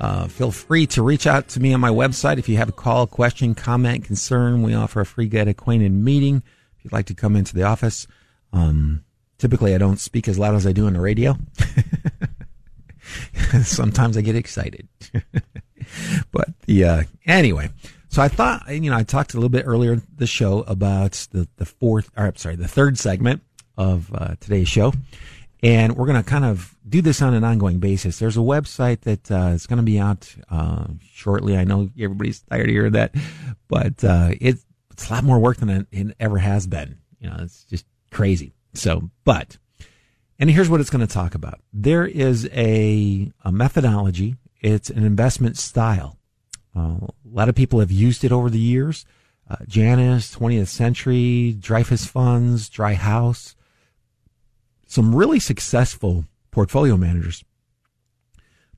Uh, 0.00 0.28
feel 0.28 0.52
free 0.52 0.86
to 0.86 1.02
reach 1.02 1.26
out 1.26 1.48
to 1.48 1.60
me 1.60 1.74
on 1.74 1.80
my 1.80 1.90
website 1.90 2.38
if 2.38 2.48
you 2.48 2.56
have 2.56 2.68
a 2.68 2.72
call, 2.72 3.06
question, 3.06 3.54
comment, 3.54 4.04
concern. 4.04 4.62
We 4.62 4.74
offer 4.74 5.00
a 5.00 5.06
free 5.06 5.26
get 5.26 5.48
acquainted 5.48 5.92
meeting 5.92 6.42
if 6.76 6.84
you'd 6.84 6.92
like 6.92 7.06
to 7.06 7.14
come 7.14 7.34
into 7.34 7.54
the 7.54 7.64
office. 7.64 8.06
Um, 8.52 9.04
typically, 9.38 9.74
I 9.74 9.78
don't 9.78 9.98
speak 9.98 10.28
as 10.28 10.38
loud 10.38 10.54
as 10.54 10.66
I 10.66 10.72
do 10.72 10.86
on 10.86 10.92
the 10.92 11.00
radio. 11.00 11.36
Sometimes 13.62 14.16
I 14.16 14.20
get 14.20 14.36
excited. 14.36 14.86
but 16.32 16.48
the 16.66 16.84
uh, 16.84 17.02
anyway, 17.26 17.70
so 18.08 18.16
So 18.16 18.22
I 18.22 18.28
thought, 18.28 18.68
you 18.68 18.90
know, 18.90 18.96
I 18.96 19.02
talked 19.02 19.34
a 19.34 19.36
little 19.36 19.48
bit 19.48 19.64
earlier 19.66 19.92
in 19.94 20.02
the 20.16 20.26
show 20.26 20.60
about 20.62 21.26
the, 21.32 21.48
the 21.56 21.66
fourth, 21.66 22.10
or 22.16 22.26
I'm 22.26 22.36
sorry, 22.36 22.56
the 22.56 22.68
third 22.68 22.98
segment 22.98 23.42
of 23.76 24.12
uh, 24.14 24.34
today's 24.40 24.68
show. 24.68 24.92
And 25.62 25.96
we're 25.96 26.06
going 26.06 26.22
to 26.22 26.28
kind 26.28 26.44
of 26.44 26.76
do 26.88 27.02
this 27.02 27.20
on 27.20 27.34
an 27.34 27.42
ongoing 27.42 27.78
basis. 27.80 28.18
There's 28.18 28.36
a 28.36 28.40
website 28.40 29.00
that 29.00 29.30
uh, 29.30 29.50
is 29.54 29.66
going 29.66 29.78
to 29.78 29.82
be 29.82 29.98
out 29.98 30.32
uh, 30.50 30.86
shortly. 31.12 31.56
I 31.56 31.64
know 31.64 31.90
everybody's 31.98 32.40
tired 32.42 32.68
of 32.68 32.70
hearing 32.70 32.92
that, 32.92 33.14
but 33.66 34.02
uh, 34.04 34.30
it, 34.40 34.58
it's 34.90 35.10
a 35.10 35.12
lot 35.12 35.24
more 35.24 35.38
work 35.38 35.56
than 35.56 35.68
it, 35.68 35.86
it 35.90 36.16
ever 36.20 36.38
has 36.38 36.66
been. 36.66 36.98
You 37.20 37.30
know, 37.30 37.36
it's 37.40 37.64
just 37.64 37.86
crazy. 38.12 38.54
So, 38.74 39.10
but, 39.24 39.58
and 40.38 40.48
here's 40.48 40.68
what 40.68 40.80
it's 40.80 40.90
going 40.90 41.06
to 41.06 41.12
talk 41.12 41.34
about. 41.34 41.60
There 41.72 42.06
is 42.06 42.48
a, 42.52 43.32
a 43.44 43.50
methodology. 43.50 44.36
It's 44.60 44.90
an 44.90 45.04
investment 45.04 45.56
style. 45.56 46.18
Uh, 46.76 46.98
a 47.00 47.10
lot 47.24 47.48
of 47.48 47.56
people 47.56 47.80
have 47.80 47.90
used 47.90 48.22
it 48.22 48.30
over 48.30 48.48
the 48.48 48.60
years. 48.60 49.04
Uh, 49.50 49.56
Janus, 49.66 50.36
20th 50.36 50.68
Century, 50.68 51.56
Dreyfus 51.58 52.04
Funds, 52.04 52.70
Driehaus 52.70 53.56
some 54.88 55.14
really 55.14 55.38
successful 55.38 56.24
portfolio 56.50 56.96
managers. 56.96 57.44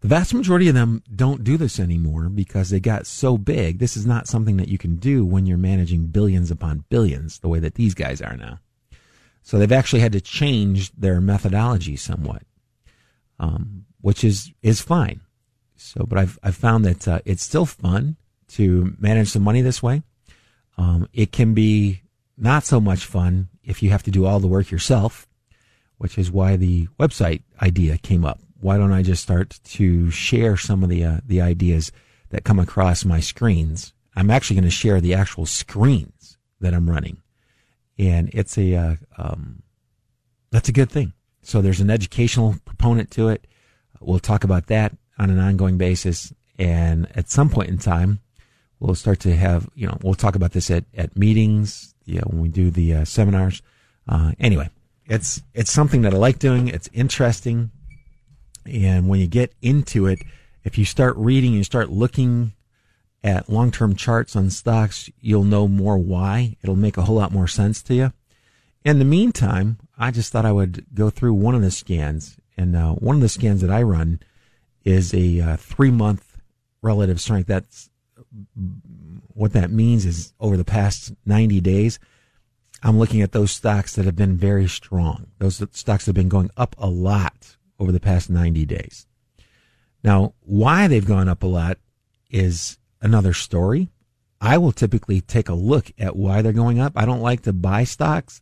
The 0.00 0.08
vast 0.08 0.34
majority 0.34 0.68
of 0.68 0.74
them 0.74 1.02
don't 1.14 1.44
do 1.44 1.56
this 1.56 1.78
anymore 1.78 2.28
because 2.28 2.70
they 2.70 2.80
got 2.80 3.06
so 3.06 3.38
big. 3.38 3.78
This 3.78 3.96
is 3.96 4.06
not 4.06 4.26
something 4.26 4.56
that 4.56 4.68
you 4.68 4.76
can 4.76 4.96
do 4.96 5.24
when 5.24 5.46
you're 5.46 5.58
managing 5.58 6.06
billions 6.06 6.50
upon 6.50 6.84
billions 6.88 7.38
the 7.38 7.48
way 7.48 7.60
that 7.60 7.74
these 7.74 7.94
guys 7.94 8.20
are 8.20 8.36
now. 8.36 8.58
So 9.42 9.58
they've 9.58 9.70
actually 9.70 10.00
had 10.00 10.12
to 10.12 10.20
change 10.20 10.90
their 10.92 11.20
methodology 11.20 11.96
somewhat, 11.96 12.42
um, 13.38 13.84
which 14.00 14.24
is 14.24 14.52
is 14.62 14.80
fine. 14.80 15.20
So, 15.76 16.04
but 16.06 16.18
I've 16.18 16.38
I've 16.42 16.56
found 16.56 16.84
that 16.86 17.06
uh, 17.06 17.20
it's 17.24 17.42
still 17.42 17.66
fun 17.66 18.16
to 18.48 18.96
manage 18.98 19.28
some 19.28 19.42
money 19.42 19.62
this 19.62 19.82
way. 19.82 20.02
Um, 20.76 21.08
it 21.12 21.30
can 21.30 21.54
be 21.54 22.02
not 22.36 22.64
so 22.64 22.80
much 22.80 23.04
fun 23.04 23.48
if 23.62 23.82
you 23.82 23.90
have 23.90 24.02
to 24.04 24.10
do 24.10 24.24
all 24.24 24.40
the 24.40 24.48
work 24.48 24.70
yourself 24.70 25.26
which 26.00 26.16
is 26.16 26.32
why 26.32 26.56
the 26.56 26.86
website 26.98 27.42
idea 27.60 27.98
came 27.98 28.24
up. 28.24 28.40
Why 28.58 28.78
don't 28.78 28.90
I 28.90 29.02
just 29.02 29.22
start 29.22 29.60
to 29.62 30.10
share 30.10 30.56
some 30.56 30.82
of 30.82 30.88
the 30.88 31.04
uh, 31.04 31.20
the 31.26 31.42
ideas 31.42 31.92
that 32.30 32.42
come 32.42 32.58
across 32.58 33.04
my 33.04 33.20
screens? 33.20 33.92
I'm 34.16 34.30
actually 34.30 34.56
going 34.56 34.64
to 34.64 34.70
share 34.70 35.02
the 35.02 35.12
actual 35.12 35.44
screens 35.44 36.38
that 36.58 36.72
I'm 36.72 36.88
running, 36.88 37.18
and 37.98 38.30
it's 38.32 38.56
a 38.56 38.74
uh, 38.74 38.96
um, 39.18 39.62
that's 40.50 40.70
a 40.70 40.72
good 40.72 40.90
thing. 40.90 41.12
So 41.42 41.60
there's 41.60 41.80
an 41.80 41.90
educational 41.90 42.56
component 42.64 43.10
to 43.12 43.28
it. 43.28 43.46
We'll 44.00 44.20
talk 44.20 44.42
about 44.42 44.68
that 44.68 44.96
on 45.18 45.28
an 45.28 45.38
ongoing 45.38 45.76
basis, 45.76 46.32
and 46.58 47.14
at 47.14 47.28
some 47.28 47.50
point 47.50 47.68
in 47.68 47.76
time, 47.76 48.20
we'll 48.78 48.94
start 48.94 49.20
to 49.20 49.36
have 49.36 49.68
you 49.74 49.86
know 49.86 49.98
we'll 50.00 50.14
talk 50.14 50.34
about 50.34 50.52
this 50.52 50.70
at 50.70 50.86
at 50.96 51.14
meetings, 51.14 51.94
yeah, 52.06 52.22
when 52.22 52.40
we 52.40 52.48
do 52.48 52.70
the 52.70 52.94
uh, 52.94 53.04
seminars. 53.04 53.60
Uh, 54.08 54.32
anyway, 54.40 54.70
it's 55.10 55.42
it's 55.52 55.72
something 55.72 56.02
that 56.02 56.14
I 56.14 56.16
like 56.16 56.38
doing. 56.38 56.68
It's 56.68 56.88
interesting, 56.92 57.72
and 58.64 59.08
when 59.08 59.18
you 59.18 59.26
get 59.26 59.52
into 59.60 60.06
it, 60.06 60.20
if 60.62 60.78
you 60.78 60.84
start 60.84 61.16
reading, 61.16 61.52
you 61.52 61.64
start 61.64 61.90
looking 61.90 62.52
at 63.22 63.50
long 63.50 63.72
term 63.72 63.96
charts 63.96 64.36
on 64.36 64.50
stocks, 64.50 65.10
you'll 65.20 65.44
know 65.44 65.66
more 65.66 65.98
why. 65.98 66.56
It'll 66.62 66.76
make 66.76 66.96
a 66.96 67.02
whole 67.02 67.16
lot 67.16 67.32
more 67.32 67.48
sense 67.48 67.82
to 67.82 67.94
you. 67.94 68.12
In 68.84 69.00
the 69.00 69.04
meantime, 69.04 69.78
I 69.98 70.12
just 70.12 70.32
thought 70.32 70.46
I 70.46 70.52
would 70.52 70.86
go 70.94 71.10
through 71.10 71.34
one 71.34 71.56
of 71.56 71.62
the 71.62 71.72
scans, 71.72 72.38
and 72.56 72.76
uh, 72.76 72.92
one 72.92 73.16
of 73.16 73.22
the 73.22 73.28
scans 73.28 73.62
that 73.62 73.70
I 73.70 73.82
run 73.82 74.20
is 74.84 75.12
a 75.12 75.40
uh, 75.40 75.56
three 75.56 75.90
month 75.90 76.36
relative 76.82 77.20
strength. 77.20 77.48
That's 77.48 77.90
what 79.34 79.54
that 79.54 79.72
means 79.72 80.06
is 80.06 80.32
over 80.38 80.56
the 80.56 80.64
past 80.64 81.12
90 81.26 81.60
days, 81.60 81.98
I'm 82.82 82.98
looking 82.98 83.20
at 83.20 83.32
those 83.32 83.50
stocks 83.50 83.94
that 83.94 84.06
have 84.06 84.16
been 84.16 84.36
very 84.36 84.66
strong. 84.66 85.26
Those 85.38 85.62
stocks 85.72 86.06
have 86.06 86.14
been 86.14 86.28
going 86.28 86.50
up 86.56 86.74
a 86.78 86.88
lot 86.88 87.56
over 87.78 87.92
the 87.92 88.00
past 88.00 88.30
90 88.30 88.64
days. 88.64 89.06
Now, 90.02 90.34
why 90.40 90.88
they've 90.88 91.06
gone 91.06 91.28
up 91.28 91.42
a 91.42 91.46
lot 91.46 91.78
is 92.30 92.78
another 93.02 93.34
story. 93.34 93.90
I 94.40 94.56
will 94.56 94.72
typically 94.72 95.20
take 95.20 95.50
a 95.50 95.54
look 95.54 95.92
at 95.98 96.16
why 96.16 96.40
they're 96.40 96.52
going 96.52 96.80
up. 96.80 96.94
I 96.96 97.04
don't 97.04 97.20
like 97.20 97.42
to 97.42 97.52
buy 97.52 97.84
stocks 97.84 98.40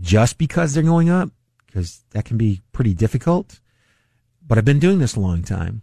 just 0.00 0.38
because 0.38 0.74
they're 0.74 0.82
going 0.84 1.10
up 1.10 1.30
because 1.66 2.04
that 2.10 2.24
can 2.24 2.36
be 2.36 2.62
pretty 2.72 2.94
difficult. 2.94 3.60
But 4.46 4.58
I've 4.58 4.64
been 4.64 4.78
doing 4.78 5.00
this 5.00 5.16
a 5.16 5.20
long 5.20 5.42
time. 5.42 5.82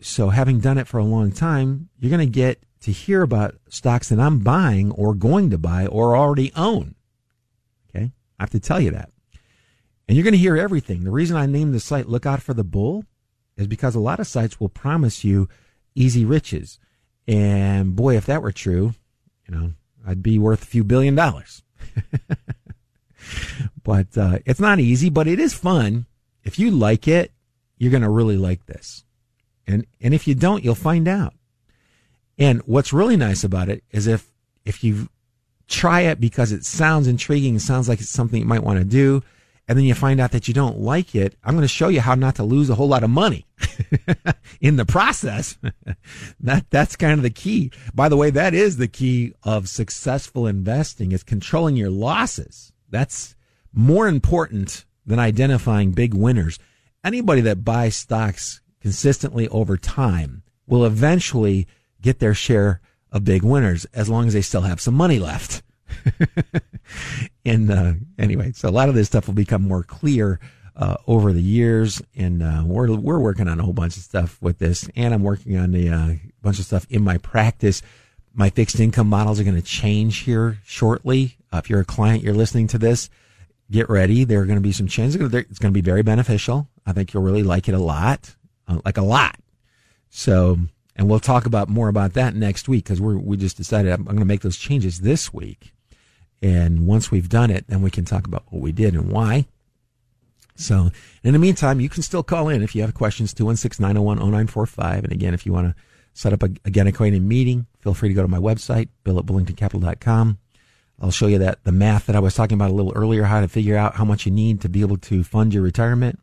So 0.00 0.28
having 0.28 0.60
done 0.60 0.76
it 0.76 0.86
for 0.86 0.98
a 0.98 1.04
long 1.04 1.32
time, 1.32 1.88
you're 1.98 2.10
going 2.10 2.20
to 2.20 2.26
get 2.26 2.62
to 2.82 2.92
hear 2.92 3.22
about 3.22 3.54
stocks 3.70 4.10
that 4.10 4.20
I'm 4.20 4.40
buying 4.40 4.90
or 4.92 5.14
going 5.14 5.48
to 5.50 5.58
buy 5.58 5.86
or 5.86 6.14
already 6.14 6.52
own. 6.54 6.94
Have 8.44 8.50
to 8.50 8.60
tell 8.60 8.78
you 8.78 8.90
that. 8.90 9.10
And 10.06 10.18
you're 10.18 10.22
going 10.22 10.32
to 10.32 10.38
hear 10.38 10.58
everything. 10.58 11.04
The 11.04 11.10
reason 11.10 11.34
I 11.34 11.46
named 11.46 11.72
the 11.72 11.80
site 11.80 12.10
Look 12.10 12.26
Out 12.26 12.42
for 12.42 12.52
the 12.52 12.62
Bull 12.62 13.06
is 13.56 13.66
because 13.66 13.94
a 13.94 14.00
lot 14.00 14.20
of 14.20 14.26
sites 14.26 14.60
will 14.60 14.68
promise 14.68 15.24
you 15.24 15.48
easy 15.94 16.26
riches. 16.26 16.78
And 17.26 17.96
boy, 17.96 18.18
if 18.18 18.26
that 18.26 18.42
were 18.42 18.52
true, 18.52 18.92
you 19.48 19.54
know, 19.54 19.72
I'd 20.06 20.22
be 20.22 20.38
worth 20.38 20.62
a 20.62 20.66
few 20.66 20.84
billion 20.84 21.14
dollars. 21.14 21.62
but 23.82 24.08
uh, 24.18 24.40
it's 24.44 24.60
not 24.60 24.78
easy, 24.78 25.08
but 25.08 25.26
it 25.26 25.40
is 25.40 25.54
fun. 25.54 26.04
If 26.42 26.58
you 26.58 26.70
like 26.70 27.08
it, 27.08 27.32
you're 27.78 27.90
going 27.90 28.02
to 28.02 28.10
really 28.10 28.36
like 28.36 28.66
this. 28.66 29.04
And 29.66 29.86
and 30.02 30.12
if 30.12 30.28
you 30.28 30.34
don't, 30.34 30.62
you'll 30.62 30.74
find 30.74 31.08
out. 31.08 31.32
And 32.36 32.60
what's 32.66 32.92
really 32.92 33.16
nice 33.16 33.42
about 33.42 33.70
it 33.70 33.82
is 33.90 34.06
if 34.06 34.30
if 34.66 34.84
you 34.84 35.08
try 35.68 36.02
it 36.02 36.20
because 36.20 36.52
it 36.52 36.64
sounds 36.64 37.06
intriguing, 37.06 37.56
It 37.56 37.60
sounds 37.60 37.88
like 37.88 38.00
it's 38.00 38.08
something 38.08 38.40
you 38.40 38.46
might 38.46 38.62
want 38.62 38.78
to 38.78 38.84
do, 38.84 39.22
and 39.66 39.78
then 39.78 39.84
you 39.86 39.94
find 39.94 40.20
out 40.20 40.32
that 40.32 40.46
you 40.46 40.52
don't 40.52 40.78
like 40.78 41.14
it, 41.14 41.36
I'm 41.42 41.54
going 41.54 41.62
to 41.62 41.68
show 41.68 41.88
you 41.88 42.00
how 42.00 42.14
not 42.14 42.34
to 42.36 42.44
lose 42.44 42.68
a 42.68 42.74
whole 42.74 42.88
lot 42.88 43.02
of 43.02 43.10
money 43.10 43.46
in 44.60 44.76
the 44.76 44.84
process. 44.84 45.56
that 46.40 46.68
that's 46.70 46.96
kind 46.96 47.14
of 47.14 47.22
the 47.22 47.30
key. 47.30 47.72
By 47.94 48.08
the 48.08 48.16
way, 48.16 48.30
that 48.30 48.52
is 48.52 48.76
the 48.76 48.88
key 48.88 49.32
of 49.42 49.68
successful 49.68 50.46
investing 50.46 51.12
is 51.12 51.22
controlling 51.22 51.76
your 51.76 51.90
losses. 51.90 52.72
That's 52.90 53.34
more 53.72 54.06
important 54.06 54.84
than 55.06 55.18
identifying 55.18 55.92
big 55.92 56.14
winners. 56.14 56.58
Anybody 57.02 57.40
that 57.42 57.64
buys 57.64 57.96
stocks 57.96 58.60
consistently 58.80 59.48
over 59.48 59.76
time 59.76 60.42
will 60.66 60.84
eventually 60.84 61.66
get 62.02 62.18
their 62.18 62.34
share 62.34 62.80
of 63.14 63.24
big 63.24 63.44
winners 63.44 63.86
as 63.94 64.10
long 64.10 64.26
as 64.26 64.34
they 64.34 64.42
still 64.42 64.62
have 64.62 64.80
some 64.80 64.94
money 64.94 65.18
left. 65.18 65.62
and 67.46 67.70
uh, 67.70 67.92
anyway, 68.18 68.52
so 68.52 68.68
a 68.68 68.70
lot 68.70 68.88
of 68.88 68.94
this 68.94 69.06
stuff 69.06 69.28
will 69.28 69.34
become 69.34 69.62
more 69.62 69.84
clear 69.84 70.40
uh, 70.76 70.96
over 71.06 71.32
the 71.32 71.40
years, 71.40 72.02
and 72.16 72.42
uh, 72.42 72.64
we're 72.66 72.92
we're 72.96 73.20
working 73.20 73.46
on 73.46 73.60
a 73.60 73.62
whole 73.62 73.72
bunch 73.72 73.96
of 73.96 74.02
stuff 74.02 74.42
with 74.42 74.58
this, 74.58 74.90
and 74.96 75.14
I'm 75.14 75.22
working 75.22 75.56
on 75.56 75.72
a 75.74 75.88
uh, 75.88 76.14
bunch 76.42 76.58
of 76.58 76.64
stuff 76.64 76.86
in 76.90 77.02
my 77.02 77.16
practice. 77.18 77.80
My 78.34 78.50
fixed 78.50 78.80
income 78.80 79.08
models 79.08 79.38
are 79.38 79.44
going 79.44 79.54
to 79.54 79.62
change 79.62 80.18
here 80.18 80.58
shortly. 80.66 81.36
Uh, 81.52 81.58
if 81.58 81.70
you're 81.70 81.80
a 81.80 81.84
client, 81.84 82.24
you're 82.24 82.34
listening 82.34 82.66
to 82.68 82.78
this, 82.78 83.08
get 83.70 83.88
ready. 83.88 84.24
There 84.24 84.40
are 84.40 84.46
going 84.46 84.58
to 84.58 84.62
be 84.62 84.72
some 84.72 84.88
changes. 84.88 85.14
It's 85.14 85.58
going 85.60 85.72
to 85.72 85.80
be 85.80 85.80
very 85.80 86.02
beneficial. 86.02 86.68
I 86.84 86.92
think 86.92 87.14
you'll 87.14 87.22
really 87.22 87.44
like 87.44 87.68
it 87.68 87.74
a 87.74 87.78
lot, 87.78 88.34
uh, 88.66 88.80
like 88.84 88.98
a 88.98 89.02
lot. 89.02 89.36
So 90.10 90.58
and 90.96 91.08
we'll 91.08 91.20
talk 91.20 91.46
about 91.46 91.68
more 91.68 91.88
about 91.88 92.12
that 92.14 92.34
next 92.34 92.68
week 92.68 92.84
because 92.84 93.00
we 93.00 93.14
we 93.16 93.36
just 93.36 93.56
decided 93.56 93.92
I'm, 93.92 94.00
I'm 94.00 94.14
going 94.14 94.18
to 94.18 94.24
make 94.24 94.42
those 94.42 94.56
changes 94.56 95.00
this 95.00 95.32
week. 95.32 95.72
And 96.42 96.86
once 96.86 97.10
we've 97.10 97.28
done 97.28 97.50
it, 97.50 97.66
then 97.68 97.80
we 97.82 97.90
can 97.90 98.04
talk 98.04 98.26
about 98.26 98.44
what 98.50 98.60
we 98.60 98.70
did 98.70 98.94
and 98.94 99.10
why. 99.10 99.46
So 100.56 100.90
in 101.22 101.32
the 101.32 101.38
meantime, 101.38 101.80
you 101.80 101.88
can 101.88 102.02
still 102.02 102.22
call 102.22 102.48
in 102.48 102.62
if 102.62 102.74
you 102.74 102.82
have 102.82 102.94
questions, 102.94 103.34
216-901-0945. 103.34 105.04
And 105.04 105.12
again, 105.12 105.34
if 105.34 105.46
you 105.46 105.52
want 105.52 105.68
to 105.68 105.82
set 106.12 106.32
up 106.32 106.42
a, 106.42 106.50
a 106.64 106.70
Get 106.70 106.86
Acquainted 106.86 107.22
meeting, 107.22 107.66
feel 107.80 107.94
free 107.94 108.08
to 108.08 108.14
go 108.14 108.22
to 108.22 108.28
my 108.28 108.38
website, 108.38 108.88
bill 109.02 109.18
at 109.18 109.26
bullingtoncapital.com. 109.26 110.38
I'll 111.00 111.10
show 111.10 111.26
you 111.26 111.38
that 111.38 111.64
the 111.64 111.72
math 111.72 112.06
that 112.06 112.14
I 112.14 112.20
was 112.20 112.34
talking 112.34 112.54
about 112.54 112.70
a 112.70 112.74
little 112.74 112.92
earlier, 112.94 113.24
how 113.24 113.40
to 113.40 113.48
figure 113.48 113.76
out 113.76 113.96
how 113.96 114.04
much 114.04 114.26
you 114.26 114.32
need 114.32 114.60
to 114.60 114.68
be 114.68 114.80
able 114.80 114.98
to 114.98 115.24
fund 115.24 115.52
your 115.52 115.62
retirement 115.62 116.20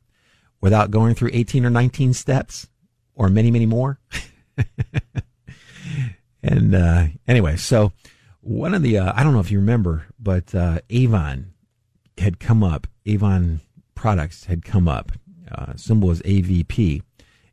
without 0.61 0.91
going 0.91 1.13
through 1.13 1.32
18 1.34 1.65
or 1.65 1.69
19 1.69 2.13
steps 2.13 2.67
or 3.15 3.28
many, 3.28 3.51
many 3.51 3.65
more. 3.65 3.99
and 6.43 6.76
uh, 6.76 7.06
anyway, 7.28 7.56
so 7.56 7.91
one 8.41 8.74
of 8.74 8.82
the 8.82 8.97
uh, 8.97 9.14
I 9.16 9.24
don't 9.24 9.34
know 9.34 9.39
if 9.39 9.52
you 9.52 9.60
remember, 9.60 10.08
but 10.20 10.54
uh, 10.54 10.80
Avon 10.89 11.54
had 12.18 12.39
come 12.39 12.64
up. 12.64 12.88
Avon 13.06 13.62
products 13.95 14.45
had 14.45 14.66
come 14.66 14.88
up. 14.88 15.12
Uh, 15.52 15.76
symbol 15.76 16.10
was 16.10 16.22
AVP, 16.22 17.02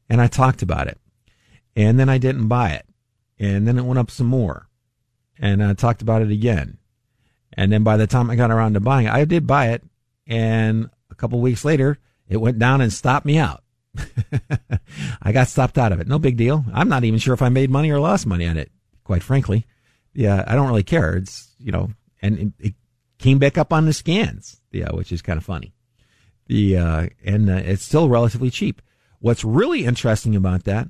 and 0.09 0.21
I 0.21 0.29
talked 0.29 0.63
about 0.63 0.87
it, 0.87 0.99
and 1.75 1.99
then 1.99 2.09
I 2.09 2.19
didn't 2.19 2.49
buy 2.49 2.71
it, 2.71 2.87
and 3.39 3.67
then 3.67 3.77
it 3.77 3.85
went 3.85 3.99
up 3.99 4.11
some 4.11 4.29
more, 4.29 4.69
and 5.39 5.63
I 5.63 5.75
talked 5.75 6.01
about 6.01 6.23
it 6.23 6.31
again, 6.31 6.79
and 7.55 7.73
then 7.73 7.83
by 7.83 7.97
the 7.97 8.07
time 8.07 8.31
I 8.31 8.37
got 8.37 8.53
around 8.53 8.75
to 8.75 8.81
buying 8.81 9.07
it, 9.07 9.13
I 9.13 9.25
did 9.25 9.49
buy 9.49 9.71
it, 9.71 9.83
and 10.29 10.91
a 11.11 11.15
couple 11.17 11.41
weeks 11.41 11.65
later, 11.65 11.99
it 12.29 12.37
went 12.37 12.61
down 12.61 12.81
and 12.81 12.93
stopped 12.93 13.27
me 13.27 13.37
out. 13.37 13.65
I 15.23 15.33
got 15.33 15.49
stopped 15.49 15.79
out 15.79 15.93
of 15.93 16.01
it. 16.01 16.09
No 16.09 16.19
big 16.19 16.37
deal. 16.37 16.65
I'm 16.73 16.89
not 16.89 17.05
even 17.05 17.19
sure 17.19 17.35
if 17.35 17.43
I 17.43 17.49
made 17.49 17.71
money 17.71 17.91
or 17.91 18.01
lost 18.01 18.27
money 18.27 18.47
on 18.47 18.57
it, 18.57 18.71
quite 19.05 19.23
frankly. 19.23 19.67
Yeah, 20.15 20.45
I 20.47 20.55
don't 20.55 20.69
really 20.69 20.83
care. 20.83 21.17
It's 21.17 21.55
you 21.59 21.73
know, 21.73 21.91
and 22.23 22.53
it, 22.59 22.75
came 23.19 23.39
back 23.41 23.59
up 23.59 23.73
on 23.73 23.85
the 23.85 23.93
scans. 23.93 24.61
Yeah, 24.71 24.91
which 24.93 25.11
is 25.11 25.23
kind 25.23 25.39
of 25.39 25.45
funny. 25.45 25.75
The 26.47 26.77
uh, 26.77 27.07
and 27.25 27.51
uh, 27.51 27.55
it's 27.55 27.83
still 27.83 28.09
relatively 28.09 28.51
cheap. 28.51 28.81
What's 29.19 29.45
really 29.45 29.85
interesting 29.85 30.37
about 30.37 30.65
that 30.65 30.89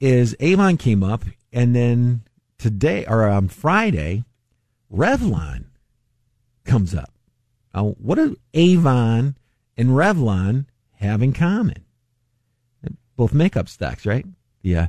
is 0.00 0.36
Avon 0.40 0.76
came 0.76 1.04
up, 1.04 1.24
and 1.52 1.74
then 1.74 2.22
today 2.58 3.04
or 3.06 3.28
on 3.28 3.48
Friday, 3.48 4.24
Revlon 4.92 5.66
comes 6.64 6.94
up. 6.94 7.12
What 7.72 8.16
do 8.16 8.36
Avon 8.52 9.36
and 9.76 9.90
Revlon 9.90 10.66
have 10.96 11.22
in 11.22 11.32
common? 11.32 11.84
Both 13.20 13.34
makeup 13.34 13.68
stocks, 13.68 14.06
right? 14.06 14.24
Yeah. 14.62 14.86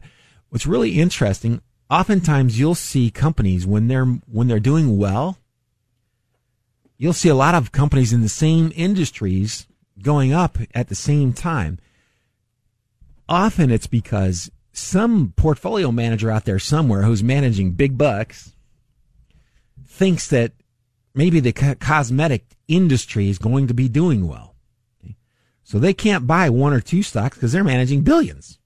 What's 0.48 0.66
really 0.66 1.02
interesting, 1.02 1.62
oftentimes 1.90 2.58
you'll 2.58 2.76
see 2.76 3.12
companies 3.12 3.68
when 3.68 3.90
they're 3.90 4.06
when 4.06 4.48
they're 4.48 4.62
doing 4.62 4.98
well, 4.98 5.38
you'll 6.98 7.12
see 7.12 7.28
a 7.28 7.36
lot 7.36 7.56
of 7.56 7.74
companies 7.74 8.14
in 8.14 8.22
the 8.22 8.30
same 8.30 8.72
industries 8.74 9.68
going 10.02 10.32
up 10.32 10.60
at 10.74 10.88
the 10.88 10.96
same 10.96 11.34
time. 11.34 11.78
Often 13.28 13.70
it's 13.70 13.88
because 13.88 14.50
some 14.72 15.34
portfolio 15.36 15.92
manager 15.92 16.32
out 16.32 16.46
there 16.46 16.58
somewhere 16.58 17.02
who's 17.02 17.22
managing 17.22 17.72
big 17.72 17.98
bucks 17.98 18.54
thinks 19.86 20.30
that 20.30 20.54
maybe 21.14 21.42
the 21.42 21.52
co- 21.52 21.76
cosmetic 21.76 22.46
industry 22.70 23.28
is 23.28 23.38
going 23.38 23.68
to 23.68 23.74
be 23.74 23.90
doing 23.90 24.26
well. 24.26 24.51
So 25.72 25.80
they 25.80 25.94
can't 25.94 26.28
buy 26.28 26.50
one 26.50 26.74
or 26.74 26.82
two 26.82 27.02
stocks 27.02 27.38
because 27.38 27.54
they're 27.54 27.64
managing 27.64 28.02
billions. 28.02 28.60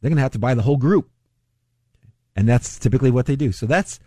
They're 0.00 0.10
going 0.10 0.18
to 0.18 0.22
have 0.22 0.32
to 0.32 0.38
buy 0.38 0.52
the 0.52 0.60
whole 0.60 0.76
group. 0.76 1.08
And 2.36 2.46
that's 2.46 2.78
typically 2.78 3.10
what 3.10 3.24
they 3.24 3.36
do. 3.36 3.52
So 3.52 3.64
that's 3.64 3.98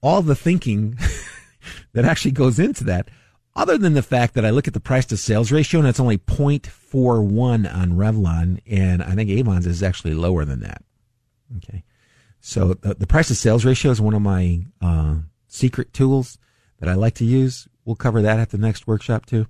all 0.00 0.20
the 0.20 0.34
thinking 0.34 0.98
that 1.92 2.04
actually 2.04 2.32
goes 2.32 2.58
into 2.58 2.82
that. 2.82 3.08
Other 3.54 3.78
than 3.78 3.94
the 3.94 4.02
fact 4.02 4.34
that 4.34 4.44
I 4.44 4.50
look 4.50 4.66
at 4.66 4.74
the 4.74 4.80
price 4.80 5.06
to 5.06 5.16
sales 5.16 5.52
ratio 5.52 5.78
and 5.78 5.88
it's 5.88 6.00
only 6.00 6.18
0.41 6.18 7.72
on 7.72 7.92
Revlon, 7.92 8.58
and 8.66 9.00
I 9.00 9.14
think 9.14 9.30
Avon's 9.30 9.64
is 9.64 9.80
actually 9.80 10.14
lower 10.14 10.44
than 10.44 10.58
that. 10.62 10.82
Okay. 11.58 11.84
So 12.40 12.74
the, 12.74 12.94
the 12.94 13.06
price 13.06 13.28
to 13.28 13.36
sales 13.36 13.64
ratio 13.64 13.92
is 13.92 14.00
one 14.00 14.14
of 14.14 14.22
my 14.22 14.62
uh, 14.82 15.18
secret 15.46 15.92
tools 15.92 16.38
that 16.80 16.88
I 16.88 16.94
like 16.94 17.14
to 17.14 17.24
use. 17.24 17.68
We'll 17.84 17.94
cover 17.94 18.20
that 18.22 18.40
at 18.40 18.50
the 18.50 18.58
next 18.58 18.88
workshop 18.88 19.26
too, 19.26 19.46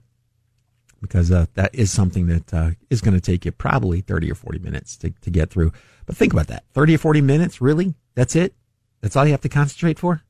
because 1.01 1.31
uh, 1.31 1.47
that 1.55 1.75
is 1.75 1.91
something 1.91 2.27
that 2.27 2.55
uh, 2.55 2.71
is 2.91 3.01
going 3.01 3.15
to 3.15 3.21
take 3.21 3.45
you 3.45 3.53
probably 3.53 4.01
30 4.01 4.31
or 4.31 4.35
40 4.35 4.59
minutes 4.59 4.97
to, 4.99 5.11
to 5.11 5.31
get 5.31 5.51
through. 5.51 5.73
But 6.07 6.17
think 6.17 6.33
about 6.33 6.49
that 6.49 6.65
30 6.73 6.95
or 6.95 6.99
40 6.99 7.21
minutes, 7.21 7.61
really? 7.61 7.95
That's 8.15 8.35
it? 8.35 8.55
That's 9.01 9.17
all 9.17 9.25
you 9.25 9.33
have 9.33 9.41
to 9.43 9.49
concentrate 9.49 9.99
for? 9.99 10.23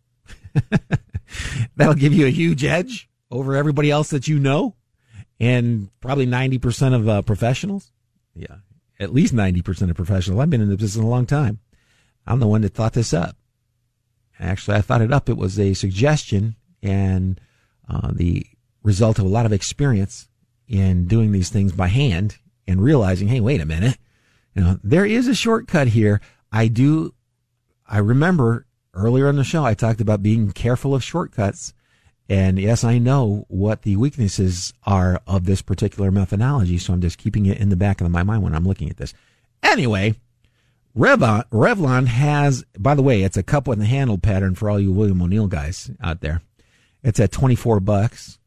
That'll 1.77 1.95
give 1.95 2.13
you 2.13 2.27
a 2.27 2.31
huge 2.31 2.65
edge 2.65 3.09
over 3.31 3.57
everybody 3.57 3.91
else 3.91 4.11
that 4.11 4.29
you 4.29 4.39
know 4.39 4.75
and 5.41 5.91
probably 6.01 6.27
90% 6.27 6.95
of 6.95 7.09
uh, 7.09 7.23
professionals. 7.23 7.93
Yeah, 8.35 8.57
at 8.99 9.13
least 9.13 9.35
90% 9.35 9.91
of 9.91 9.97
professionals. 9.97 10.41
I've 10.41 10.51
been 10.51 10.61
in 10.61 10.69
the 10.69 10.77
business 10.77 11.03
a 11.03 11.07
long 11.07 11.27
time. 11.27 11.61
I'm 12.27 12.41
the 12.41 12.47
one 12.47 12.63
that 12.63 12.75
thought 12.75 12.93
this 12.93 13.15
up. 13.15 13.37
Actually, 14.39 14.77
I 14.77 14.83
thought 14.83 15.03
it 15.03 15.13
up. 15.13 15.29
It 15.29 15.37
was 15.37 15.59
a 15.59 15.75
suggestion 15.75 16.57
and 16.83 17.41
uh, 17.89 18.11
the 18.13 18.47
result 18.83 19.19
of 19.19 19.25
a 19.25 19.29
lot 19.29 19.47
of 19.47 19.53
experience 19.53 20.29
in 20.69 21.07
doing 21.07 21.33
these 21.33 21.49
things 21.49 21.73
by 21.73 21.89
hand 21.89 22.37
and 22.67 22.83
realizing, 22.83 23.29
hey, 23.29 23.41
wait 23.41 23.61
a 23.61 23.67
minute. 23.67 23.99
You 24.55 24.63
know, 24.63 24.81
there 24.83 25.07
is 25.07 25.29
a 25.29 25.35
shortcut 25.35 25.89
here. 25.89 26.21
I 26.53 26.69
do, 26.69 27.15
I 27.87 27.99
remember 27.99 28.67
earlier 28.95 29.29
in 29.29 29.37
the 29.37 29.45
show, 29.45 29.65
I 29.65 29.75
talked 29.75 30.01
about 30.01 30.23
being 30.23 30.53
careful 30.53 30.95
of 30.95 31.05
shortcuts 31.05 31.73
and 32.29 32.59
yes, 32.59 32.85
I 32.85 32.99
know 32.99 33.47
what 33.49 33.83
the 33.83 33.97
weaknesses 33.97 34.75
are 34.85 35.21
of 35.27 35.45
this 35.45 35.63
particular 35.63 36.11
methodology, 36.11 36.77
so 36.77 36.93
I'm 36.93 37.01
just 37.01 37.17
keeping 37.17 37.47
it 37.47 37.59
in 37.59 37.71
the 37.71 37.77
back 37.77 38.01
of 38.01 38.11
my 38.11 38.23
mind 38.23 38.43
when 38.43 38.55
I'm 38.55 38.69
looking 38.69 38.91
at 38.91 38.99
this. 38.99 39.15
Anyway, 39.63 40.15
Revlon, 40.97 41.45
Revlon 41.51 42.07
has, 42.07 42.65
by 42.79 42.95
the 42.95 43.03
way, 43.03 43.23
it's 43.23 43.39
a 43.39 43.43
cup 43.43 43.67
with 43.67 43.81
a 43.81 43.87
handle 43.87 44.19
pattern 44.19 44.55
for 44.55 44.69
all 44.69 44.79
you 44.79 44.93
William 44.93 45.23
O'Neil 45.23 45.47
guys 45.47 45.91
out 46.03 46.21
there. 46.21 46.43
It's 47.03 47.21
at 47.21 47.33
24 47.33 47.81
bucks 47.81 48.39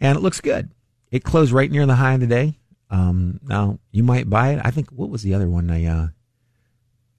and 0.00 0.16
it 0.16 0.22
looks 0.22 0.40
good. 0.40 0.70
It 1.12 1.22
closed 1.22 1.52
right 1.52 1.70
near 1.70 1.86
the 1.86 1.94
high 1.94 2.14
of 2.14 2.20
the 2.20 2.26
day. 2.26 2.58
Um, 2.90 3.38
now 3.44 3.78
you 3.92 4.02
might 4.02 4.28
buy 4.28 4.54
it. 4.54 4.60
I 4.64 4.70
think, 4.70 4.90
what 4.90 5.10
was 5.10 5.22
the 5.22 5.34
other 5.34 5.48
one? 5.48 5.70
I, 5.70 5.84
uh, 5.84 6.06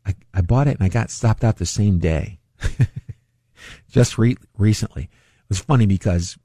I, 0.06 0.16
I 0.34 0.42
bought 0.42 0.68
it 0.68 0.78
and 0.78 0.84
I 0.84 0.90
got 0.90 1.12
stopped 1.12 1.44
out 1.44 1.58
the 1.58 1.66
same 1.66 2.00
day. 2.00 2.40
Just 3.90 4.18
re- 4.18 4.38
recently 4.58 5.04
It 5.04 5.50
was 5.50 5.60
funny 5.60 5.86
because 5.86 6.38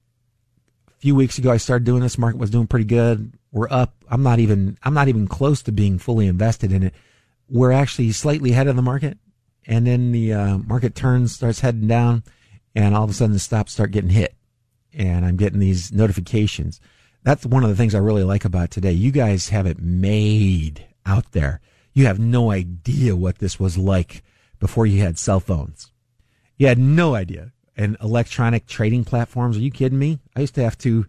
a 0.87 1.01
few 1.01 1.15
weeks 1.15 1.39
ago 1.39 1.51
I 1.51 1.57
started 1.57 1.85
doing 1.85 2.03
this. 2.03 2.19
Market 2.19 2.39
was 2.39 2.51
doing 2.51 2.67
pretty 2.67 2.85
good. 2.85 3.33
We're 3.51 3.69
up. 3.71 3.95
I'm 4.09 4.23
not 4.23 4.39
even. 4.39 4.77
I'm 4.83 4.95
not 4.95 5.09
even 5.09 5.27
close 5.27 5.63
to 5.63 5.73
being 5.73 5.99
fully 5.99 6.27
invested 6.27 6.71
in 6.71 6.83
it. 6.83 6.95
We're 7.49 7.73
actually 7.73 8.13
slightly 8.13 8.53
ahead 8.53 8.69
of 8.69 8.77
the 8.77 8.83
market, 8.83 9.17
and 9.67 9.87
then 9.87 10.13
the 10.13 10.35
uh, 10.35 10.59
market 10.59 10.95
turns, 10.95 11.35
starts 11.35 11.61
heading 11.61 11.89
down, 11.89 12.25
and 12.75 12.95
all 12.95 13.05
of 13.05 13.11
a 13.11 13.15
sudden 13.15 13.33
the 13.33 13.39
stops 13.39 13.73
start 13.73 13.91
getting 13.91 14.11
hit, 14.11 14.35
and 14.93 15.25
I'm 15.25 15.37
getting 15.37 15.61
these 15.61 15.91
notifications. 15.91 16.79
That's 17.23 17.45
one 17.45 17.65
of 17.65 17.71
the 17.71 17.77
things 17.77 17.95
I 17.95 17.99
really 17.99 18.25
like 18.25 18.45
about 18.45 18.71
today. 18.71 18.93
You 18.93 19.11
guys 19.11 19.49
have 19.49 19.67
it 19.67 19.81
made 19.81 20.87
out 21.05 21.33
there. 21.33 21.61
You 21.93 22.07
have 22.07 22.19
no 22.19 22.51
idea 22.51 23.17
what 23.17 23.39
this 23.39 23.59
was 23.59 23.77
like 23.77 24.23
before 24.59 24.87
you 24.87 25.01
had 25.01 25.19
cell 25.19 25.41
phones. 25.41 25.93
You 26.57 26.67
had 26.69 26.79
no 26.79 27.15
idea 27.15 27.53
and 27.77 27.97
electronic 28.03 28.67
trading 28.67 29.05
platforms. 29.05 29.57
Are 29.57 29.61
you 29.61 29.71
kidding 29.71 29.99
me? 29.99 30.19
I 30.37 30.41
used 30.41 30.55
to 30.57 30.65
have 30.65 30.79
to 30.79 31.07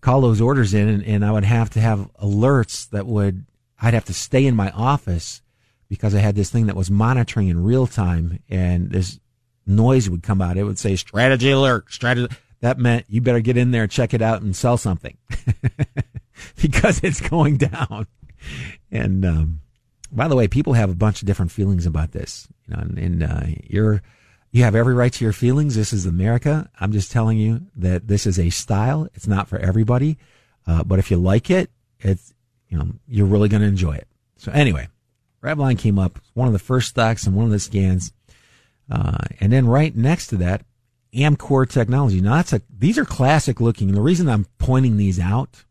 call 0.00 0.20
those 0.20 0.40
orders 0.40 0.74
in 0.74 0.88
and, 0.88 1.04
and 1.04 1.24
I 1.24 1.32
would 1.32 1.44
have 1.44 1.70
to 1.70 1.80
have 1.80 2.10
alerts 2.22 2.88
that 2.90 3.06
would, 3.06 3.46
I'd 3.80 3.94
have 3.94 4.04
to 4.06 4.14
stay 4.14 4.46
in 4.46 4.56
my 4.56 4.70
office 4.70 5.42
because 5.88 6.14
I 6.14 6.18
had 6.18 6.34
this 6.34 6.50
thing 6.50 6.66
that 6.66 6.76
was 6.76 6.90
monitoring 6.90 7.48
in 7.48 7.62
real 7.62 7.86
time 7.86 8.40
and 8.48 8.90
this 8.90 9.18
noise 9.66 10.10
would 10.10 10.22
come 10.22 10.42
out. 10.42 10.56
It 10.56 10.64
would 10.64 10.78
say 10.78 10.96
strategy 10.96 11.50
alert, 11.50 11.92
strategy. 11.92 12.34
That 12.60 12.78
meant 12.78 13.06
you 13.08 13.20
better 13.20 13.40
get 13.40 13.56
in 13.56 13.70
there, 13.70 13.86
check 13.86 14.14
it 14.14 14.22
out 14.22 14.42
and 14.42 14.54
sell 14.54 14.76
something 14.76 15.16
because 16.62 17.00
it's 17.02 17.20
going 17.20 17.56
down. 17.56 18.06
And, 18.90 19.24
um, 19.24 19.60
by 20.10 20.26
the 20.26 20.36
way, 20.36 20.48
people 20.48 20.72
have 20.72 20.90
a 20.90 20.94
bunch 20.94 21.22
of 21.22 21.26
different 21.26 21.52
feelings 21.52 21.86
about 21.86 22.12
this, 22.12 22.48
you 22.66 22.74
know, 22.74 22.82
and, 22.82 22.98
and 22.98 23.22
uh, 23.22 23.46
you're, 23.64 24.02
you 24.50 24.64
have 24.64 24.74
every 24.74 24.94
right 24.94 25.12
to 25.12 25.24
your 25.24 25.32
feelings. 25.32 25.76
This 25.76 25.92
is 25.92 26.06
America. 26.06 26.70
I'm 26.80 26.92
just 26.92 27.12
telling 27.12 27.38
you 27.38 27.60
that 27.76 28.08
this 28.08 28.26
is 28.26 28.38
a 28.38 28.50
style. 28.50 29.08
It's 29.14 29.26
not 29.26 29.48
for 29.48 29.58
everybody. 29.58 30.18
Uh, 30.66 30.82
but 30.84 30.98
if 30.98 31.10
you 31.10 31.18
like 31.18 31.50
it, 31.50 31.70
it's, 32.00 32.32
you 32.68 32.78
know, 32.78 32.88
you're 33.06 33.26
really 33.26 33.48
going 33.48 33.62
to 33.62 33.68
enjoy 33.68 33.94
it. 33.94 34.08
So 34.36 34.50
anyway, 34.52 34.88
Revlon 35.42 35.78
came 35.78 35.98
up, 35.98 36.18
one 36.34 36.46
of 36.46 36.52
the 36.52 36.58
first 36.58 36.88
stocks 36.88 37.26
and 37.26 37.36
one 37.36 37.46
of 37.46 37.50
the 37.52 37.58
scans. 37.58 38.12
Uh, 38.90 39.18
and 39.40 39.52
then 39.52 39.66
right 39.66 39.94
next 39.94 40.28
to 40.28 40.36
that, 40.36 40.62
Amkor 41.14 41.68
Technology. 41.68 42.20
Now 42.20 42.36
that's 42.36 42.52
a, 42.52 42.62
these 42.76 42.98
are 42.98 43.04
classic 43.04 43.60
looking. 43.60 43.88
And 43.88 43.96
the 43.96 44.02
reason 44.02 44.28
I'm 44.28 44.46
pointing 44.58 44.96
these 44.96 45.18
out 45.18 45.64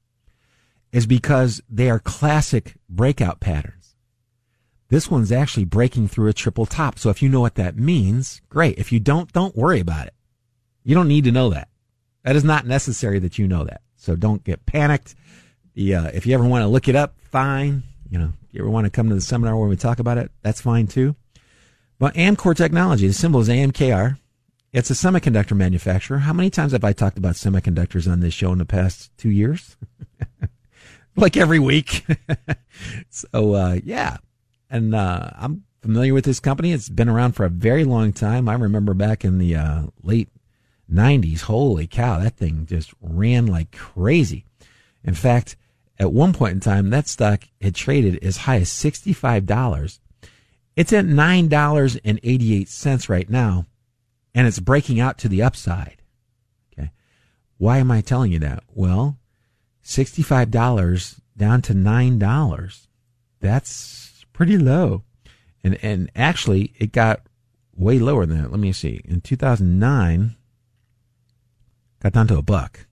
is 0.91 1.05
because 1.05 1.61
they 1.69 1.89
are 1.89 1.99
classic 1.99 2.75
breakout 2.89 3.39
patterns. 3.39 3.95
This 4.89 5.11
one's 5.11 5.31
actually 5.31 5.65
breaking 5.65 6.07
through 6.07 6.29
a 6.29 6.33
triple 6.33 6.65
top. 6.65 6.97
So 6.97 7.09
if 7.09 7.21
you 7.21 7.29
know 7.29 7.41
what 7.41 7.55
that 7.55 7.77
means, 7.77 8.41
great. 8.49 8.77
If 8.77 8.91
you 8.91 8.99
don't, 8.99 9.31
don't 9.33 9.55
worry 9.55 9.81
about 9.81 10.07
it. 10.07 10.13
You 10.83 10.95
don't 10.95 11.09
need 11.09 11.25
to 11.25 11.31
know 11.31 11.49
that. 11.49 11.67
That 12.23 12.37
is 12.37 12.43
not 12.43 12.65
necessary 12.65 13.19
that 13.19 13.37
you 13.37 13.47
know 13.47 13.65
that. 13.65 13.81
So 13.95 14.15
don't 14.15 14.43
get 14.43 14.65
panicked. 14.65 15.15
Yeah, 15.73 16.07
if 16.07 16.25
you 16.25 16.33
ever 16.33 16.45
want 16.45 16.63
to 16.63 16.67
look 16.67 16.87
it 16.87 16.95
up, 16.95 17.19
fine. 17.19 17.83
You 18.09 18.19
know, 18.19 18.33
if 18.47 18.53
you 18.53 18.61
ever 18.61 18.69
want 18.69 18.85
to 18.85 18.89
come 18.89 19.09
to 19.09 19.15
the 19.15 19.21
seminar 19.21 19.57
where 19.57 19.67
we 19.67 19.75
talk 19.75 19.99
about 19.99 20.17
it, 20.17 20.31
that's 20.41 20.61
fine 20.61 20.87
too. 20.87 21.15
But 21.99 22.13
Amkor 22.13 22.55
Technology, 22.55 23.07
the 23.07 23.13
symbol 23.13 23.41
is 23.41 23.49
AMKR. 23.49 24.17
It's 24.73 24.91
a 24.91 24.93
semiconductor 24.93 25.55
manufacturer. 25.55 26.19
How 26.19 26.33
many 26.33 26.49
times 26.49 26.73
have 26.73 26.83
I 26.83 26.93
talked 26.93 27.17
about 27.17 27.35
semiconductors 27.35 28.11
on 28.11 28.19
this 28.19 28.33
show 28.33 28.51
in 28.51 28.57
the 28.57 28.65
past 28.65 29.11
two 29.17 29.31
years? 29.31 29.77
like 31.15 31.37
every 31.37 31.59
week. 31.59 32.05
so, 33.09 33.53
uh, 33.53 33.79
yeah, 33.83 34.17
and 34.69 34.93
uh, 34.93 35.31
I'm 35.35 35.63
familiar 35.81 36.13
with 36.13 36.25
this 36.25 36.41
company. 36.41 36.73
It's 36.73 36.89
been 36.89 37.09
around 37.09 37.33
for 37.33 37.45
a 37.45 37.49
very 37.49 37.85
long 37.85 38.11
time. 38.11 38.49
I 38.49 38.55
remember 38.55 38.93
back 38.93 39.23
in 39.23 39.37
the 39.37 39.55
uh, 39.55 39.83
late 40.03 40.29
90s. 40.91 41.41
Holy 41.41 41.87
cow, 41.87 42.19
that 42.19 42.35
thing 42.35 42.65
just 42.65 42.93
ran 43.01 43.47
like 43.47 43.71
crazy. 43.71 44.45
In 45.03 45.13
fact, 45.13 45.55
at 45.99 46.13
one 46.13 46.33
point 46.33 46.53
in 46.53 46.59
time, 46.59 46.89
that 46.89 47.07
stock 47.07 47.45
had 47.61 47.73
traded 47.73 48.23
as 48.23 48.37
high 48.37 48.57
as 48.57 48.69
$65. 48.69 49.99
It's 50.75 50.93
at 50.93 51.05
$9.88 51.05 53.09
right 53.09 53.29
now, 53.29 53.65
and 54.37 54.45
it's 54.45 54.59
breaking 54.59 54.99
out 54.99 55.17
to 55.17 55.27
the 55.27 55.41
upside. 55.41 56.03
Okay. 56.71 56.91
Why 57.57 57.79
am 57.79 57.89
I 57.89 58.01
telling 58.01 58.31
you 58.31 58.37
that? 58.39 58.63
Well, 58.71 59.17
$65 59.83 61.19
down 61.35 61.61
to 61.63 61.73
$9. 61.73 62.87
That's 63.41 64.25
pretty 64.33 64.59
low. 64.59 65.01
And, 65.63 65.83
and 65.83 66.11
actually 66.15 66.73
it 66.77 66.91
got 66.91 67.21
way 67.75 67.97
lower 67.97 68.27
than 68.27 68.43
that. 68.43 68.51
Let 68.51 68.59
me 68.59 68.71
see. 68.73 69.01
In 69.05 69.21
2009, 69.21 70.35
got 72.03 72.13
down 72.13 72.27
to 72.27 72.37
a 72.37 72.43
buck. 72.43 72.85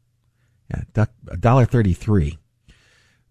Yeah, 0.71 1.05
a 1.27 1.37
dollar 1.37 1.65
thirty-three. 1.65 2.39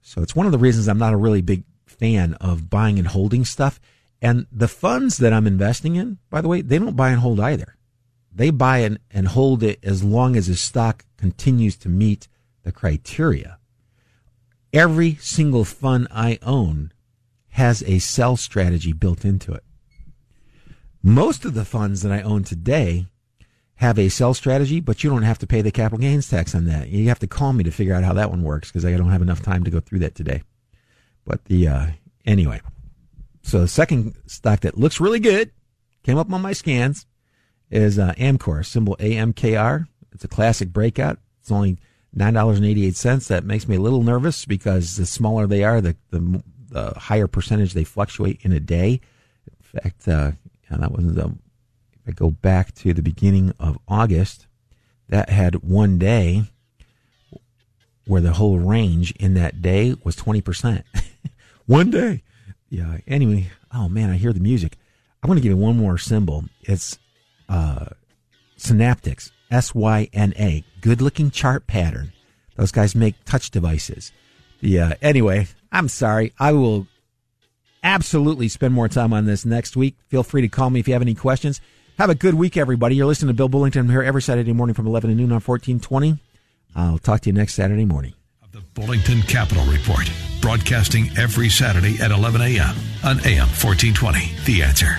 So 0.02 0.22
it's 0.22 0.36
one 0.36 0.46
of 0.46 0.52
the 0.52 0.58
reasons 0.58 0.86
I'm 0.86 0.98
not 0.98 1.12
a 1.12 1.16
really 1.16 1.42
big 1.42 1.64
fan 1.84 2.34
of 2.34 2.70
buying 2.70 2.96
and 2.96 3.08
holding 3.08 3.44
stuff. 3.44 3.80
And 4.22 4.46
the 4.52 4.68
funds 4.68 5.18
that 5.18 5.32
I'm 5.32 5.48
investing 5.48 5.96
in, 5.96 6.18
by 6.30 6.40
the 6.40 6.46
way, 6.46 6.60
they 6.60 6.78
don't 6.78 6.94
buy 6.94 7.10
and 7.10 7.18
hold 7.18 7.40
either. 7.40 7.74
They 8.34 8.50
buy 8.50 8.78
and, 8.78 8.98
and 9.10 9.28
hold 9.28 9.62
it 9.62 9.78
as 9.82 10.02
long 10.02 10.36
as 10.36 10.48
the 10.48 10.56
stock 10.56 11.04
continues 11.16 11.76
to 11.78 11.88
meet 11.88 12.26
the 12.64 12.72
criteria. 12.72 13.58
Every 14.72 15.14
single 15.16 15.64
fund 15.64 16.08
I 16.10 16.38
own 16.42 16.92
has 17.50 17.84
a 17.84 18.00
sell 18.00 18.36
strategy 18.36 18.92
built 18.92 19.24
into 19.24 19.52
it. 19.52 19.62
Most 21.00 21.44
of 21.44 21.54
the 21.54 21.64
funds 21.64 22.02
that 22.02 22.10
I 22.10 22.22
own 22.22 22.42
today 22.42 23.06
have 23.76 23.98
a 23.98 24.08
sell 24.08 24.34
strategy, 24.34 24.80
but 24.80 25.04
you 25.04 25.10
don't 25.10 25.22
have 25.22 25.38
to 25.38 25.46
pay 25.46 25.62
the 25.62 25.70
capital 25.70 25.98
gains 25.98 26.28
tax 26.28 26.54
on 26.54 26.64
that. 26.64 26.88
You 26.88 27.08
have 27.08 27.18
to 27.20 27.26
call 27.26 27.52
me 27.52 27.62
to 27.64 27.70
figure 27.70 27.94
out 27.94 28.02
how 28.02 28.14
that 28.14 28.30
one 28.30 28.42
works 28.42 28.68
because 28.68 28.84
I 28.84 28.96
don't 28.96 29.10
have 29.10 29.22
enough 29.22 29.42
time 29.42 29.62
to 29.64 29.70
go 29.70 29.80
through 29.80 30.00
that 30.00 30.14
today. 30.14 30.42
But 31.24 31.44
the 31.44 31.68
uh, 31.68 31.86
anyway, 32.26 32.60
so 33.42 33.60
the 33.60 33.68
second 33.68 34.16
stock 34.26 34.60
that 34.60 34.78
looks 34.78 35.00
really 35.00 35.20
good 35.20 35.52
came 36.02 36.18
up 36.18 36.32
on 36.32 36.42
my 36.42 36.52
scans 36.52 37.06
is 37.74 37.98
uh, 37.98 38.14
Amkor, 38.16 38.64
symbol 38.64 38.96
AMKR. 39.00 39.86
It's 40.12 40.24
a 40.24 40.28
classic 40.28 40.72
breakout. 40.72 41.18
It's 41.40 41.50
only 41.50 41.78
nine 42.12 42.34
dollars 42.34 42.58
and 42.58 42.66
eighty 42.66 42.86
eight 42.86 42.96
cents. 42.96 43.28
That 43.28 43.44
makes 43.44 43.66
me 43.66 43.76
a 43.76 43.80
little 43.80 44.02
nervous 44.02 44.46
because 44.46 44.96
the 44.96 45.06
smaller 45.06 45.46
they 45.46 45.64
are, 45.64 45.80
the 45.80 45.96
the, 46.10 46.42
the 46.70 46.98
higher 46.98 47.26
percentage 47.26 47.72
they 47.72 47.84
fluctuate 47.84 48.40
in 48.42 48.52
a 48.52 48.60
day. 48.60 49.00
In 49.46 49.80
fact, 49.80 50.08
uh, 50.08 50.32
that 50.70 50.92
was 50.92 51.14
the 51.14 51.26
if 51.26 52.08
I 52.08 52.12
go 52.12 52.30
back 52.30 52.74
to 52.76 52.94
the 52.94 53.02
beginning 53.02 53.52
of 53.58 53.78
August, 53.88 54.46
that 55.08 55.30
had 55.30 55.56
one 55.56 55.98
day 55.98 56.44
where 58.06 58.20
the 58.20 58.34
whole 58.34 58.58
range 58.58 59.12
in 59.12 59.34
that 59.34 59.62
day 59.62 59.94
was 60.04 60.14
20%. 60.16 60.82
one 61.66 61.90
day. 61.90 62.22
Yeah. 62.68 62.98
Anyway, 63.06 63.50
oh 63.72 63.88
man, 63.88 64.10
I 64.10 64.16
hear 64.16 64.34
the 64.34 64.40
music. 64.40 64.76
I 65.22 65.26
want 65.26 65.38
to 65.38 65.42
give 65.42 65.52
you 65.52 65.56
one 65.56 65.78
more 65.78 65.96
symbol. 65.96 66.44
It's 66.62 66.98
uh, 67.48 67.86
Synaptics, 68.56 69.30
S 69.50 69.74
Y 69.74 70.08
N 70.12 70.32
A. 70.38 70.64
Good 70.80 71.00
looking 71.00 71.30
chart 71.30 71.66
pattern. 71.66 72.12
Those 72.56 72.72
guys 72.72 72.94
make 72.94 73.14
touch 73.24 73.50
devices. 73.50 74.12
Yeah. 74.60 74.94
Anyway, 75.02 75.48
I'm 75.72 75.88
sorry. 75.88 76.32
I 76.38 76.52
will 76.52 76.86
absolutely 77.82 78.48
spend 78.48 78.74
more 78.74 78.88
time 78.88 79.12
on 79.12 79.26
this 79.26 79.44
next 79.44 79.76
week. 79.76 79.96
Feel 80.08 80.22
free 80.22 80.42
to 80.42 80.48
call 80.48 80.70
me 80.70 80.80
if 80.80 80.88
you 80.88 80.94
have 80.94 81.02
any 81.02 81.14
questions. 81.14 81.60
Have 81.98 82.10
a 82.10 82.14
good 82.14 82.34
week, 82.34 82.56
everybody. 82.56 82.96
You're 82.96 83.06
listening 83.06 83.28
to 83.28 83.34
Bill 83.34 83.48
Bullington. 83.48 83.80
I'm 83.80 83.90
here 83.90 84.02
every 84.02 84.22
Saturday 84.22 84.52
morning 84.52 84.74
from 84.74 84.86
11 84.86 85.10
to 85.10 85.16
noon 85.16 85.30
on 85.30 85.40
1420. 85.40 86.18
I'll 86.74 86.98
talk 86.98 87.20
to 87.20 87.28
you 87.28 87.32
next 87.32 87.54
Saturday 87.54 87.84
morning. 87.84 88.14
The 88.50 88.60
Bullington 88.80 89.26
Capital 89.28 89.64
Report, 89.66 90.10
broadcasting 90.40 91.10
every 91.18 91.48
Saturday 91.48 92.00
at 92.00 92.10
11 92.10 92.40
a.m. 92.40 92.74
on 93.04 93.18
AM 93.26 93.48
1420. 93.48 94.32
The 94.44 94.62
answer. 94.62 94.98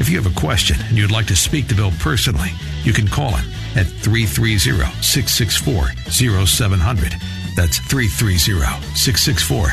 If 0.00 0.08
you 0.08 0.20
have 0.20 0.30
a 0.30 0.40
question 0.40 0.76
and 0.88 0.98
you'd 0.98 1.10
like 1.10 1.26
to 1.26 1.36
speak 1.36 1.68
to 1.68 1.74
Bill 1.74 1.92
personally, 2.00 2.50
you 2.82 2.92
can 2.92 3.08
call 3.08 3.34
him 3.34 3.50
at 3.76 3.86
330 3.86 4.58
664 5.02 6.46
0700. 6.46 7.14
That's 7.56 7.78
330 7.78 8.94
664 8.94 9.68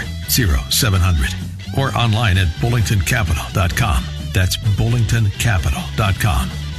0700. 0.70 1.34
Or 1.78 1.96
online 1.98 2.38
at 2.38 2.48
bullingtoncapital.com. 2.60 4.04
That's 4.34 4.58
bullingtoncapital.com. 4.58 6.71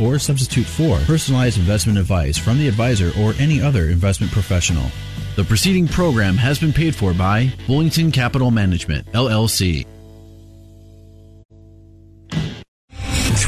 or 0.00 0.18
substitute 0.18 0.66
for 0.66 0.98
personalized 1.00 1.58
investment 1.58 1.98
advice 1.98 2.36
from 2.36 2.58
the 2.58 2.68
advisor 2.68 3.12
or 3.18 3.34
any 3.38 3.60
other 3.60 3.88
investment 3.88 4.32
professional. 4.32 4.90
The 5.36 5.44
preceding 5.44 5.86
program 5.86 6.36
has 6.36 6.58
been 6.58 6.72
paid 6.72 6.94
for 6.94 7.14
by 7.14 7.52
Bullington 7.66 8.12
Capital 8.12 8.50
Management, 8.50 9.06
LLC. 9.12 9.86